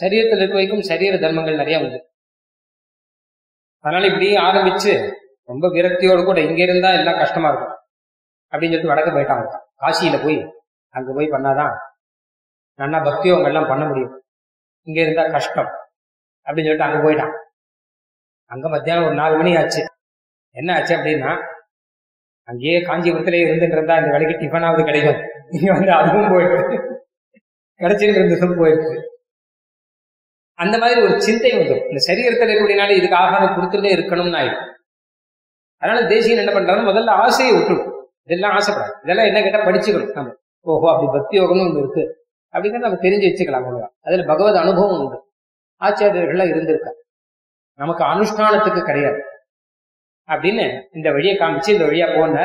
சரீரத்தில் 0.00 0.36
இருக்க 0.36 0.52
வரைக்கும் 0.52 0.80
சரீர 0.80 1.18
தர்மங்கள் 1.18 1.56
நிறைய 1.56 1.78
உண்டு. 1.78 2.10
அதனால 3.78 4.06
இப்படி 4.06 4.36
ஆரம்பிச்சு 4.36 5.12
ரொம்ப 5.42 5.68
விரக்தியோடு 5.68 6.24
கூட 6.24 6.40
இங்க 6.40 6.62
இருந்தா 6.62 6.92
எல்லாம் 6.92 7.18
கஷ்டமா 7.18 7.48
இருக்கும். 7.48 7.76
அப்படின்னு 8.50 8.72
சொல்லிட்டு 8.72 8.86
வடக்கு 8.86 9.10
போயிட்டாங்க. 9.10 9.58
காசியில 9.80 10.24
போய் 10.24 10.54
அங்க 10.88 11.12
போய் 11.12 11.28
பண்ணாதான் 11.28 11.76
நல்லா 12.74 12.98
பக்தியோகம் 12.98 13.46
எல்லாம் 13.46 13.66
பண்ண 13.66 13.84
முடியும். 13.84 14.22
இங்க 14.82 15.00
இருந்தா 15.00 15.30
கஷ்டம். 15.30 15.70
அப்படின்னு 16.44 16.68
சொல்லிட்டு 16.68 16.82
அங்க 16.82 17.10
போயிட்டான். 17.10 17.32
அங்க 18.44 18.68
மத்தியானம் 18.68 19.04
ஒரு 19.04 19.14
நாலு 19.14 19.36
மணி 19.36 19.56
ஆச்சு. 19.56 19.86
என்ன 20.50 20.74
ஆச்சு 20.74 20.96
அப்படின்னா 20.96 21.46
அங்கேயே 22.42 22.80
காஞ்சிபுரத்திலே 22.80 23.40
இருந்துட்டு 23.44 23.76
இருந்தா 23.78 23.96
இந்த 23.96 24.18
வேலைக்கு 24.18 24.44
டிஃபனாவது 24.44 24.84
கிடைக்கும். 24.84 25.30
இங்க 25.50 25.72
வந்து 25.72 25.92
அதுவும் 25.92 26.28
போயிட்டு 26.28 27.06
கிடைச்சிருக்கிற 27.78 28.36
சொல்லு 28.36 28.66
போயிருக்கு 28.66 29.10
அந்த 30.62 30.76
மாதிரி 30.82 30.98
ஒரு 31.06 31.14
சிந்தை 31.26 31.50
வந்துடும் 31.56 31.86
இந்த 31.90 32.00
சரீரத்தில் 32.08 32.50
இருக்கக்கூடியனால 32.50 32.96
இதுக்கு 32.98 33.18
ஆகாரம் 33.22 33.54
கொடுத்துட்டே 33.56 33.90
இருக்கணும்னு 33.96 34.38
ஆயிடும். 34.40 34.66
அதனால 35.82 36.00
தேசியம் 36.12 36.42
என்ன 36.42 36.52
பண்றாங்க 36.56 36.82
முதல்ல 36.90 37.14
ஆசையை 37.24 37.52
விட்டுடும். 37.56 37.88
இதெல்லாம் 38.26 38.54
ஆசைப்படாது. 38.58 38.94
இதெல்லாம் 39.04 39.28
என்ன 39.30 39.38
கேட்டா 39.42 39.60
படிச்சுக்கணும் 39.68 40.12
நம்ம. 40.18 40.32
ஓஹோ 40.66 40.86
அப்படி 40.92 41.08
பக்தி 41.16 41.34
யோகம்னு 41.40 41.64
ஒன்று 41.66 41.82
இருக்கு. 41.84 42.04
அப்படிங்கிறத 42.54 42.86
நம்ம 42.86 43.00
தெரிஞ்சு 43.06 43.26
வச்சுக்கலாம் 43.28 43.62
அவ்வளவுதான். 43.62 43.94
அதுல 44.06 44.24
பகவத் 44.30 44.62
அனுபவம் 44.62 45.00
உண்டு. 45.02 45.18
ஆச்சாரியர்கள்லாம் 45.80 46.52
இருந்திருக்கா 46.52 46.92
நமக்கு 47.80 48.02
அனுஷ்டானத்துக்கு 48.12 48.82
கிடையாது. 48.88 49.20
அப்படின்னு 50.28 50.64
இந்த 50.96 51.08
வழியை 51.14 51.34
காமிச்சு 51.38 51.74
இந்த 51.74 51.84
வழியா 51.88 52.06
போன 52.16 52.44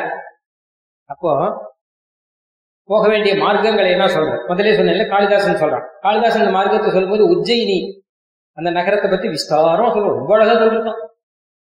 அப்போ 1.09 1.31
போக 2.89 3.03
வேண்டிய 3.11 3.33
மார்க்கங்களை 3.43 3.89
என்ன 3.95 4.05
சொல்றேன் 4.13 4.41
முதலே 4.49 4.71
சொன்னேன்ல 4.77 5.05
காளிதாசன் 5.13 5.61
சொல்றான். 5.61 5.85
காளிதாசன் 6.05 6.43
இந்த 6.43 6.53
மார்க்கத்தை 6.57 6.89
சொல்லும்போது 6.95 7.23
உஜ்ஜயினி 7.33 7.77
அந்த 8.57 8.69
நகரத்தை 8.71 9.09
பத்தி 9.09 9.27
விஸ்தாரம் 9.27 9.93
சொல்லுவோம். 9.93 10.17
ரொம்ப 10.17 10.39
அழகா 10.39 10.61
சொல்லிருக்கான் 10.61 11.01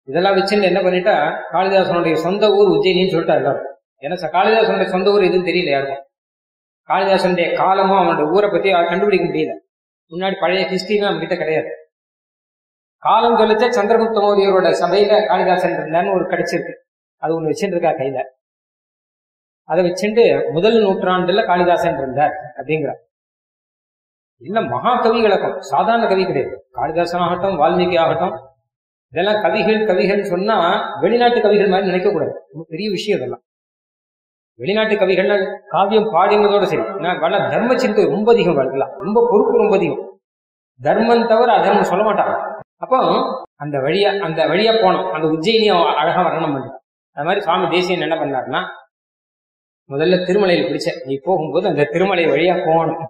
இதெல்லாம் 0.04 0.36
வச்சுன்னு 0.36 0.64
என்ன 0.64 0.80
பண்ணிட்டா 0.82 1.16
காளிதாசனுடைய 1.54 2.14
சொந்த 2.14 2.50
ஊர் 2.50 2.72
உஜ்ஜயினின்னு 2.72 3.14
சொல்லிட்டா 3.14 3.36
எல்லாரும். 3.36 3.70
ஏன்னா 4.02 4.16
காளிதாசனுடைய 4.38 4.86
சொந்த 4.86 5.12
ஊர் 5.12 5.24
எதுவும் 5.24 5.46
தெரியல 5.46 5.70
யாருக்கும். 5.70 6.08
காளிதாசனுடைய 6.88 7.56
காலமும் 7.56 7.98
அவனுடைய 7.98 8.32
ஊரை 8.32 8.50
பத்தி 8.50 8.72
கண்டுபிடிக்க 8.72 9.26
முடியல. 9.26 9.54
முன்னாடி 10.12 10.40
பழைய 10.40 10.68
ஹிஸ்டரியும் 10.70 11.02
நம்ம 11.02 11.20
கிட்ட 11.20 11.36
கிடையாது. 11.36 11.72
காலம் 12.98 13.38
சொல்லிச்சே 13.38 13.68
சந்திரகுப்த 13.78 14.20
மௌரியரோட 14.26 14.68
சபையில 14.82 15.28
காளிதாசன் 15.28 15.72
இருந்தான்னு 15.72 16.14
ஒரு 16.14 16.24
கிடைச்சிருக்கு. 16.24 16.74
அது 17.18 17.44
ஒண்ணு 17.44 17.50
வச்சுட்டு 17.50 17.76
இருக்கா 17.76 17.90
கையில. 17.90 18.22
அதை 19.64 19.86
வச்சுட்டு 19.86 20.52
முதல் 20.52 20.86
நூற்றாண்டுல 20.86 21.46
காளிதாசன் 21.46 21.98
இருந்தார் 21.98 22.36
அப்படிங்கிறார். 22.58 23.02
இல்ல 24.38 24.62
மகா 24.62 25.04
கவிகளுக்கும் 25.04 25.60
சாதாரண 25.60 26.08
கவி 26.08 26.26
கிடையாது. 26.26 26.63
காளிதாசன் 26.76 27.22
ஆகட்டும் 27.22 27.60
வால்மீகி 27.62 27.98
ஆகட்டும் 28.04 28.36
இதெல்லாம் 29.14 29.42
கவிகள் 29.42 29.86
கவிகள் 29.86 30.24
சொன்னா 30.24 30.56
வெளிநாட்டு 31.02 31.42
கவிகள் 31.42 31.68
மாதிரி 31.68 31.90
நினைக்கக்கூடாது. 31.92 32.34
ரொம்ப 32.52 32.64
பெரிய 32.68 32.90
விஷயம் 32.90 33.18
இதெல்லாம். 33.20 33.44
வெளிநாட்டு 34.60 34.96
கவிகள்னா 34.96 35.38
காவியம் 35.68 36.10
பாடினதோட 36.14 36.64
சரி. 36.64 36.82
ஏன்னா 36.82 37.20
வள 37.20 37.38
தர்ம 37.38 37.76
சிந்தை 37.78 38.06
ரொம்ப 38.06 38.32
அதிகம் 38.32 38.56
வரலாம் 38.56 38.92
ரொம்ப 38.98 39.28
பொறுப்பு 39.32 39.58
ரொம்ப 39.58 39.76
அதிகம். 39.76 40.02
தர்மம் 40.82 41.28
தவிர 41.28 41.50
அதர்மம் 41.54 41.90
சொல்ல 41.92 42.04
மாட்டாங்க. 42.10 42.36
அப்போ 42.78 43.00
அந்த 43.56 43.78
வழியா 43.78 44.20
அந்த 44.20 44.46
வழியா 44.48 44.74
போனோம். 44.84 45.10
அந்த 45.12 45.28
உஜ்ஜயினியை 45.28 45.76
அழகா 46.02 46.22
வர்ணனம் 46.28 46.56
பண்ணான் 46.56 46.80
அது 47.18 47.26
மாதிரி 47.26 47.42
சுவாமி 47.42 47.68
தேசியன் 47.68 48.06
என்ன 48.08 48.16
பண்ணாருன்னா 48.16 48.62
முதல்ல 49.90 50.18
திருமலையில் 50.28 50.68
பிடிச்ச 50.70 50.90
நீ 51.06 51.16
போகும்போது 51.24 51.68
அந்த 51.68 51.84
திருமலை 51.84 52.26
வழியா 52.26 52.56
போகணும். 52.66 53.02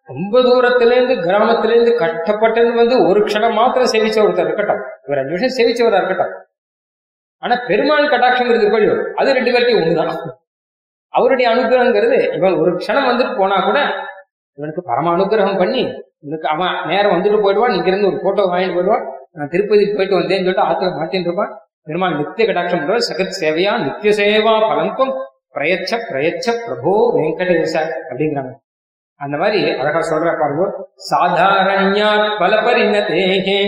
ரொம்ப 0.05 0.40
தூரத்துல 0.40 0.95
இருந்து 0.97 1.14
கிராமத்துல 1.26 1.74
இருந்து 1.74 1.92
கஷ்டப்பட்டது 1.99 2.72
வந்து 2.72 2.97
ஒரு 3.09 3.20
க்ஷணம் 3.26 3.55
மாத்திரம் 3.55 3.92
சேவிச்ச 3.92 4.18
ஒருத்தர் 4.24 4.49
இருக்கட்டும். 4.49 4.82
இவர் 5.05 5.18
அஞ்சு 5.18 5.34
நிமிஷம் 5.34 5.57
சேவிச்சவரா 5.59 6.01
இருக்கட்டும். 6.01 6.34
ஆனா 7.42 7.55
பெருமாள் 7.66 8.11
கட்டாட்சங்கிறது 8.11 8.64
இருக்கோ 8.64 9.12
அது 9.14 9.32
ரெண்டு 9.32 9.51
பேர்ட்டையும் 9.51 9.80
ஒண்ணுதான். 9.80 10.12
அவருடைய 11.09 11.47
அனுகிரகங்கிறது 11.51 12.34
இவன் 12.34 12.59
ஒரு 12.59 12.70
க்ஷணம் 12.76 13.09
வந்துட்டு 13.11 13.36
போனா 13.36 13.57
கூட 13.66 13.78
இவனுக்கு 14.59 14.82
பரம 14.82 15.11
அனுகிரகம் 15.16 15.59
பண்ணி 15.59 15.82
இவனுக்கு 16.24 16.49
அவன் 16.49 16.74
நேரம் 16.86 17.12
வந்துட்டு 17.12 17.42
போயிடுவான். 17.42 17.74
இங்க 17.76 17.86
இருந்து 17.86 18.07
ஒரு 18.07 18.18
போட்டோ 18.22 18.42
வாங்கிட்டு 18.42 18.76
போயிடுவான். 18.76 19.05
நான் 19.32 19.49
திருப்பதிக்கு 19.49 19.97
போயிட்டு 19.97 20.18
வந்தேன்னு 20.18 20.47
சொல்லிட்டு 20.47 20.68
ஆத்துல 20.68 20.90
மாட்டின்னு 20.99 21.28
இருப்பான். 21.28 21.53
பெருமாள் 21.87 22.18
நித்திய 22.18 22.45
கடாட்சம் 22.49 22.80
பண்ற 22.80 22.99
சகத் 23.09 23.39
சேவையா 23.41 23.72
நித்திய 23.85 24.11
சேவா 24.18 24.53
பலந்தம் 24.68 25.12
பிரயச்ச 25.53 25.93
பிரயச்ச 26.11 26.47
பிரபோ 26.62 26.93
வெங்கடேச 27.16 27.74
அப்படிங்கிறாங்க. 28.09 28.53
அந்த 29.20 29.37
மாதிரி 29.37 29.61
அழகா 29.80 30.01
சொல்ற 30.11 30.30
பாருங்க. 30.41 30.64
சாதாரண்யா 31.11 32.09
பல 32.39 32.53
பரிணதேகே 32.62 33.59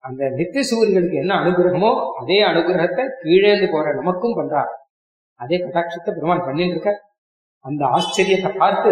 அந்த 0.00 0.22
நித்திய 0.38 0.62
சூரியனுக்கு 0.62 1.16
என்ன 1.16 1.32
அனுகிரகமோ 1.42 1.90
அதே 2.20 2.38
அனுகிரகத்தை 2.50 3.04
கீழே 3.22 3.48
இருந்து 3.50 3.68
போற 3.72 3.92
நமக்கும் 3.94 4.36
பண்றார் 4.38 4.70
அதே 5.40 5.56
கட்டாட்சத்தை 5.56 6.10
பெருமாள் 6.16 6.46
பண்ணிட்டு 6.48 6.74
இருக்க. 6.74 6.90
அந்த 7.64 7.82
ஆச்சரியத்தை 7.96 8.50
பார்த்து 8.56 8.90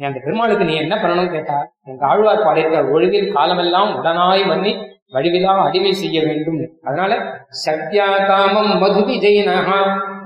அந்த 0.00 0.18
பெருமாளுக்கு 0.24 0.64
நீ 0.64 0.74
என்ன 0.76 0.94
பண்ணணும்னு 0.96 1.34
கேட்டா 1.34 1.56
எங்க 1.90 2.02
ஆழ்வார் 2.06 2.46
பாடியிருக்க 2.46 2.94
ஒழுங்கின் 2.94 3.34
காலமெல்லாம் 3.36 3.90
உடனாய் 3.98 4.48
பண்ணி 4.48 4.72
வடிவிலா 5.14 5.54
அடிமை 5.66 5.92
செய்ய 5.92 6.22
வேண்டும். 6.26 6.60
அதனால 6.82 7.12
சத்யா 7.48 8.26
காமம் 8.26 8.78
மது 8.78 9.00
ஜெயினஹா 9.00 9.78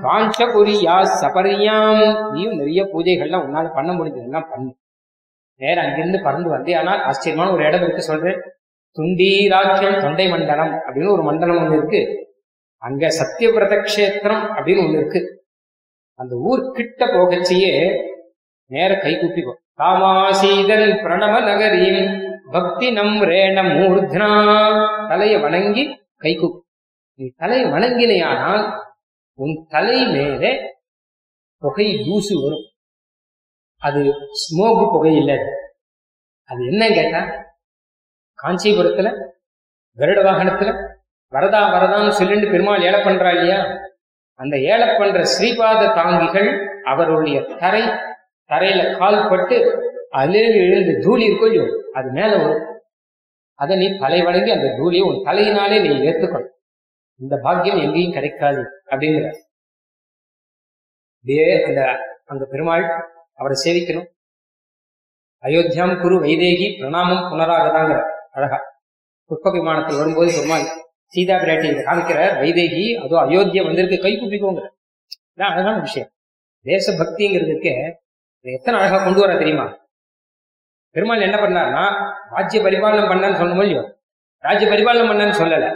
காஞ்சபுரியா 0.03 0.97
சபரியாம். 1.21 2.31
நீயும் 2.33 2.57
நிறைய 2.57 2.83
பூஜைகள்லாம் 2.83 3.45
உன்னால 3.47 3.73
பண்ண 3.73 3.91
முடிஞ்சதெல்லாம் 3.93 4.49
பண்ணு. 4.51 4.71
நேரம் 5.55 5.85
அங்கிருந்து 5.85 6.21
பறந்து 6.21 6.49
வந்தே 6.49 6.73
ஆனால் 6.73 7.03
ஆச்சரியமான 7.03 7.51
ஒரு 7.51 7.65
இடம் 7.65 7.81
இருக்கு 7.81 8.01
சொல்றேன். 8.01 8.39
துண்டீராட்சியம் 8.97 10.01
தொண்டை 10.01 10.29
மண்டலம் 10.29 10.73
அப்படின்னு 10.85 11.11
ஒரு 11.11 11.23
மண்டலம் 11.23 11.57
ஒண்ணு 11.57 11.77
இருக்கு. 11.77 12.01
அங்க 12.77 13.07
சத்தியவிரத 13.07 13.75
கஷேத்திரம் 13.75 14.43
அப்படின்னு 14.55 14.83
ஒண்ணு 14.85 14.99
இருக்கு. 15.01 15.21
அந்த 16.13 16.35
ஊர் 16.35 16.71
கிட்ட 16.71 17.05
போகச்சியே 17.05 17.73
நேர 18.71 18.97
கை 18.97 19.13
கூப்பிக்கோ. 19.13 19.53
காமாசீதன் 19.77 20.87
பிரணவ 21.03 21.43
நகரின் 21.43 22.26
பக்தி 22.47 22.91
நம் 22.91 23.21
ரேண 23.21 23.63
மூர்த்னா 23.63 24.27
தலையை 25.07 25.41
வணங்கி 25.41 25.83
கை 26.17 26.33
நீ 27.13 27.27
தலையை 27.35 27.65
வணங்கினையானால் 27.71 28.63
உன் 29.33 29.65
தலை 29.69 30.07
மேலே 30.07 30.51
புகை 31.61 32.03
தூசு 32.05 32.41
வரும். 32.43 32.65
அது 33.81 34.13
ஸ்மோக் 34.31 34.91
புகை 34.91 35.15
இல்லை. 35.15 35.37
அது 36.49 36.65
என்ன 36.65 36.89
கேட்டா 36.89 37.21
காஞ்சிபுரத்துல 38.43 39.09
கருட 39.97 40.19
வாகனத்துல 40.23 40.71
வரதா 41.33 41.61
வரதான்னு 41.73 42.09
சொல்லிட்டு 42.09 42.51
பெருமாள் 42.51 42.81
ஏழை 42.81 42.99
பண்றா 42.99 43.29
இல்லையா? 43.31 43.59
அந்த 44.35 44.57
ஏழை 44.57 44.87
பண்ற 44.97 45.23
ஸ்ரீபாத 45.23 45.93
தாங்கிகள் 45.95 46.49
அவருடைய 46.83 47.41
தரை 47.41 47.83
தரையில 48.49 48.97
கால் 48.97 49.29
பட்டு 49.29 49.57
அதிலிருந்து 50.11 50.59
எழுந்து 50.67 50.93
தூளி 51.05 51.23
இருக்கோ 51.27 51.47
இல்லையோ 51.49 51.65
அது 51.93 52.09
மேல 52.11 52.31
வரும் 52.37 52.65
அதை 53.59 53.77
நீ 53.77 53.87
தலை 53.97 54.19
வணங்கி 54.21 54.51
அந்த 54.51 54.67
தூளியை 54.79 55.03
உன் 55.09 55.23
தலையினாலே 55.27 55.77
நீ 55.85 55.91
ஏற்றுக்கணும் 56.09 56.53
இந்த 57.19 57.35
பாக்கியம் 57.43 57.81
எங்கேயும் 57.85 58.15
கிடைக்காது 58.15 58.61
அப்படிங்கிற. 58.91 59.27
அப்படியே 61.15 61.63
அந்த 61.67 61.81
அந்த 62.25 62.43
பெருமாள் 62.45 62.83
அவரை 63.33 63.55
சேவிக்கணும். 63.63 64.07
அயோத்தியாம் 65.43 65.95
குரு 66.01 66.15
வைதேகி 66.25 66.67
பிரணாமம் 66.79 67.25
புனராகதாங்கிற 67.31 67.99
அழகா. 68.31 68.59
புஷ்ப 69.31 69.51
விமானத்தில் 69.51 69.99
வரும்போது 69.99 70.29
பெருமாள் 70.37 70.65
சீதா 71.13 71.35
பிராட்டி 71.35 71.67
இதை 71.71 71.83
காமிக்கிறார். 71.83 72.33
வைதேகி 72.41 72.85
அதோ 73.03 73.15
அயோத்தியா 73.25 73.63
வந்திருக்கு 73.67 73.97
கை 74.05 74.13
குப்பிக்கோங்க 74.13 74.61
இதான் 75.33 75.51
அழகான 75.53 75.77
விஷயம். 75.79 76.09
தேச 76.65 76.91
பக்திங்கிறதுக்கு 76.91 77.73
எத்தனை 78.45 78.79
அழகா 78.79 79.03
கொண்டு 79.03 79.19
வர 79.19 79.37
தெரியுமா? 79.37 79.67
பெருமாள் 80.97 81.25
என்ன 81.25 81.37
பண்ணார்னா 81.41 81.81
ராஜ்ய 82.35 82.59
பரிபாலனம் 82.65 83.09
பண்ணான்னு 83.09 83.39
சொன்ன 83.41 83.55
இல்லையோ 83.57 83.81
ராஜ்ய 84.43 84.67
பரிபாலனம் 84.71 85.09
பண்ணான்னு 85.11 85.35
சொல்லல. 85.39 85.67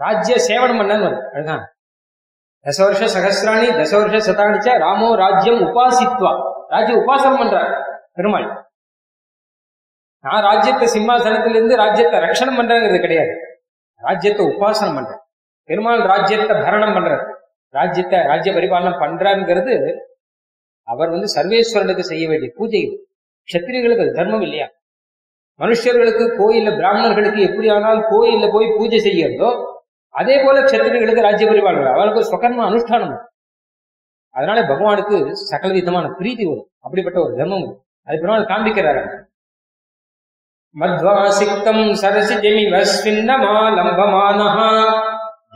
ராஜ்ய 0.00 0.34
சேவனம் 0.48 0.80
பண்ணான்னு 0.80 1.06
வருது 1.06 1.22
அதுதான். 1.34 1.62
தச 2.66 2.78
வருஷ 2.86 3.04
சகசிராணி 3.14 3.68
தச 3.78 3.92
வருஷ 4.00 4.18
சதானிச்ச 4.26 4.74
ராமோ 4.84 5.08
ராஜ்யம் 5.22 5.60
உபாசித்வா. 5.66 6.32
ராஜ்ய 6.68 6.94
உபாசனம் 7.02 7.40
பண்றார் 7.42 7.72
பெருமாள். 8.16 8.46
நான் 10.24 10.44
ராஜ்யத்தை 10.48 10.86
சிம்மாசனத்திலிருந்து 10.96 11.76
ராஜ்யத்தை 11.82 12.18
ரட்சணம் 12.24 12.58
பண்றேங்கிறது 12.60 13.00
கிடையாது. 13.00 13.32
ராஜ்யத்தை 14.02 14.44
உபாசனம் 14.52 14.96
பண்றேன். 14.98 15.22
பெருமாள் 15.68 16.02
ராஜ்யத்தை 16.12 16.56
பரணம் 16.66 16.94
பண்றார். 16.96 17.24
ராஜ்யத்தை 17.74 18.18
ராஜ்ய 18.32 18.52
பரிபாலனம் 18.58 19.00
பண்றாருங்கிறது 19.02 19.74
அவர் 20.88 21.10
வந்து 21.10 21.28
சர்வேஸ்வரனுக்கு 21.36 22.04
செய்ய 22.12 22.24
வேண்டிய 22.28 22.50
பூஜை 22.56 22.82
கத்திரிகளுக்கு 23.48 24.04
அது 24.04 24.18
தர்மம் 24.18 24.44
இல்லையா? 24.46 24.66
மனுஷர்களுக்கு 25.60 26.24
கோயில்ல 26.38 26.70
பிராமணர்களுக்கு 26.78 27.40
எப்படி 27.48 27.68
ஆனால் 27.76 28.00
கோயில்ல 28.12 28.46
போய் 28.54 28.74
பூஜை 28.76 29.00
செய்யறதோ 29.06 29.50
அதே 30.14 30.34
போல 30.44 30.56
கஷத்திரியர்களுக்கு 30.60 31.26
ராஜ்ய 31.26 31.46
பரிபாலனம். 31.50 31.94
அவளுக்கு 31.96 32.30
சுகர்ம 32.32 32.64
அனுஷ்டானம். 32.70 33.14
அதனால 34.34 34.58
பகவானுக்கு 34.70 35.16
சகல 35.50 35.70
விதமான 35.78 36.06
பிரீத்தி 36.18 36.44
வரும். 36.48 36.68
அப்படிப்பட்ட 36.86 37.18
ஒரு 37.24 37.32
தர்மம் 37.40 37.66
அது 38.08 38.16
பெருமாள் 38.22 38.50
காண்பிக்கிறாரு 38.52 39.02
மத்வாசிக்தம் 40.76 41.84
சரசி 42.02 42.36
ஜெமிவ 42.44 42.76
ஸ்வின்னமாலம்பமானஹ 42.92 44.56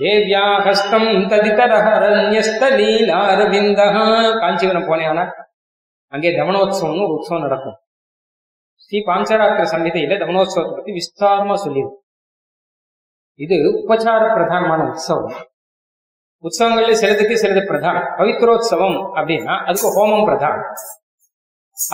தேவ்யா 0.01 0.45
ஹஸ்தம் 0.67 1.11
காஞ்சிவனம் 1.31 1.75
காஞ்சிபுரம் 4.43 4.89
போனேனா 4.91 5.25
அங்கே 6.13 6.31
தமனோத்சவம்னு 6.39 7.05
ஒரு 7.07 7.15
உற்சவம் 7.19 7.45
நடக்கும். 7.47 7.77
ஸ்ரீ 8.85 8.99
பாஞ்சராத்திர 9.09 9.65
சம்ஹிதையில 9.73 10.17
தமனோத்சவத்தை 10.23 10.75
பத்தி 10.77 10.93
விஸ்தாரமா 10.99 11.55
சொல்லியிருக்கு 11.65 12.03
இது 13.45 13.57
உபச்சார 13.81 14.23
பிரதானமான 14.35 14.81
உற்சவம். 14.91 15.33
உற்சவங்கள்ல 16.45 16.95
சிலதுக்கு 17.01 17.35
சிலது 17.43 17.63
பிரதான் 17.71 17.99
பவித்ரோத்சவம் 18.19 18.99
அப்படின்னா 19.19 19.55
அதுக்கு 19.69 19.89
ஹோமம் 19.97 20.27
பிரதான் 20.29 20.61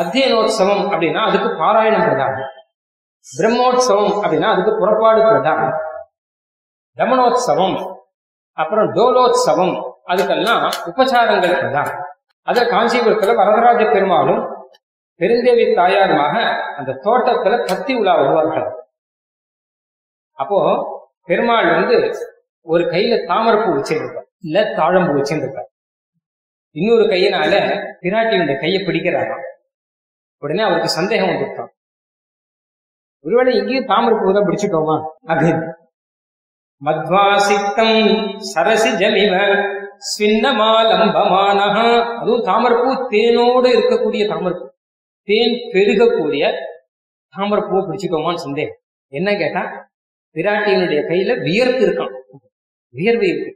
அத்தியனோத்சவம் 0.01 0.83
அப்படின்னா 0.93 1.21
அதுக்கு 1.29 1.49
பாராயணம் 1.63 2.05
பிரதானம். 2.09 2.51
பிரம்மோத்சவம் 3.27 4.13
அப்படின்னா 4.23 4.49
அதுக்கு 4.55 4.73
புறப்பாடு 4.81 5.21
பிரதானம். 5.29 5.75
தமனோத்சவம் 6.99 7.77
அப்புறம் 8.59 8.89
டோலோத்சவம் 8.97 9.75
அதுக்கெல்லாம் 10.11 10.65
உபச்சாரங்கள் 10.91 11.61
பிரதானம். 11.63 12.02
அத 12.49 12.61
காஞ்சிபுரத்துல 12.65 13.35
வரதராஜ 13.35 13.83
பெருமாளும் 13.93 14.43
பெருந்தேவி 15.21 15.65
தாயாருமாக 15.81 16.35
அந்த 16.77 17.01
தோட்டத்துல 17.05 17.65
கத்தி 17.65 17.95
உலா 17.95 18.15
வருவார்கள் 18.15 18.67
அப்போ 20.39 20.59
பெருமாள் 21.25 21.69
வந்து 21.75 21.97
ஒரு 22.67 22.85
கையில 22.85 23.15
தாமரப்பூ 23.27 23.71
வச்சிருப்பார் 23.77 24.27
இல்ல 24.39 24.61
தாழம்பூ 24.79 25.13
வச்சிருப்பார் 25.19 25.69
இன்னொரு 26.77 27.05
கையினால 27.05 27.53
பிராட்டியுடைய 28.03 28.61
கையை 28.61 28.79
பிடிக்கிறாராம். 28.83 29.43
உடனே 30.43 30.63
அவருக்கு 30.63 30.89
சந்தேகம் 30.89 31.29
வந்துட்டான். 31.29 31.71
ஒருவேளை 33.25 33.57
இங்கேயும் 33.57 33.85
தாமரப்பூ 33.85 34.33
தான் 34.33 34.47
பிடிச்சிட்டோமா 34.47 34.97
அப்படின்னு. 35.29 35.67
மத்வாசித்தம் 36.83 37.99
சரசி 38.55 38.91
ஜலிவ 38.97 39.35
ஸ்வின்னமாலம்பமானஹ 40.11 41.77
அதுவும் 42.21 42.45
தாமரப்பூ 42.49 42.91
தேனோடு 43.13 43.69
இருக்கக்கூடிய 43.77 44.23
தாமரப்பூ. 44.33 44.67
தேன் 45.29 45.57
பெருகக்கூடிய 45.73 46.45
தாமரப்பூவை 47.37 47.83
பிடிச்சிட்டோமான்னு 47.89 48.45
சந்தேகம். 48.47 48.79
என்ன 49.13 49.37
கேட்டா 49.37 49.63
பிராட்டியினுடைய 50.37 51.01
கையில 51.11 51.43
வியர்த்து 51.43 51.83
இருக்கான். 51.87 52.15
வியர்வை 52.95 53.29
இருக்கு. 53.29 53.53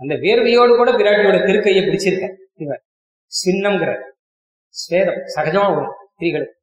அந்த 0.00 0.14
வியர்வையோடு 0.24 0.72
கூட 0.76 0.90
பிராட்டியோட 1.00 1.38
திருக்கையை 1.48 1.82
பிடிச்சிருக்க. 1.86 2.26
இவர் 2.64 2.82
சின்னம்ங்கிற 3.32 3.90
ஸ்வேதம் 4.74 5.20
சகஜமா 5.34 5.66
வரும் 5.74 5.94
ஸ்திரீகளுக்கு. 6.12 6.54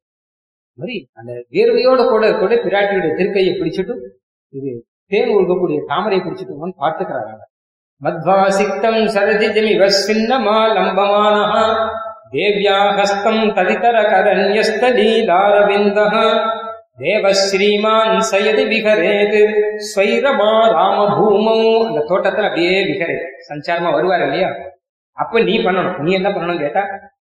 மாதிரி 0.78 0.96
அந்த 1.12 1.32
வியர்வையோட 1.52 2.00
கூட 2.12 2.24
கூட 2.38 2.54
பிராட்டியோட 2.64 3.10
திருக்கையை 3.18 3.52
பிடிச்சிட்டு 3.60 3.94
இது 4.56 4.70
தேன் 5.10 5.32
உருகக்கூடிய 5.36 5.78
தாமரை 5.90 6.18
பிடிச்சிட்டோம்னு 6.18 6.80
பார்த்துக்கிறாங்க 6.82 7.44
மத்வாசிக்தம் 8.02 9.02
சரதி 9.14 9.48
ஜமி 9.56 9.72
வஸ்வின்னமா 9.82 10.56
லம்பமானஹ 10.76 11.54
தேவ்யா 12.32 12.78
ஹஸ்தம் 12.98 13.44
ததிதர 13.56 13.96
கரண்யஸ்தலீலாரவிந்தஹ 14.12 16.14
தேவஸ்ரீமான் 17.02 18.16
சயதி 18.30 18.64
விகரேது 18.72 19.40
ஸ்வைரமா 19.88 20.52
ராமபூமௌ 20.74 21.56
அந்த 21.86 21.98
தோட்டத்துல 22.10 22.48
அப்படியே 22.50 22.76
விகரே 22.90 23.16
சஞ்சாரமா 23.48 23.90
வருவார் 23.96 24.24
இல்லையா? 24.26 24.50
அப்ப 25.16 25.40
நீ 25.48 25.54
பண்ணணும். 25.66 25.96
நீ 26.04 26.10
என்ன 26.18 26.28
பண்ணணும் 26.36 26.62
கேட்டா 26.64 26.82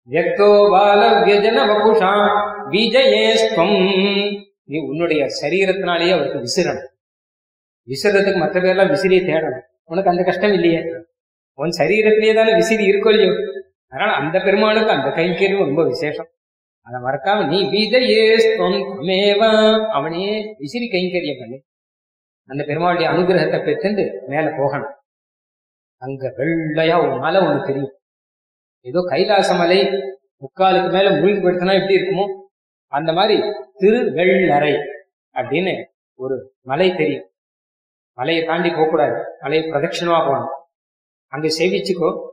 வியக்தோ 0.08 0.50
பால 0.74 1.00
வியஜன 1.24 1.58
வபுஷா 1.70 2.12
விஜயேஸ்வம் 2.74 3.78
நீ 4.70 4.76
உன்னுடைய 4.90 5.22
சரீரத்தினாலேயே 5.40 6.12
அவருக்கு 6.16 6.44
விசிறணும். 6.46 6.88
விசிறதுக்கு 7.88 8.40
மற்ற 8.44 8.56
பேர்லாம் 8.60 8.92
விசிறியை 8.94 9.22
தேடணும். 9.30 9.66
உனக்கு 9.88 10.10
அந்த 10.10 10.22
கஷ்டம் 10.22 10.52
இல்லையே? 10.52 10.80
உன் 11.58 11.76
சரீரத்திலேயே 11.78 12.34
தானே 12.34 12.54
விசிறி 12.54 12.84
இருக்கும் 12.84 13.12
இல்லையோ? 13.12 13.34
அதனால 13.88 14.16
அந்த 14.16 14.40
பெருமாளுக்கு 14.40 14.90
அந்த 14.90 15.08
கைங்கரியம் 15.08 15.64
ரொம்ப 15.64 15.84
விசேஷம். 15.84 16.28
அதை 16.80 17.00
மறக்காம 17.00 17.46
நீ 17.48 17.58
விஜயேஸ்வம் 17.64 18.78
மேவ 19.02 19.40
அவனையே 19.88 20.54
விசிறி 20.58 20.86
கைங்கரியம் 20.88 21.38
பண்ணி. 21.38 21.58
அந்த 22.48 22.64
பெருமாளுடைய 22.64 23.06
அனுகிரகத்தை 23.12 23.60
பெற்றுண்டு 23.64 24.04
மேல 24.26 24.50
போகணும். 24.56 24.94
அங்க 25.96 26.34
வெள்ளையா 26.36 27.00
ஒரு 27.00 27.18
மலை 27.18 27.40
ஒண்ணு 27.40 27.66
தெரியும். 27.66 27.94
ஏதோ 28.80 29.00
கைலாச 29.08 29.54
மலை 29.54 29.78
முக்காலுக்கு 30.40 30.90
மேல 30.92 31.10
மூழ்கிப்படுத்தினா 31.10 31.74
எப்படி 31.80 31.96
இருக்குமோ? 31.96 32.26
அந்த 32.92 33.12
மாதிரி 33.12 33.40
திருவெள்ளரை 33.80 34.74
அப்படின்னு 35.34 35.84
ஒரு 36.14 36.36
மலை 36.62 36.96
தெரியும். 36.96 37.26
மலையை 38.18 38.44
தாண்டி 38.44 38.70
போகக்கூடாது. 38.70 39.24
மலையை 39.40 39.70
பிரதட்சிணமா 39.70 40.18
போகணும். 40.18 40.48
அங்க 41.28 41.48
சேவிச்சுக்கோ. 41.58 42.26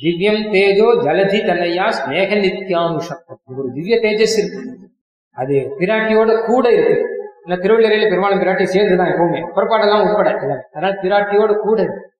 திவ்யம் 0.00 0.50
தேஜோ 0.52 1.02
ஜலதி 1.02 1.38
தன்னையா 1.38 1.94
ஸ்நேக 1.98 2.32
நித்யானுஷம் 2.44 3.56
ஒரு 3.56 3.72
திவ்ய 3.74 3.96
தேஜஸ் 3.96 4.38
இருக்கு. 4.38 4.78
அது 5.30 5.74
பிராட்டியோட 5.78 6.46
கூட 6.46 6.72
இருக்கு. 6.72 7.04
ஏன்னா 7.46 7.48
திருவள்ளுவரையில 7.48 8.02
பெருமாளும் 8.02 8.40
பிராட்டி 8.40 8.64
சேர்ந்துதான் 8.64 9.06
எப்பவுமே. 9.06 9.46
புறப்பாடெல்லாம் 9.54 10.08
உட்பட. 10.08 10.30
அதனால 10.72 11.02
பிராட்டியோட 11.02 11.56
கூட 11.56 11.82
இருக்கு. 11.82 12.10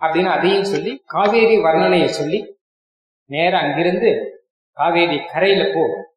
அப்படின்னு 0.00 0.24
அதையும் 0.24 0.64
சொல்லி 0.64 1.02
காவேரி 1.06 1.58
வர்ணனையை 1.58 2.06
சொல்லி 2.06 2.58
நேர 3.24 3.58
அங்கிருந்து 3.58 4.42
காவேரி 4.72 5.24
கரையில 5.32 5.70
போ. 5.74 6.12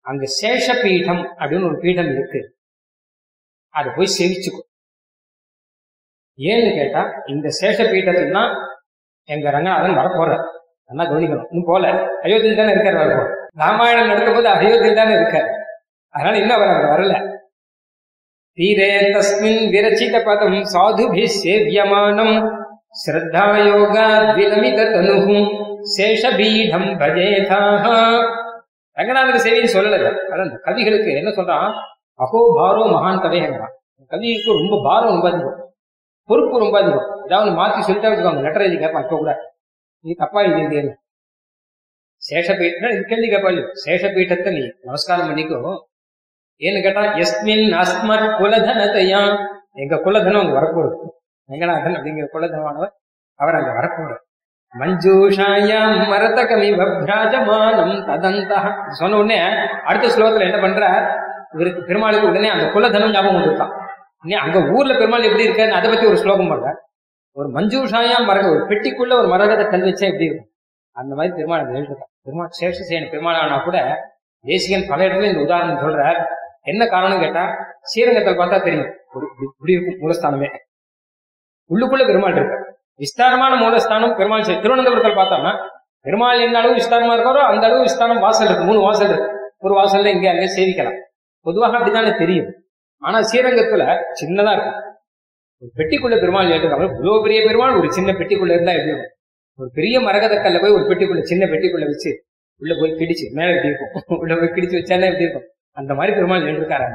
அங்க 0.00 0.24
சேஷ 0.42 0.82
பீடம் 0.82 1.34
அப்படின்னு 1.38 1.64
ஒரு 1.64 1.78
பீடம் 1.78 2.10
இருக்கு. 2.10 2.55
அதை 3.78 3.88
போய் 3.96 4.16
சேவிச்சுக்கோ 4.16 4.62
ஏன்னு 6.38 6.70
கேட்டா 6.78 7.02
இந்த 7.32 7.48
சேஷ 7.58 7.78
பீடத்துல 7.92 8.32
தான் 8.38 8.50
எங்க 9.28 9.46
ரங்கநாதன் 9.54 9.98
வரப்போறார். 10.00 10.44
நல்லா 10.90 11.04
கவனிக்கணும். 11.10 11.46
இன்னும் 11.50 11.68
போல 11.70 11.84
அயோத்தியில் 12.24 12.60
தானே 12.60 12.74
இருக்கார் 12.74 12.98
வரப்போ 13.00 13.24
ராமாயணம் 13.62 14.10
நடக்கும்போது 14.10 14.48
அயோத்தியில் 14.56 15.00
தானே 15.00 15.14
இருக்கார். 15.18 15.48
அதனால 16.14 16.34
இன்னும் 16.40 16.56
அவர் 16.56 16.72
அங்க 16.74 16.88
வரல. 16.92 17.14
தீரே 18.58 18.90
தஸ்மின் 19.14 19.62
விரச்சித 19.72 20.16
பதம் 20.28 20.58
சாதுபி 20.74 21.24
சேவியமானம் 21.40 22.36
ஸ்ரத்தாயோகா 23.00 24.06
விலமித 24.36 24.86
தனுகும் 24.94 25.48
சேஷபீடம் 25.96 26.88
பஜேதாக 27.00 27.84
ரங்கநாதன் 28.96 29.44
சேவின்னு 29.46 29.74
சொல்லல. 29.76 30.12
அதான் 30.32 30.54
கவிகளுக்கு 30.66 31.10
என்ன 31.20 31.30
சொல்றான்? 31.38 31.68
அப்போ 32.20 32.38
பாரோ 32.58 32.82
மகான் 32.94 33.22
கதைங்கிறான் 33.24 33.74
கவிக்கு 34.10 34.50
ரொம்ப 34.60 34.74
பாரம் 34.84 35.12
ரொம்ப 35.14 35.28
அதிகம். 35.30 35.58
பொறுப்பு 36.28 36.56
ரொம்ப 36.58 36.76
அதிகம். 36.80 37.08
ஏதாவது 37.24 37.50
மாற்றி 37.50 37.80
சொல்லிட்டா 37.80 38.10
வச்சுக்கோங்க. 38.10 38.44
லெட்டர் 38.46 38.64
எழுதி 38.66 38.78
கேட்பான். 38.78 39.04
இப்ப 39.06 39.16
கூட. 39.16 39.32
நீ 40.04 40.12
தப்பா 40.12 40.40
எழுதியிருந்தேன்னு 40.40 40.94
சேஷபீட்டம் 42.22 42.92
இது 42.94 43.02
கேள்வி 43.02 43.28
கேட்பா 43.32 43.50
சேஷபீட்டத்தை 43.84 44.50
நீ 44.56 44.62
நமஸ்காரம் 44.82 45.28
பண்ணிக்கோ. 45.30 45.74
ஏன்னு 46.60 46.80
கேட்டா 46.82 47.02
எஸ்மின் 47.22 47.66
அஸ்மத் 47.82 48.28
குலதனத்தையா 48.38 49.20
எங்க 49.82 49.94
குலதனம் 49.96 50.42
அங்க 50.42 50.54
வரப்போகுது. 50.58 50.96
வெங்கநாதன் 51.48 51.96
அப்படிங்கிற 51.98 52.26
குலதனமானவர் 52.34 52.92
அவர் 53.40 53.58
அங்க 53.58 53.72
வரப்போறார். 53.78 54.22
மஞ்சூஷாயாம் 54.74 55.98
மரதகமி 56.12 56.68
வப்ராஜமானம் 56.80 57.94
ததந்தா 58.08 58.58
சொன்ன 58.90 59.16
உடனே 59.16 59.38
அடுத்த 59.84 60.06
ஸ்லோகத்துல 60.14 60.48
என்ன 60.48 60.58
பண்ற 60.60 60.82
இவருக்கு 61.52 61.82
பெருமாளுக்கு 61.82 62.28
உடனே 62.28 62.48
அந்த 62.48 62.64
குலதனம் 62.64 63.10
ஞாபகம் 63.10 63.42
வந்துருக்கான். 63.42 63.72
நீ 64.22 64.34
அங்க 64.34 64.58
ஊர்ல 64.58 64.94
பெருமாள் 64.94 65.22
எப்படி 65.22 65.48
இருக்கான்னு 65.48 65.70
அதை 65.70 65.90
பத்தி 65.90 66.06
ஒரு 66.06 66.16
ஸ்லோகம் 66.16 66.48
பண்ற 66.48 66.84
ஒரு 67.32 67.48
மஞ்சூஷாயா 67.48 68.24
மரக 68.24 68.50
ஒரு 68.50 68.66
பெட்டிக்குள்ள 68.68 69.12
ஒரு 69.12 69.28
மரகத 69.28 69.64
கல் 69.64 69.82
வச்சா 69.82 70.04
எப்படி 70.04 70.24
இருக்கும்? 70.24 70.50
அந்த 70.92 71.14
மாதிரி 71.14 71.34
பெருமாள் 71.34 71.68
அதை 71.68 71.88
பெருமாள் 72.22 72.48
சேஷசேன 72.60 73.10
பெருமாள் 73.10 73.34
ஆனா 73.34 73.58
கூட 73.58 73.98
தேசிகன் 74.40 74.88
பல 74.88 75.04
இடத்துல 75.04 75.22
இந்த 75.22 75.40
உதாரணம் 75.40 75.76
சொல்றார். 75.76 76.24
என்ன 76.62 76.86
காரணம் 76.86 77.18
கேட்டா 77.18 77.56
ஸ்ரீரங்கத்தில் 77.82 78.38
பார்த்தா 78.38 78.62
தெரியும். 78.62 78.94
ஒரு 79.12 79.26
இப்படி- 79.26 79.70
இருக்கும் 79.70 80.10
மூலஸ்தானமே. 80.10 80.48
உள்ளுக்குள்ள 81.70 82.06
பெருமாள் 82.06 82.36
இருக்கு 82.36 82.78
விஸ்தாரமான 82.94 83.54
மூலஸ்தானம் 83.54 84.16
பெருமாள் 84.16 84.40
திருவனந்தபுரத்தில் 84.40 85.16
பார்த்தோம்னா 85.16 85.68
பெருமாள் 86.00 86.40
எந்த 86.40 86.58
அளவு 86.58 86.74
விஸ்தாரமா 86.74 87.18
இருக்காரோ 87.18 87.38
அந்த 87.38 87.66
அளவு 87.66 87.82
விஸ்தாரம் 87.82 88.20
வாசல் 88.20 88.46
இருக்கு. 88.46 88.64
மூணு 88.64 88.80
வாசல் 88.80 89.08
இருக்கு. 89.08 89.54
ஒரு 89.58 89.74
வாசல்ல 89.74 90.06
இங்கே 90.06 90.28
அங்கே 90.28 90.56
சேவிக்கலாம் 90.56 91.04
பொதுவாக 91.46 91.76
அப்படித்தானே 91.76 92.12
தெரியும். 92.18 92.50
ஆனா 93.02 93.18
ஸ்ரீரங்கத்துல 93.20 93.82
சின்னதா 94.20 94.52
இருக்கும் 94.56 94.78
ஒரு 95.62 95.70
பெட்டிக்குள்ள 95.76 96.16
பெருமாள் 96.20 96.46
ஏற்றுக்காங்க 96.46 96.86
இவ்வளவு 96.94 97.22
பெரிய 97.22 97.40
பெருமாள் 97.46 97.78
ஒரு 97.78 97.88
சின்ன 97.92 98.12
பெட்டிக்குள்ள 98.12 98.54
இருந்தா 98.54 98.72
எப்படி 98.72 98.94
ஒரு 99.58 99.68
பெரிய 99.74 100.00
மரகத 100.00 100.34
கல்ல 100.42 100.58
போய் 100.60 100.70
ஒரு 100.70 100.84
பெட்டிக்குள்ள 100.84 101.22
சின்ன 101.22 101.44
பெட்டிக்குள்ள 101.46 101.86
வச்சு 101.86 102.10
உள்ள 102.62 102.72
போய் 102.80 102.92
கிடிச்சு 102.92 103.24
மேல 103.30 103.48
எப்படி 103.54 103.70
இருக்கும்? 103.72 103.92
உள்ள 104.20 104.32
போய் 104.34 104.54
கிடிச்சு 104.56 104.76
வச்சாலே 104.78 105.06
எப்படி 105.06 105.26
இருக்கும்? 105.26 105.46
அந்த 105.76 105.94
மாதிரி 105.94 106.12
பெருமாள் 106.16 106.42
எழுதிருக்காரு 106.42 106.86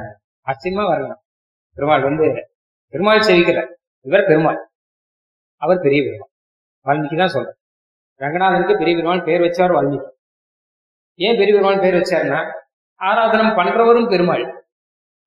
ஆச்சரியமா 0.46 0.84
வரலாம். 0.86 1.20
பெருமாள் 1.76 2.02
வந்து 2.02 2.26
பெருமாள் 2.92 3.26
செவிக்கிறார் 3.28 3.70
இவர் 4.06 4.24
பெருமாள். 4.24 4.58
அவர் 5.62 5.80
பெரிய 5.80 6.00
பெருமாள். 6.02 6.30
வால்மீகி 6.86 7.16
தான் 7.16 7.34
சொல்றார். 7.34 7.58
ரங்கநாதனுக்கு 8.20 8.78
பெரிய 8.78 8.96
பெருமாள் 8.96 9.22
பேர் 9.22 9.40
வச்சார் 9.40 9.74
வால்மீகி. 9.76 10.08
ஏன் 11.18 11.36
பெரிய 11.36 11.52
பெருமாள் 11.52 11.84
பேர் 11.84 11.94
வச்சாருன்னா 11.94 12.40
ஆராதனம் 13.00 13.56
பண்றவரும் 13.58 14.08
பெருமாள். 14.08 14.44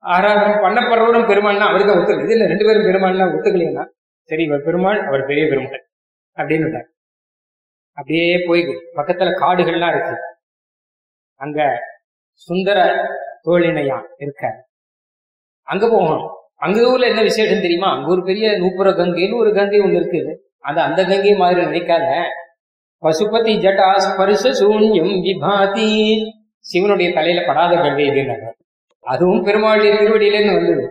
ஆராதனம் 0.03 0.63
பண்ணப்படுறவரும் 0.65 1.29
பெருமாள்னா 1.31 1.67
அவருக்கு 1.69 1.95
ஒத்துக்கல. 1.95 2.25
இது 2.29 2.47
ரெண்டு 2.47 2.65
பேரும் 2.65 2.87
பெருமாள்னா 2.87 3.25
ஒத்துக்கலைன்னா 3.35 3.85
சரி 4.29 4.43
இவர் 4.43 4.63
பெருமாள் 4.63 4.99
அவர் 5.07 5.25
பெரிய 5.25 5.47
பெருமாள் 5.47 5.81
அப்படின்னு 6.37 6.65
விட்டார். 6.67 6.87
அப்படியே 7.97 8.43
போய் 8.47 8.61
பக்கத்துல 8.95 9.33
காடுகள்லாம் 9.41 9.93
இருக்கு. 9.95 10.15
அங்க 11.41 11.59
சுந்தர 12.33 12.79
தோழினையா 13.45 13.97
இருக்க 14.17 14.43
அங்க 15.63 15.85
போகணும். 15.89 16.25
அங்க 16.55 16.79
ஊர்ல 16.91 17.07
என்ன 17.07 17.21
விசேஷம் 17.21 17.61
தெரியுமா? 17.61 17.89
அங்க 17.95 18.07
ஒரு 18.09 18.23
பெரிய 18.23 18.51
நூப்புற 18.51 18.89
கங்கைன்னு 18.99 19.39
ஒரு 19.39 19.53
கங்கை 19.53 19.79
ஒண்ணு 19.79 19.99
இருக்குது. 20.01 20.33
அது 20.59 20.79
அந்த 20.81 21.05
கங்கை 21.05 21.33
மாதிரி 21.35 21.61
நினைக்காத. 21.65 22.07
பசுபதி 23.03 23.53
ஜட்டா 23.65 23.87
ஸ்பர்ஷ 23.97 24.51
சூன்யம் 24.61 25.13
விபாதி. 25.25 25.89
சிவனுடைய 26.67 27.07
தலையில 27.13 27.41
படாத 27.47 27.73
கங்கை 27.75 28.05
இதுன்னாங்க 28.11 28.47
அதுவும் 29.05 29.43
பெருமாளுடைய 29.47 29.91
திருவடியிலேருந்து 29.99 30.57
வந்தது. 30.57 30.85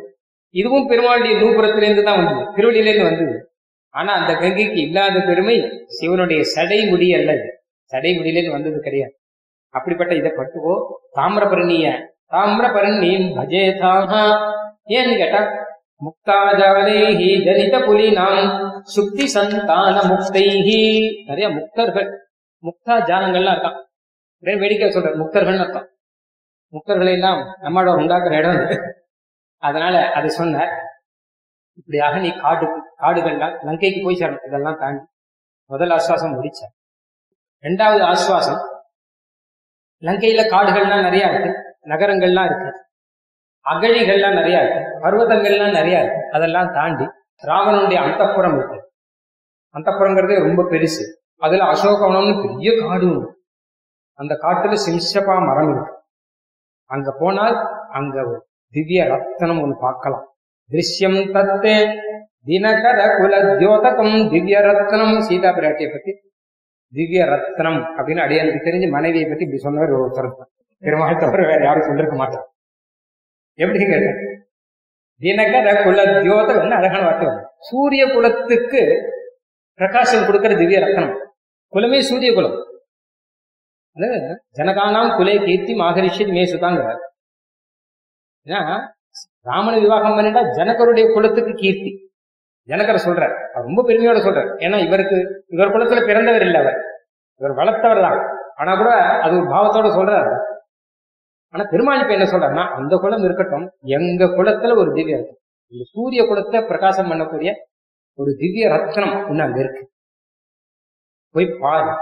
இதுவும் 0.54 0.88
பெருமாளுடைய 0.90 1.34
நூப்புறத்திலேருந்து 1.40 2.02
தான் 2.02 2.20
வந்தது. 2.20 2.42
திருவடியிலேருந்து 2.56 3.08
வந்தது. 3.10 3.36
ஆனா 3.94 4.12
அந்த 4.12 4.32
கங்கைக்கு 4.34 4.78
இல்லாத 4.86 5.16
பெருமை 5.20 5.56
சிவனுடைய 5.98 6.40
சடை 6.54 6.80
முடி 6.90 7.08
அல்ல 7.14 7.30
சடை 7.92 8.10
முடியிலேருந்து 8.18 8.56
வந்தது 8.56 8.78
கிடையாது. 8.80 9.14
அப்படிப்பட்ட 9.74 10.14
இதை 10.14 10.30
பட்டுவோ 10.30 10.74
தாமிரபரணிய 11.14 11.86
தாமிரபரணியும் 12.34 13.28
பஜேதாக 13.36 14.10
ஏன்னு 14.96 15.14
கேட்டா 15.16 15.40
முக்தாஜாலேஹி 16.02 17.28
ஜனித 17.46 17.76
புலினாம் 17.86 18.40
சுக்தி 18.94 19.26
சந்தான 19.34 19.96
முக்தைஹி. 20.10 20.80
நிறைய 21.28 21.46
முக்தர்கள் 21.48 22.08
முக்தா 22.64 22.94
ஜானங்கள்லாம் 23.08 23.54
இருக்கான் 23.56 23.78
ஒரே 24.42 24.54
வேடிக்கை 24.62 24.90
சொல்றேன் 24.90 25.20
முக்தர்கள் 25.20 25.60
அர்த்தம். 25.64 25.88
முக்தர்களை 26.74 27.12
எல்லாம் 27.18 27.40
நம்மளோட 27.64 27.90
உண்டாக்குற 28.00 28.34
இடம் 28.40 28.60
அதனால 29.62 30.12
அது 30.18 30.30
சொன்னார். 30.30 30.72
இப்படியாக 31.78 32.18
நீ 32.24 32.30
காடு 32.42 32.66
காடுகள்லாம் 33.02 33.54
லங்கைக்கு 33.66 34.00
போய் 34.04 34.18
சேரணும். 34.20 34.46
இதெல்லாம் 34.46 34.78
தாண்டி. 34.82 35.04
முதல் 35.70 35.92
ஆஸ்வாசம் 35.96 36.34
முடிச்ச 36.36 36.60
ரெண்டாவது 37.64 38.02
ஆஸ்வாசம் 38.12 38.62
லங்கையில 40.02 40.42
காடுகள்லாம் 40.54 41.04
நிறைய 41.06 41.30
இருக்கு 41.32 41.50
நகரங்கள்லாம் 41.92 42.48
இருக்கு 42.50 42.70
அகழிகள்லாம் 43.66 44.36
நிறைய 44.38 44.56
இருக்கு 44.62 44.80
பர்வதங்கள்லாம் 45.04 45.76
நிறைய 45.78 46.02
இருக்கு. 46.02 46.22
அதெல்லாம் 46.36 46.72
தாண்டி 46.72 47.06
ராவணனுடைய 47.42 47.98
அந்தப்புறம் 48.06 48.56
இருக்கு. 48.58 48.78
அந்தப்புறங்கிறதே 49.74 50.36
ரொம்ப 50.46 50.62
பெருசு. 50.72 51.04
அதுல 51.44 51.64
அசோகவனம்னு 51.72 52.34
பெரிய 52.42 52.70
காடு 52.80 53.06
உண்டு 53.12 53.28
அந்த 54.20 54.32
காட்டுல 54.44 54.74
சிம்சபா 54.86 55.34
மரம் 55.48 55.70
இருக்கு. 55.74 55.94
அங்க 56.90 57.10
போனால் 57.20 57.56
அங்க 57.98 58.16
ஒரு 58.28 58.38
திவ்ய 58.74 59.04
ரத்தனம் 59.12 59.60
ஒண்ணு 59.64 59.76
பார்க்கலாம். 59.86 60.24
திருஷ்யம் 60.70 61.20
தத்தே 61.34 61.76
தினகர 62.48 63.00
குல 63.18 63.34
தியோதகம் 63.60 64.14
திவ்ய 64.32 64.56
ரத்னம் 64.68 65.14
சீதா 65.28 65.50
பிராட்டியை 65.58 65.90
பத்தி 65.92 66.12
திவ்ய 66.92 67.22
ரத்னம் 67.32 67.80
அப்படின்னு 67.96 68.24
அடியானுக்கு 68.24 68.66
தெரிஞ்சு 68.66 68.88
மனைவியை 68.96 69.26
பத்தி 69.28 69.44
இப்படி 69.46 69.62
சொன்னவர் 69.66 69.94
ஒருத்தர். 70.00 70.30
பெருமாள் 70.82 71.22
தவிர 71.22 71.42
வேற 71.50 71.60
யாரும் 71.64 71.86
சொல்லிருக்க 71.88 72.16
மாட்டார். 72.22 72.46
எப்படி 73.58 73.78
கேட்டேன்? 73.78 74.18
தினகர 75.20 75.68
குலத்யோதம் 75.86 76.60
என்ன 76.62 76.76
அழகான 76.80 77.02
வார்த்தை 77.06 77.28
சூரிய 77.68 78.04
குலத்துக்கு 78.14 78.82
பிரகாசம் 79.80 80.26
கொடுக்கிற 80.26 80.54
திவ்ய 80.60 80.80
ரத்னம் 80.84 81.12
குலமே 81.72 82.00
சூரிய 82.10 82.30
குலம். 82.34 82.56
ஜனகானாம் 84.58 85.10
குலே 85.18 85.34
கீர்த்தி 85.44 85.72
மாகரிஷி 85.74 86.32
மே 86.32 86.44
சுதாங்கிறார். 86.44 87.02
ஏன்னா 88.46 88.88
ராமனை 89.40 89.80
விவாகம் 89.80 90.16
பண்ணிட்டா 90.18 90.40
ஜனகருடைய 90.56 91.12
குலத்துக்கு 91.12 91.52
கீர்த்தி. 91.54 91.90
ஜனகரை 92.68 93.00
சொல்றார். 93.06 93.34
அவர் 93.52 93.66
ரொம்ப 93.68 93.82
பெருமையோட 93.82 94.18
சொல்றார். 94.26 94.50
ஏன்னா 94.64 94.86
இவருக்கு 94.86 95.44
இவர் 95.48 95.72
குலத்துல 95.74 96.06
பிறந்தவர் 96.06 96.42
இல்லை 96.42 96.60
அவர். 96.60 96.78
இவர் 97.40 97.54
வளர்த்தவர் 97.54 98.00
தான். 98.00 98.18
ஆனா 98.54 98.76
கூட 98.76 98.90
அது 98.94 99.36
ஒரு 99.36 99.46
பாவத்தோட 99.46 99.88
சொல்றாரு. 99.98 100.34
ஆனா 101.54 101.64
பெருமாள் 101.70 102.00
இப்ப 102.00 102.12
என்ன 102.12 102.24
சொல்றாருன்னா 102.24 102.64
அந்த 102.78 102.96
குலம் 102.96 103.24
இருக்கட்டும் 103.24 103.66
எங்க 103.80 104.24
குலத்துல 104.24 104.76
ஒரு 104.76 104.92
திவ்ய 104.92 105.16
ரத்னம் 105.16 105.40
இந்த 105.72 105.84
சூரிய 105.92 106.22
குலத்தை 106.22 106.66
பிரகாசம் 106.66 107.10
பண்ணக்கூடிய 107.10 107.52
ஒரு 108.18 108.36
திவ்ய 108.38 108.68
ரத்னம் 108.68 109.28
இன்னும் 109.28 109.46
அங்க 109.46 109.60
இருக்கு. 109.60 109.90
போய் 111.34 111.46
பாரு 111.60 111.92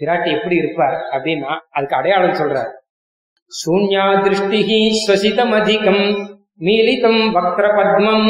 பிராட்டி 0.00 0.28
எப்படி 0.36 0.56
இருப்பார் 0.62 0.98
அப்படின்னா 1.12 1.52
அதுக்கு 1.70 1.96
அடையாளம் 1.96 2.38
சொல்றார். 2.40 2.70
சூன்யா 3.50 4.04
திருஷ்டிஹி 4.24 4.80
ஸ்வசிதம் 5.00 5.54
அதிகம் 5.60 6.04
மீலிதம் 6.66 7.22
வக்ர 7.36 7.66
பத்மம் 7.78 8.28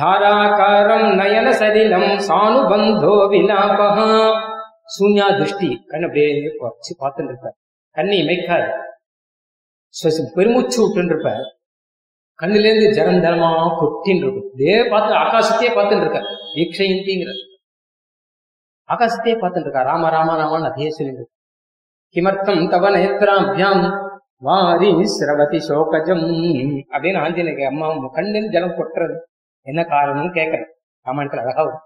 தாராகாரம் 0.00 1.06
நயன 1.20 1.46
சலிலம் 1.60 2.10
சானுபந்தோ 2.28 3.14
விலாபகா 3.32 4.08
சூன்யா 4.96 5.28
திருஷ்டி 5.38 5.70
கண் 5.92 6.04
அப்படியே 6.06 6.28
வச்சு 6.64 6.92
பார்த்துட்டு 7.02 7.30
இருப்பார். 7.32 7.56
கண்ணை 7.96 8.16
இமைக்காது. 8.22 8.70
பெருமூச்சு 10.36 10.78
விட்டுன்னு 10.82 11.12
இருப்பார். 11.12 11.44
கண்ணுல 12.42 12.68
இருந்து 12.70 12.88
ஜலந்தரமா 12.96 13.50
கொட்டின்னு 13.80 14.24
இருக்கும். 14.24 14.48
இதே 14.56 14.76
பார்த்து 14.92 15.12
ஆகாசத்தையே 15.24 15.70
பார்த்துட்டு 15.76 16.04
இருக்க 16.04 16.20
வீக்ஷயந்திங்கிற 16.56 17.32
ஆகாசத்தையே 18.88 19.36
பார்த்துட்டு 19.36 19.60
இருக்கா 19.60 19.82
ராம 19.82 20.08
ராம 20.08 20.34
ராமான்னு 20.36 20.70
அதையே 20.70 20.90
சொல்லிட்டு 20.90 21.30
கிமர்த்தம் 22.14 22.70
தவ 22.70 22.90
நேத்ராபியாம் 22.90 24.04
வாரி 24.36 24.90
சிரவதி 24.90 25.58
சோகஜம் 25.58 26.24
அப்படின்னு 26.88 27.20
ஆஞ்சநேய 27.20 27.66
அம்மா 27.66 28.08
கண்ணில் 28.08 28.50
ஜலம் 28.50 28.70
கொட்டுறது. 28.70 29.18
என்ன 29.60 29.82
காரணம்னு 29.82 30.32
கேட்கறேன். 30.32 30.66
ராமாயணத்துல 31.04 31.38
அழகா 31.38 31.64
வரும். 31.64 31.80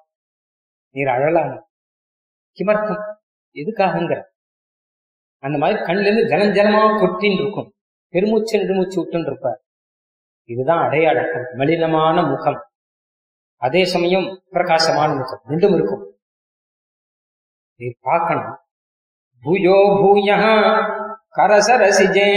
நீர் 0.91 1.09
அழலாம்? 1.09 1.69
கிமர்த்தம் 2.59 3.15
எதுக்காகங்கிற? 3.55 4.23
அந்த 5.39 5.59
மாதிரி 5.59 5.81
கண்ணுல 5.81 6.01
இருந்து 6.01 6.27
ஜலம் 6.27 6.53
ஜலமா 6.55 6.79
கொட்டின்னு 6.79 7.41
இருக்கும் 7.41 7.73
பெருமூச்சு 8.09 8.59
நெடுமூச்சு 8.59 9.05
விட்டுன்னு 9.05 9.27
இருப்பார் 9.27 9.61
இதுதான் 10.45 10.87
அடையாளம். 10.87 11.25
மலினமான 11.57 12.29
முகம். 12.29 12.69
அதே 13.57 13.85
சமயம் 13.85 14.43
பிரகாசமான 14.51 15.15
முகம். 15.15 15.41
ரெண்டும் 15.49 15.75
இருக்கும். 15.75 16.20
நீ 17.81 17.89
பார்க்கணும். 18.07 18.51
பூயோ 19.45 19.77
பூய 19.99 20.31
கரசரசிஜே 21.39 22.29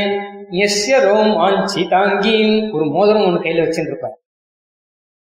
எஸ்ய 0.64 0.96
ரோமாஞ்சிதாங்கீம் 1.08 2.56
ஒரு 2.76 2.86
மோதிரம் 2.96 3.26
ஒண்ணு 3.28 3.39
கையில 3.46 3.64
வச்சுட்டு 3.66 4.12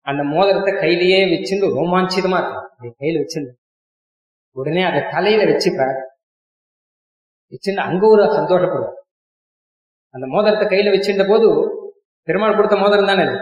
அந்த 0.06 0.22
மோதிரத்தை 0.34 0.72
கையிலேயே 0.82 1.20
வச்சுட்டு 1.32 1.66
ரோமாஞ்சிதமா 1.76 2.38
இருக்கும். 2.40 2.68
நீ 2.80 2.88
கையில 3.00 3.22
வச்சிருந்து 3.22 3.54
உடனே 4.56 4.82
அதை 4.90 5.00
தலையில 5.14 5.42
வச்சுப்பார். 5.50 5.98
வச்சுட்டு 7.52 7.82
அங்க 7.88 8.02
ஒரு 8.06 8.22
சந்தோஷப்படுவார். 8.38 8.96
அந்த 10.14 10.26
மோதிரத்தை 10.34 10.66
கையில 10.68 10.92
வச்சிருந்த 10.94 11.24
போது 11.28 11.48
பெருமாள் 12.28 12.56
கொடுத்த 12.56 12.76
மோதிரம் 12.76 13.10
தானே 13.10 13.22
அது? 13.26 13.36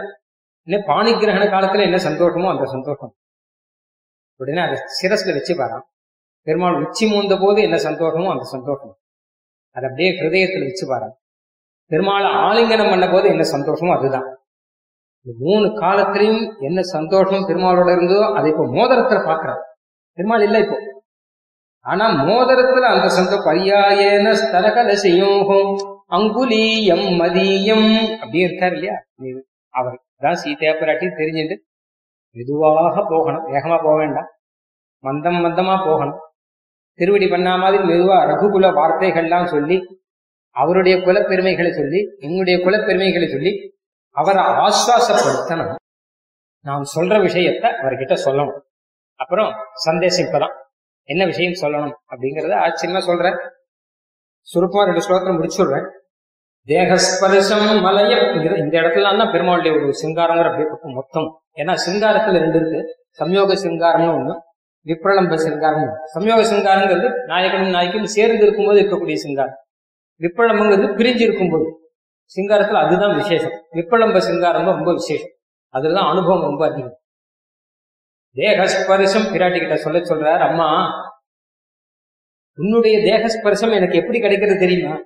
இன்னும் 0.67 0.87
பாணி 0.87 1.11
கிரகண 1.11 1.45
காலத்துல 1.53 1.85
என்ன 1.87 1.99
சந்தோஷமோ 2.07 2.49
அந்த 2.53 2.65
சந்தோஷம். 2.75 3.13
உடனே 4.39 4.61
அதை 4.67 4.77
சிரஸ்ல 4.99 5.35
வச்சு 5.37 5.53
பாரான் 5.61 5.85
பெருமாள் 6.47 6.79
உச்சி 6.83 7.05
மூந்த 7.11 7.35
போது 7.37 7.59
என்ன 7.67 7.77
சந்தோஷமோ 7.85 8.29
அந்த 8.33 8.45
சந்தோஷம். 8.55 8.93
அதை 9.75 9.85
அப்படியே 9.89 10.09
ஹிருதயத்தில் 10.19 10.67
வச்சு 10.67 10.85
பாருங்க. 10.91 11.15
பெருமாளை 11.91 12.29
ஆலிங்கனம் 12.47 12.91
பண்ண 12.93 13.05
போது 13.09 13.27
என்ன 13.33 13.43
சந்தோஷமோ 13.53 13.91
அதுதான். 13.97 14.27
இந்த 15.25 15.33
மூணு 15.45 15.67
காலத்திலையும் 15.81 16.43
என்ன 16.67 16.79
சந்தோஷம் 16.95 17.47
பெருமாளோட 17.49 17.89
இருந்ததோ 17.95 18.25
அதை 18.37 18.47
இப்போ 18.51 18.65
மோதிரத்துல 18.77 19.19
பாக்குறான் 19.29 19.61
பெருமாள் 20.17 20.45
இல்லை 20.47 20.59
இப்போ. 20.65 20.77
ஆனா 21.85 22.05
மோதிரத்துல 22.27 22.87
அந்த 22.93 23.07
சந்தோஷம் 23.17 23.47
பரியாயன 23.49 24.33
ஸ்தலகல 24.41 24.93
செய்யும் 25.03 25.41
அங்குலீயம் 26.17 27.05
மதியம் 27.21 27.87
அப்படியே 28.21 28.45
இருக்காரு 28.47 28.75
இல்லையா? 28.77 28.95
அவர் 29.73 29.97
தான் 30.25 30.39
சீதையா 30.43 30.73
பிராட்டி 30.81 31.07
தெரிஞ்சுட்டு 31.19 31.55
மெதுவாக 32.35 32.95
போகணும். 33.11 33.45
வேகமா 33.53 33.77
போக 33.83 33.95
வேண்டாம். 33.95 34.29
மந்தம் 35.03 35.39
மந்தமா 35.45 35.75
போகணும். 35.87 36.19
திருவடி 36.97 37.27
பண்ணா 37.27 37.55
மாதிரி 37.55 37.83
மெதுவா 37.83 38.27
ரகுகுல 38.27 38.73
வார்த்தைகள்லாம் 38.73 39.45
சொல்லி 39.45 40.01
அவருடைய 40.49 40.97
குலப்பெருமைகளை 40.97 41.71
சொல்லி 41.71 42.15
எங்களுடைய 42.19 42.59
குலப்பெருமைகளை 42.59 43.31
சொல்லி 43.31 43.75
அவரை 44.09 44.43
ஆஸ்வாசப்படுத்தணும். 44.43 45.75
நாம் 46.61 46.81
சொல்ற 46.81 47.13
விஷயத்த 47.13 47.65
அவர்கிட்ட 47.81 48.17
சொல்லணும். 48.25 48.59
அப்புறம் 49.15 49.53
சந்தேசிப்பதான். 49.89 50.53
என்ன 51.03 51.25
விஷயம் 51.25 51.51
சொல்லணும் 51.51 51.93
அப்படிங்கறத 52.09 52.53
ஆச்சரியமா 52.53 52.99
சொல்றேன். 52.99 53.37
சுருப்பமா 54.41 54.85
ரெண்டு 54.85 55.01
ஸ்லோகம் 55.01 55.43
முடிச்சுடுறேன். 55.43 55.89
தேகஸ்பரிசம் 56.65 57.81
மலைய 57.81 58.31
இந்த- 58.33 58.55
இந்த 58.55 58.79
இடத்துல 58.79 59.17
தான் 59.17 59.27
பெருமாளுடைய 59.27 59.71
ஒரு 59.71 59.93
சிங்காரங்கிற 60.03 60.45
அப்படியே 60.45 60.93
மொத்தம். 60.93 61.41
ஏன்னா 61.55 61.77
சிங்காரத்துல 61.89 62.39
ரெண்டு 62.39 62.57
இருக்கு. 62.57 63.05
சம்யோக 63.19 63.67
சிங்காரம்னு 63.67 64.21
ஒண்ணு 64.21 64.45
விப்ரலம்ப 64.87 65.35
சிங்காரம். 65.35 65.93
சம்யோக 66.15 66.41
சிங்காரங்கிறது 66.51 67.07
நாயகனும் 67.25 67.69
நாய்க்கும் 67.69 68.05
சேர்ந்து 68.05 68.43
இருக்கும்போது 68.43 68.81
இருக்கக்கூடிய 68.81 69.13
சிங்காரம். 69.13 69.57
விப்ரலம்பங்கிறது 70.21 70.87
பிரிஞ்சு 70.99 71.21
இருக்கும்போது. 71.21 71.67
சிங்காரத்தில் 72.35 72.77
அதுதான் 72.77 73.15
விசேஷம். 73.15 73.51
விப்ரலம்ப 73.73 74.17
சிங்காரம் 74.17 74.65
ரொம்ப 74.65 74.93
விசேஷம். 74.93 75.29
அதுலதான் 75.73 76.09
அனுபவம் 76.09 76.41
ரொம்ப 76.41 76.71
அதிகம். 76.71 76.95
தேகஸ்பர்சம் 78.35 79.27
பிராட்டி 79.33 79.59
கிட்ட 79.59 79.75
சொல்ல 79.75 79.99
சொல்றார் 79.99 80.39
அம்மா 80.39 80.67
உன்னுடைய 82.57 82.97
தேகஸ்பர்சம் 82.97 83.73
எனக்கு 83.73 83.97
எப்படி 83.97 84.19
கிடைக்கிறது 84.19 84.59
தெரியுமா? 84.59 84.97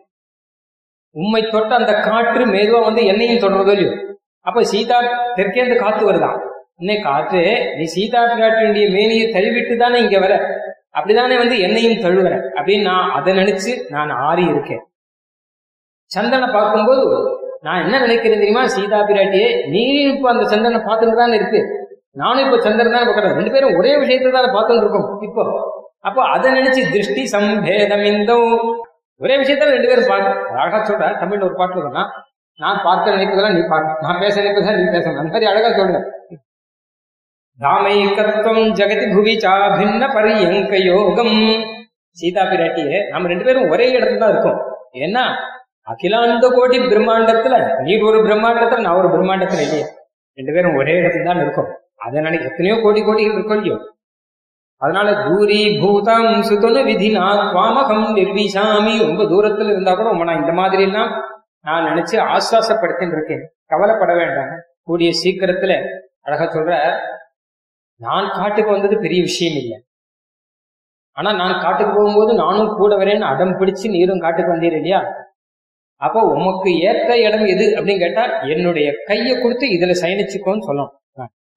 உம்மை 1.16 1.42
தொட்ட 1.52 1.76
அந்த 1.76 1.94
காற்று 1.94 2.46
மெதுவா 2.46 2.84
வந்து 2.84 3.06
என்னையும் 3.06 3.44
தொடர்றதோ 3.44 3.72
இல்லையோ? 3.72 4.16
அப்ப 4.40 4.64
சீதா 4.64 5.00
தெற்கேந்து 5.36 5.78
காத்து 5.78 6.12
வருதான் 6.12 6.40
இன்னை 6.82 6.96
காற்று 7.02 7.42
நீ 7.78 7.84
சீதா 7.96 8.22
பிராட்டியுடைய 8.30 8.86
மேனியை 8.96 9.26
தழுவிட்டு 9.34 9.76
தானே 9.82 9.98
இங்க 10.06 10.18
வர? 10.20 10.34
அப்படிதானே 10.98 11.36
வந்து 11.42 11.58
என்னையும் 11.66 12.02
தழுவுற 12.06 12.32
அப்படின்னு 12.58 12.88
நான் 12.90 13.12
அதை 13.18 13.34
நினைச்சு 13.42 13.72
நான் 13.90 14.12
ஆறி 14.28 14.44
இருக்கேன். 14.54 14.82
சந்தனை 16.12 16.48
பார்க்கும்போது 16.56 17.04
நான் 17.66 17.82
என்ன 17.84 17.96
நினைக்கிறேன் 18.06 18.42
தெரியுமா? 18.44 18.64
சீதா 18.76 19.00
பிராட்டியே 19.10 19.50
நீயும் 19.74 20.12
இப்ப 20.14 20.30
அந்த 20.34 20.46
சந்தனை 20.54 20.80
பார்த்துட்டு 20.88 21.22
தானே 21.22 21.38
இருக்கு. 21.40 21.62
நானும் 22.22 22.44
இப்ப 22.46 22.58
சந்திரன் 22.66 22.96
தான் 22.96 23.08
பார்க்கறேன். 23.08 23.38
ரெண்டு 23.40 23.54
பேரும் 23.54 23.78
ஒரே 23.80 23.92
விஷயத்தை 24.02 24.32
தான் 24.32 24.56
பார்த்துட்டு 24.56 24.84
இருக்கோம் 24.86 25.08
இப்போ 25.28 25.44
அப்போ 26.08 26.22
அதை 26.34 26.50
நினைச்சு 26.58 26.82
திருஷ்டி 26.94 27.24
சம்பேதமிந்தோ 27.34 28.38
ஒரே 29.22 29.36
விஷயத்த 29.42 29.74
ரெண்டு 29.76 29.90
பேரும் 29.90 30.12
பார்க்க 30.12 30.60
அழகா 30.62 30.80
சொல்ற 30.88 31.10
தமிழ்ல 31.22 31.48
ஒரு 31.48 31.58
பாட்டு 31.60 31.86
சொன்னா 31.88 32.04
நான் 32.60 32.80
பார்க்க 32.88 33.14
நினைப்பதெல்லாம் 33.16 33.56
நீ 33.58 33.62
பார்க்க 33.74 34.06
நான் 34.06 34.22
பேச 34.24 34.36
நினைப்பதெல்லாம் 34.42 34.80
நீ 34.80 34.88
பேசணும் 34.96 35.20
அந்த 35.22 35.32
மாதிரி 35.34 35.50
அழகா 35.52 35.70
சொல்றேன் 35.80 36.06
ராமைக்கத்துவம் 37.60 38.70
ஜெகதி 38.78 39.06
புவி 39.16 39.34
சாபின்ன 39.44 40.04
பரியங்க 40.14 40.76
யோகம். 40.84 41.36
சீதா 42.18 42.44
பிராட்டியே 42.44 43.10
நம்ம 43.10 43.28
ரெண்டு 43.28 43.46
பேரும் 43.48 43.70
ஒரே 43.70 43.86
இடத்துல 43.96 44.22
தான் 44.24 44.30
இருக்கோம். 44.30 44.60
ஏன்னா 45.06 45.24
அகிலாண்ட 45.92 46.48
கோடி 46.56 46.78
பிரம்மாண்டத்துல 46.80 47.56
நீ 47.86 47.94
ஒரு 48.00 48.20
பிரம்மாண்டத்துல 48.26 48.80
நான் 48.80 49.00
ஒரு 49.02 49.10
பிரம்மாண்டத்துல 49.14 49.62
இல்லையே. 49.68 49.86
ரெண்டு 50.38 50.52
பேரும் 50.54 50.76
ஒரே 50.76 50.94
இடத்துல 51.02 51.24
தான் 51.24 51.42
இருக்கோம். 51.42 51.70
அதை 51.98 52.22
நினைக்க 52.22 52.50
எத்தனையோ 52.52 52.76
கோடி 52.84 53.02
கோடிகள் 53.02 53.38
இருக்கோம் 53.38 53.88
அதனால 54.78 55.10
தூரி 55.26 55.62
பூதம் 55.82 56.30
சுதனு 56.50 56.82
விதினா 56.90 57.26
துவாமகம் 57.52 58.06
நிர்வீசாமி. 58.20 58.94
ரொம்ப 59.08 59.24
தூரத்துல 59.24 59.74
இருந்தா 59.74 59.94
கூட 59.96 60.24
நான் 60.30 60.42
இந்த 60.42 60.54
மாதிரி 60.62 60.84
எல்லாம் 60.84 61.12
நான் 61.62 61.88
நினைச்சு 61.90 62.16
ஆஸ்வாசப்படுத்தின்னு 62.34 63.16
இருக்கேன். 63.18 63.44
கவலைப்பட 63.66 64.14
வேண்டாம். 64.16 64.54
கூடிய 64.84 65.12
சீக்கிரத்துல 65.24 65.74
அழகா 66.22 66.46
சொல்ற 66.46 66.72
நான் 68.02 68.28
காட்டுக்கு 68.38 68.72
வந்தது 68.72 68.96
பெரிய 68.98 69.22
விஷயம் 69.30 69.58
இல்லை. 69.62 69.78
ஆனா 71.18 71.30
நான் 71.40 71.62
காட்டுக்கு 71.64 71.94
போகும்போது 71.96 72.34
நானும் 72.34 72.76
கூட 72.76 72.96
வரேன்னு 73.02 73.26
அடம் 73.32 73.58
பிடிச்சு 73.60 73.88
நீரும் 73.96 74.20
காட்டுக்கு 74.20 74.54
வந்தீர் 74.54 74.78
இல்லையா? 74.80 75.02
அப்போ 75.96 76.20
உமக்கு 76.36 76.70
ஏற்ற 76.80 77.10
இடம் 77.20 77.46
எது 77.46 77.66
அப்படின்னு 77.78 78.04
கேட்டா 78.04 78.24
என்னுடைய 78.54 78.88
கையை 79.10 79.34
கொடுத்து 79.42 79.66
இதுல 79.68 79.96
சயனிச்சுக்கோன்னு 80.04 80.68
சொல்லணும். 80.70 80.94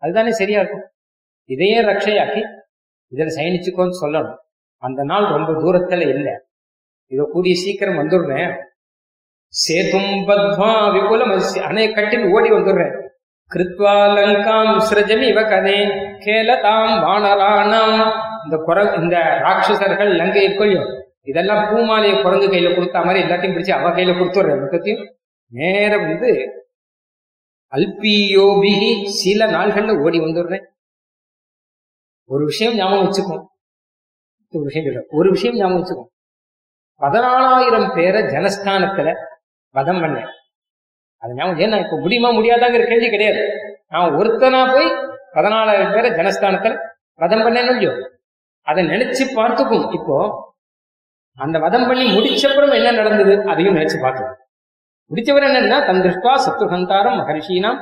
அதுதானே 0.03 0.31
சரியா 0.31 0.61
இருக்கும். 0.61 0.87
இதையே 1.51 1.79
ரட்சையாக்கி 1.91 2.43
இதுல 3.13 3.31
சயனிச்சுக்கோன்னு 3.39 4.01
சொல்லணும். 4.03 4.37
அந்த 4.83 5.01
நாள் 5.05 5.33
ரொம்ப 5.37 5.53
தூரத்துல 5.63 6.09
இல்லை. 6.17 6.35
இதோ 7.13 7.25
கூடிய 7.33 7.55
சீக்கிரம் 7.55 7.99
வந்துடுறேன். 8.03 8.53
சேதும் 9.53 10.13
பத்மா 10.29 10.71
விபுலம் 10.97 11.35
அணைய 11.69 11.89
கட்டில் 11.93 12.27
ஓடி 12.35 12.51
வந்துடுறேன். 12.51 12.95
கிருத்வா 13.55 13.95
லங்காம் 14.17 14.73
சிரஜமி 14.89 15.27
இவ 15.33 15.41
கதே 15.51 15.79
கேலதாம் 16.25 16.95
வானராணாம். 17.05 18.05
இந்த 18.45 18.57
குர 18.67 18.79
இந்த 19.01 19.17
ராட்சசர்கள் 19.45 20.11
லங்கை 20.21 20.45
கொள்ளும் 20.55 20.89
இதெல்லாம் 21.31 21.63
பூமாலையை 21.69 22.17
குரங்கு 22.23 22.49
கையில 22.51 22.75
கொடுத்த 22.75 23.05
மாதிரி 23.07 23.21
எல்லாத்தையும் 23.25 23.55
பிடிச்சு 23.57 23.71
அவ 23.71 23.91
கையில 23.91 24.15
கொடுத்துடுற 24.17 24.57
மொத்தத்தையும் 24.63 25.05
நேரம் 25.53 26.07
வந்து 26.09 26.31
அல்பியோபிகி 27.73 28.91
சில 29.21 29.47
நாள்கள்ல 29.47 30.03
ஓடி 30.05 30.19
வந்துடுறேன். 30.21 30.65
ஒரு 32.31 32.45
விஷயம் 32.45 32.75
ஞாபகம் 32.75 33.07
வச்சுக்கும் 33.07 33.43
ஒரு 34.55 34.65
விஷயம் 34.69 34.87
சொல்ல 34.89 35.07
ஒரு 35.11 35.29
விஷயம் 35.31 35.57
ஞாபகம் 35.57 35.81
வச்சுக்கும் 35.81 36.11
பதினாலாயிரம் 37.03 37.89
பேரை 37.95 38.21
ஜனஸ்தானத்துல 38.35 39.13
வதம் 39.75 40.03
பண்ணேன். 40.03 40.31
அது 41.25 41.35
ஞாபகம் 41.37 41.63
ஏன்னா 41.65 41.77
இப்ப 41.85 41.97
முடியுமா 42.05 42.29
முடியாதாங்கிற 42.39 42.85
கேள்வி 42.89 43.09
கிடையாது. 43.11 43.43
நான் 43.93 44.17
ஒருத்தனா 44.19 44.61
போய் 44.75 44.89
பதினாலாயிரம் 45.37 45.93
பேரை 45.95 46.11
ஜனஸ்தானத்துல 46.19 46.75
வதம் 47.23 47.45
பண்ணேன்னு 47.45 47.73
இல்லையோ 47.75 47.93
அதை 48.67 48.83
நினைச்சு 48.85 49.25
பார்த்துக்கும் 49.39 49.87
இப்போ 49.99 50.17
அந்த 51.39 51.57
வதம் 51.59 51.87
பண்ணி 51.87 52.05
முடிச்சப்புறம் 52.17 52.75
என்ன 52.79 52.91
நடந்தது? 52.93 53.33
அதையும் 53.51 53.77
நினைச்சு 53.77 53.99
பார்க்கலாம் 54.01 54.37
முடிச்சவர் 55.11 55.47
என்னன்னா 55.49 55.79
தன் 55.87 56.03
திருஷ்டா 56.03 56.33
சத்துகந்தாரம் 56.45 57.17
மகர்ஷீனாம் 57.21 57.81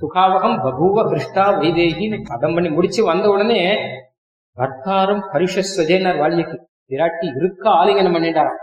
சுகாவகம் 0.00 0.56
பகூவ 0.64 1.04
கிருஷ்டா 1.10 1.44
வைதேகின்னு 1.60 2.16
வதம் 2.30 2.54
பண்ணி 2.54 2.70
முடிச்சு 2.70 3.02
வந்த 3.04 3.26
உடனே 3.28 3.60
பர்த்தாரம் 4.56 5.22
பரிஷஸ்வஜேனர் 5.32 6.18
வால்மீகி 6.22 6.56
விராட்டி 6.90 7.26
இருக்க 7.38 7.64
ஆலிங்கனம் 7.70 8.16
பண்ணிட்டாராம். 8.16 8.58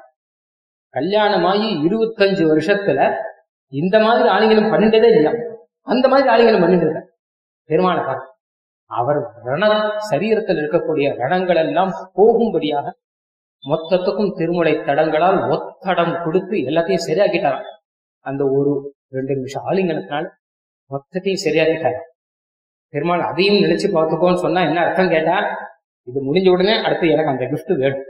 கல்யாணமாகி 0.94 1.70
இருபத்தஞ்சு 1.88 2.44
வருஷத்துல 2.52 3.00
இந்த 3.74 3.96
மாதிரி 4.00 4.28
ஆலிங்கனம் 4.36 4.72
பண்ணிட்டதே 4.74 5.10
இல்லையா 5.12 5.34
அந்த 5.88 6.06
மாதிரி 6.08 6.28
ஆலிங்கனம் 6.34 6.64
பண்ணிட்டு 6.64 7.02
பெருமாளை 7.70 8.02
பார்த்து 8.06 8.28
அவர் 8.92 9.20
ரண 9.50 9.66
சரீரத்தில் 10.10 10.60
இருக்கக்கூடிய 10.62 11.08
ரணங்கள் 11.22 11.60
எல்லாம் 11.64 11.92
போகும்படியாக 12.18 12.88
மொத்தத்துக்கும் 13.64 14.34
திருமலை 14.38 14.74
தடங்களால் 14.88 15.38
ஒத்தடம் 15.50 16.14
கொடுத்து 16.24 16.56
எல்லாத்தையும் 16.70 17.06
சரியாக்கிட்டாராம். 17.08 17.68
அந்த 18.26 18.42
ஒரு 18.58 18.72
ரெண்டு 19.10 19.34
நிமிஷம் 19.38 19.66
ஆலிங்கனத்தினால 19.70 20.26
மொத்தத்தையும் 20.92 21.44
சரியாக்கிட்டாராம் 21.46 22.10
பெருமாள் 22.94 23.24
அதையும் 23.30 23.62
நினைச்சு 23.66 23.88
பார்த்துக்கோன்னு 23.96 24.44
சொன்னா 24.46 24.62
என்ன 24.62 24.82
அர்த்தம் 24.86 25.14
கேட்டா 25.16 25.36
இது 26.08 26.20
முடிஞ்ச 26.28 26.48
உடனே 26.50 26.76
அடுத்து 26.86 27.14
எனக்கு 27.14 27.32
அந்த 27.34 27.46
கிஃப்ட் 27.52 27.74
வேணும். 27.82 28.04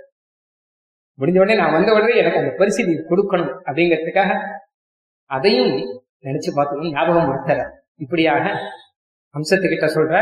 முடிஞ்ச 1.19 1.37
உடனே 1.39 1.55
நான் 1.61 1.75
வந்த 1.77 1.89
உடனே 1.93 2.15
எனக்கு 2.21 2.41
அந்த 2.41 2.51
பரிசு 2.59 2.87
நீ 2.89 2.95
கொடுக்கணும் 3.11 3.51
அப்படிங்கிறதுக்காக 3.67 4.31
அதையும் 5.33 5.71
நினைச்சு 6.23 6.49
பார்த்துக்கணும் 6.55 6.91
ஞாபகம் 6.91 7.29
படுத்துற 7.29 7.61
இப்படியாக 7.95 8.45
அம்சத்துக்கிட்ட 9.35 9.87
சொல்ற 9.93 10.15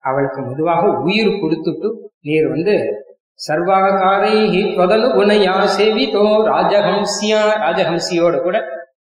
அவளுக்கு 0.00 0.40
மெதுவாக 0.42 0.82
உயிர் 1.00 1.32
கொடுத்துட்டு 1.34 1.88
நீர் 2.20 2.48
வந்து 2.48 2.74
சர்வாகாரை 3.40 4.34
தொதனு 4.76 5.08
குணையா 5.14 5.54
சேவிதோ 5.76 6.24
ராஜஹம்சியா 6.48 7.40
ராஜஹம்சியோட 7.64 8.36
கூட 8.42 8.56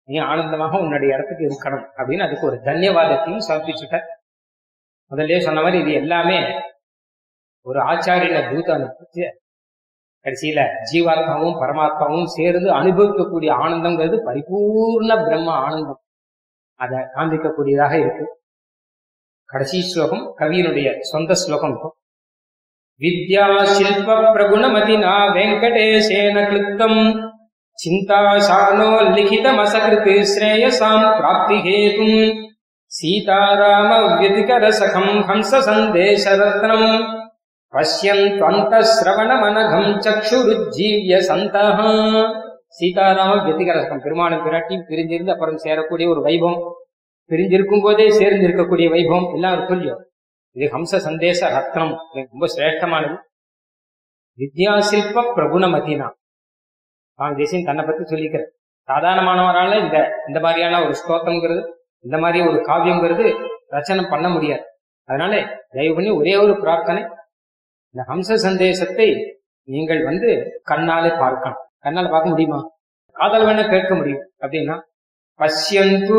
நீ 0.05 0.19
ஆனந்தமாக 0.23 0.79
உன்னுடைய 0.79 1.15
இடத்துக்கு 1.15 1.45
இருக்கணும் 1.45 1.87
அப்படின்னு 1.97 2.27
அதுக்கு 2.27 2.47
ஒரு 2.47 2.57
தன்யவாதத்தையும் 2.65 3.47
சமர்ப்பிச்சுட்ட. 3.49 3.99
முதல்ல 5.11 5.41
சொன்ன 5.41 5.63
மாதிரி 5.63 5.79
இது 5.83 5.93
எல்லாமே 5.93 6.39
ஒரு 7.67 7.81
ஆச்சாரியனை 7.83 8.41
தூத 8.51 8.69
அனுப்பிச்சு 8.77 9.25
கடைசியில 10.25 10.61
ஜீவாத்மாவும் 10.91 11.55
பரமாத்மாவும் 11.63 12.25
சேர்ந்து 12.25 12.69
அனுபவிக்கக்கூடிய 12.71 13.51
ஆனந்தங்கிறது 13.65 14.17
பரிபூர்ண 14.27 15.11
பிரம்ம 15.25 15.53
ஆனந்தம். 15.53 16.01
அதை 16.81 16.99
காண்பிக்கக்கூடியதாக 17.15 17.95
இருக்கு. 18.01 18.27
கடைசி 19.45 19.79
ஸ்லோகம் 19.83 20.25
கவியினுடைய 20.39 20.89
சொந்த 21.01 21.35
ஸ்லோகம் 21.35 21.77
வித்யா 23.01 23.47
சில்ப 23.65 24.15
பிரகுணமதினா 24.35 25.15
வெங்கடேசேன 25.37 26.37
கிருத்தம். 26.51 27.01
சிந்தாசானோ 27.79 28.89
லிகிதமசகிருத் 29.17 30.11
ஸ்ரேயசாம் 30.31 31.07
பிராப்தி 31.19 31.59
ஹேதும் 31.67 32.19
சீதாராம 32.93 33.91
வியதிகரசகம் 34.11 35.13
ஹம்ச 35.29 35.61
சந்தேசரத்னம் 35.69 36.89
பஷ்யந்த்வந்தஸ்ரவணமனகம் 37.73 39.91
சக்ஷுருஜீவிய 40.05 41.19
சந்தः 41.29 41.79
சீதாராம 42.79 43.37
வெத்திகரசம் 43.47 44.03
பெருமாளும் 44.05 44.43
பிராட்டியும் 44.47 44.87
பிரிஞ்சிருந்து 44.89 45.35
அப்புறம் 45.35 45.61
சேரக்கூடிய 45.65 46.07
ஒரு 46.13 46.21
வைபவம் 46.27 46.65
பிரிஞ்சிருக்கும் 47.31 47.85
போதே 47.85 48.07
சேர்ந்து 48.11 48.47
இருக்கக்கூடிய 48.49 48.87
வைபவம் 48.95 49.29
எல்லாம் 49.35 49.67
சொல்லியும் 49.69 50.01
இது 50.57 50.67
ஹம்ச 50.75 50.93
சந்தேச 51.07 51.41
ரத்னம் 51.57 51.93
ரொம்ப 52.33 52.47
சிரேஷ்டமானது 52.55 53.17
வித்யா 54.39 54.73
சில்ப 54.91 55.17
பிரகுணமதினா 55.37 56.09
சுவாமி 57.19 57.35
தேசியம் 57.41 57.69
தன்னை 57.69 57.83
பத்தி 57.85 58.03
சொல்லிக்கிற. 58.13 58.43
சாதாரணமானவரால 58.89 59.73
இந்த 59.85 59.97
இந்த 60.29 60.39
மாதிரியான 60.45 60.81
ஒரு 60.85 60.95
ஸ்தோத்திரங்கிறது 61.01 61.63
இந்த 62.05 62.17
மாதிரி 62.19 62.39
ஒரு 62.49 62.59
காவியங்கிறது 62.69 63.25
ரச்சனை 63.75 64.03
பண்ண 64.11 64.27
முடியாது. 64.29 64.65
அதனால 65.09 65.33
தயவு 65.75 65.95
பண்ணி 65.97 66.11
ஒரே 66.21 66.35
ஒரு 66.45 66.55
பிரார்த்தனை 66.63 67.03
இந்த 67.95 68.03
ஹம்ச 68.11 68.37
சந்தேசத்தை 68.47 69.09
நீங்கள் 69.69 70.03
வந்து 70.09 70.29
கண்ணாலே 70.71 71.11
பார்க்கணும். 71.23 71.61
கண்ணால 71.85 72.07
பார்க்க 72.13 72.33
முடியுமா? 72.33 72.59
காதல் 73.17 73.45
வேணா 73.47 73.65
கேட்க 73.73 73.93
முடியும். 73.95 74.25
அப்படின்னா 74.43 74.77
பஷ்யந்து 75.41 76.19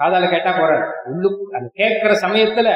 காதால 0.00 0.24
கேட்டா 0.34 0.50
போறாரு. 0.58 0.84
உள்ளு 1.10 1.28
அந்த 1.56 1.68
கேட்கிற 1.80 2.12
சமயத்துல 2.24 2.68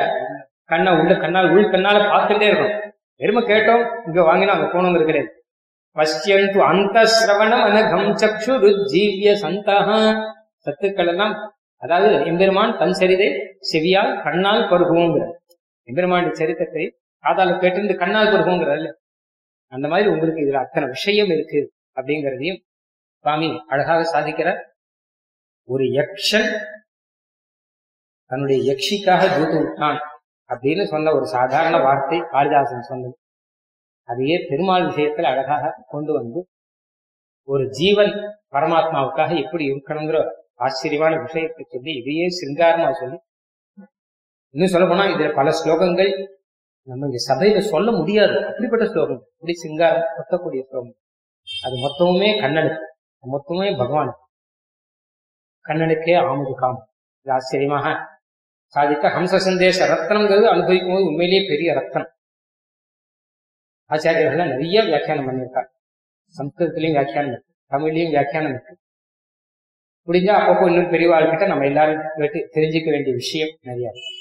கண்ணை 0.73 0.93
உள்ள 1.01 1.13
கண்ணால் 1.25 1.51
உள் 1.55 1.73
கண்ணால 1.75 1.99
பார்த்துட்டே 2.13 2.49
இருக்கணும். 2.51 2.77
வெறும 3.21 3.43
கேட்டோம் 3.51 3.85
இங்க 4.07 4.21
வாங்கினா 4.29 4.55
அங்க 4.57 4.67
போகணுங்கிறது 4.67 5.01
இருக்கிறேன் 5.01 5.29
பஷ்யந்து 5.97 6.59
அந்த 6.71 6.99
சிரவணம் 7.15 7.65
அனகம் 7.69 8.11
சக்ஷு 8.23 8.53
ருஜீவிய 8.65 9.31
சந்தக 9.45 9.89
சத்துக்கள் 10.67 11.11
எல்லாம் 11.13 11.35
அதாவது 11.83 12.09
எம்பெருமான் 12.31 12.77
தன் 12.81 12.97
சரிதை 13.01 13.29
செவியால் 13.71 14.13
கண்ணால் 14.25 14.69
பருகுவோங்கிற 14.71 15.25
எம்பெருமான் 15.89 16.29
சரித்திரத்தை 16.41 16.85
காதால 17.25 17.59
கேட்டு 17.59 17.95
கண்ணால் 17.97 18.33
பருகுங்கிறதுல 18.33 18.91
அந்த 19.73 19.89
மாதிரி 19.89 20.09
உங்களுக்கு 20.11 20.41
இதுல 20.41 20.55
அத்தனை 20.55 20.87
விஷயம் 20.89 21.31
இருக்கு 21.31 21.61
அப்படிங்கிறதையும் 21.97 22.61
சுவாமி 23.25 23.49
அழகாக 23.67 24.03
சாதிக்கிற 24.13 24.49
ஒரு 25.69 25.85
யக்ஷன் 25.85 26.51
தன்னுடைய 28.31 28.59
யக்ஷிக்காக 28.73 29.23
தூது 29.37 29.57
விட்டான் 29.59 29.99
அப்படின்னு 30.51 30.85
சொன்ன 30.85 31.13
ஒரு 31.13 31.27
சாதாரண 31.27 31.77
வார்த்தை 31.79 32.19
காளிதாசன் 32.31 32.83
சொன்னது. 32.83 33.15
அதையே 34.09 34.47
பெருமாள் 34.51 34.87
விஷயத்துல 34.87 35.23
அழகாக 35.23 35.73
கொண்டு 35.87 36.13
வந்து 36.13 36.41
ஒரு 37.49 37.65
ஜீவன் 37.71 38.13
பரமாத்மாவுக்காக 38.55 39.43
எப்படி 39.45 39.65
இருக்கணுங்கிற 39.71 40.19
ஆச்சரியமான 40.55 41.17
விஷயத்தை 41.17 41.65
சொல்லி 41.69 41.93
இதையே 41.93 42.27
சிங்காரமா 42.41 42.91
சொல்லி. 42.93 43.19
இன்னும் 44.55 44.69
சொல்ல 44.69 44.87
போனா 44.89 45.05
இதுல 45.05 45.35
பல 45.35 45.51
ஸ்லோகங்கள் 45.51 46.13
நம்ம 46.89 47.07
இங்க 47.07 47.21
சபையில 47.29 47.61
சொல்ல 47.73 47.91
முடியாது. 47.93 48.37
அப்படிப்பட்ட 48.47 48.85
ஸ்லோகம். 48.87 49.23
இப்படி 49.33 49.55
சிங்காரம் 49.55 50.07
கொத்தக்கூடிய 50.17 50.63
ஸ்லோகம். 50.69 50.95
அது 51.65 51.77
மொத்தமுமே 51.85 52.31
கண்ணனுக்கு. 52.41 52.85
மொத்தமே 53.33 53.69
பகவான் 53.79 54.13
கண்ணனுக்கே 55.69 56.15
ஆமது 56.31 56.55
காம் 56.55 56.79
இது 57.23 57.35
ஆச்சரியமாக. 57.35 57.89
சாதித்த 58.75 59.07
ஹம்ச 59.17 59.37
சந்தேச 59.37 59.87
ரத்னங்கிறது 59.87 60.45
அனுபவிக்கும் 60.45 60.93
போது 60.93 61.05
உண்மையிலேயே 61.05 61.49
பெரிய 61.49 61.75
ரத்னம் 61.75 62.09
ஆச்சாரியர்கள் 63.91 64.49
நிறைய 64.49 64.83
வியாக்கியானம் 64.83 65.29
பண்ணியிருக்காங்க. 65.29 65.71
சம்ஸ்கிருதத்திலையும் 66.39 66.97
வியாக்கியானம் 66.97 67.31
இருக்கு. 67.31 67.53
தமிழ்லையும் 67.71 68.15
வியாக்கியானம் 68.15 68.51
இருக்கு. 68.51 68.75
முடிஞ்சா 70.07 70.35
அப்பப்போ 70.39 70.67
இன்னும் 70.67 70.93
பெரியவாழ்கிட்ட 70.93 71.47
நம்ம 71.47 71.65
எல்லாரும் 71.65 72.03
கேட்டு 72.17 72.39
தெரிஞ்சுக்க 72.55 72.91
வேண்டிய 72.91 73.15
விஷயம் 73.15 73.57
நிறைய 73.63 73.91
இருக்கு. 73.91 74.18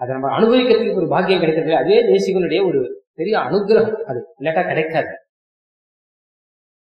அதை 0.00 0.10
நம்ம 0.16 0.28
அனுபவிக்கிறதுக்கு 0.36 1.00
ஒரு 1.00 1.08
பாக்கியம் 1.08 1.42
கிடைக்கிறது 1.42 1.74
அதே 1.76 1.98
தேசிகனுடைய 2.10 2.60
ஒரு 2.66 2.80
பெரிய 3.14 3.34
அனுகிரகம் 3.38 4.04
அது. 4.10 4.20
இல்லாட்டா 4.38 4.62
கிடைக்காது. 4.66 5.12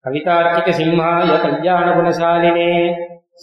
கவிதார்க்கிக 0.06 0.72
சிம்ஹாய 0.78 1.34
கல்யாண 1.42 1.86
குணசாலினே 1.98 2.70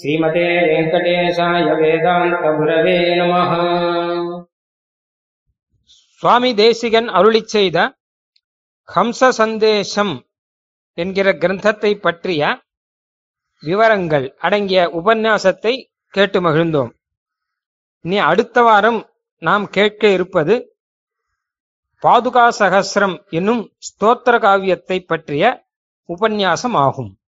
ஸ்ரீமதே 0.01 0.49
வெங்கடேசாய 0.71 1.69
வேதாந்த 1.81 2.51
குரவே 2.59 2.97
நம 3.17 3.35
சுவாமி 6.23 6.51
தேசிகன் 6.55 7.09
அருளி 7.09 7.43
செய்த 7.45 7.79
ஹம்ச 8.89 9.29
சந்தேசம் 9.29 10.15
என்கிற 10.99 11.33
கிரந்தத்தை 11.33 11.93
பற்றிய 12.01 12.43
விவரங்கள் 13.63 14.27
அடங்கிய 14.39 14.83
உபன்யாசத்தை 15.01 15.73
கேட்டு 16.15 16.39
மகிழ்ந்தோம். 16.41 16.91
இனி 18.05 18.19
அடுத்த 18.31 18.63
வாரம் 18.63 19.01
நாம் 19.43 19.69
கேட்க 19.69 20.11
இருப்பது 20.11 20.55
பாதுகா 22.03 22.45
சகசிரம் 22.59 23.17
என்னும் 23.31 23.63
ஸ்தோத்திர 23.79 24.35
காவியத்தை 24.41 25.01
பற்றிய 25.01 25.45
உபன்யாசம் 26.09 26.75
ஆகும். 26.75 27.21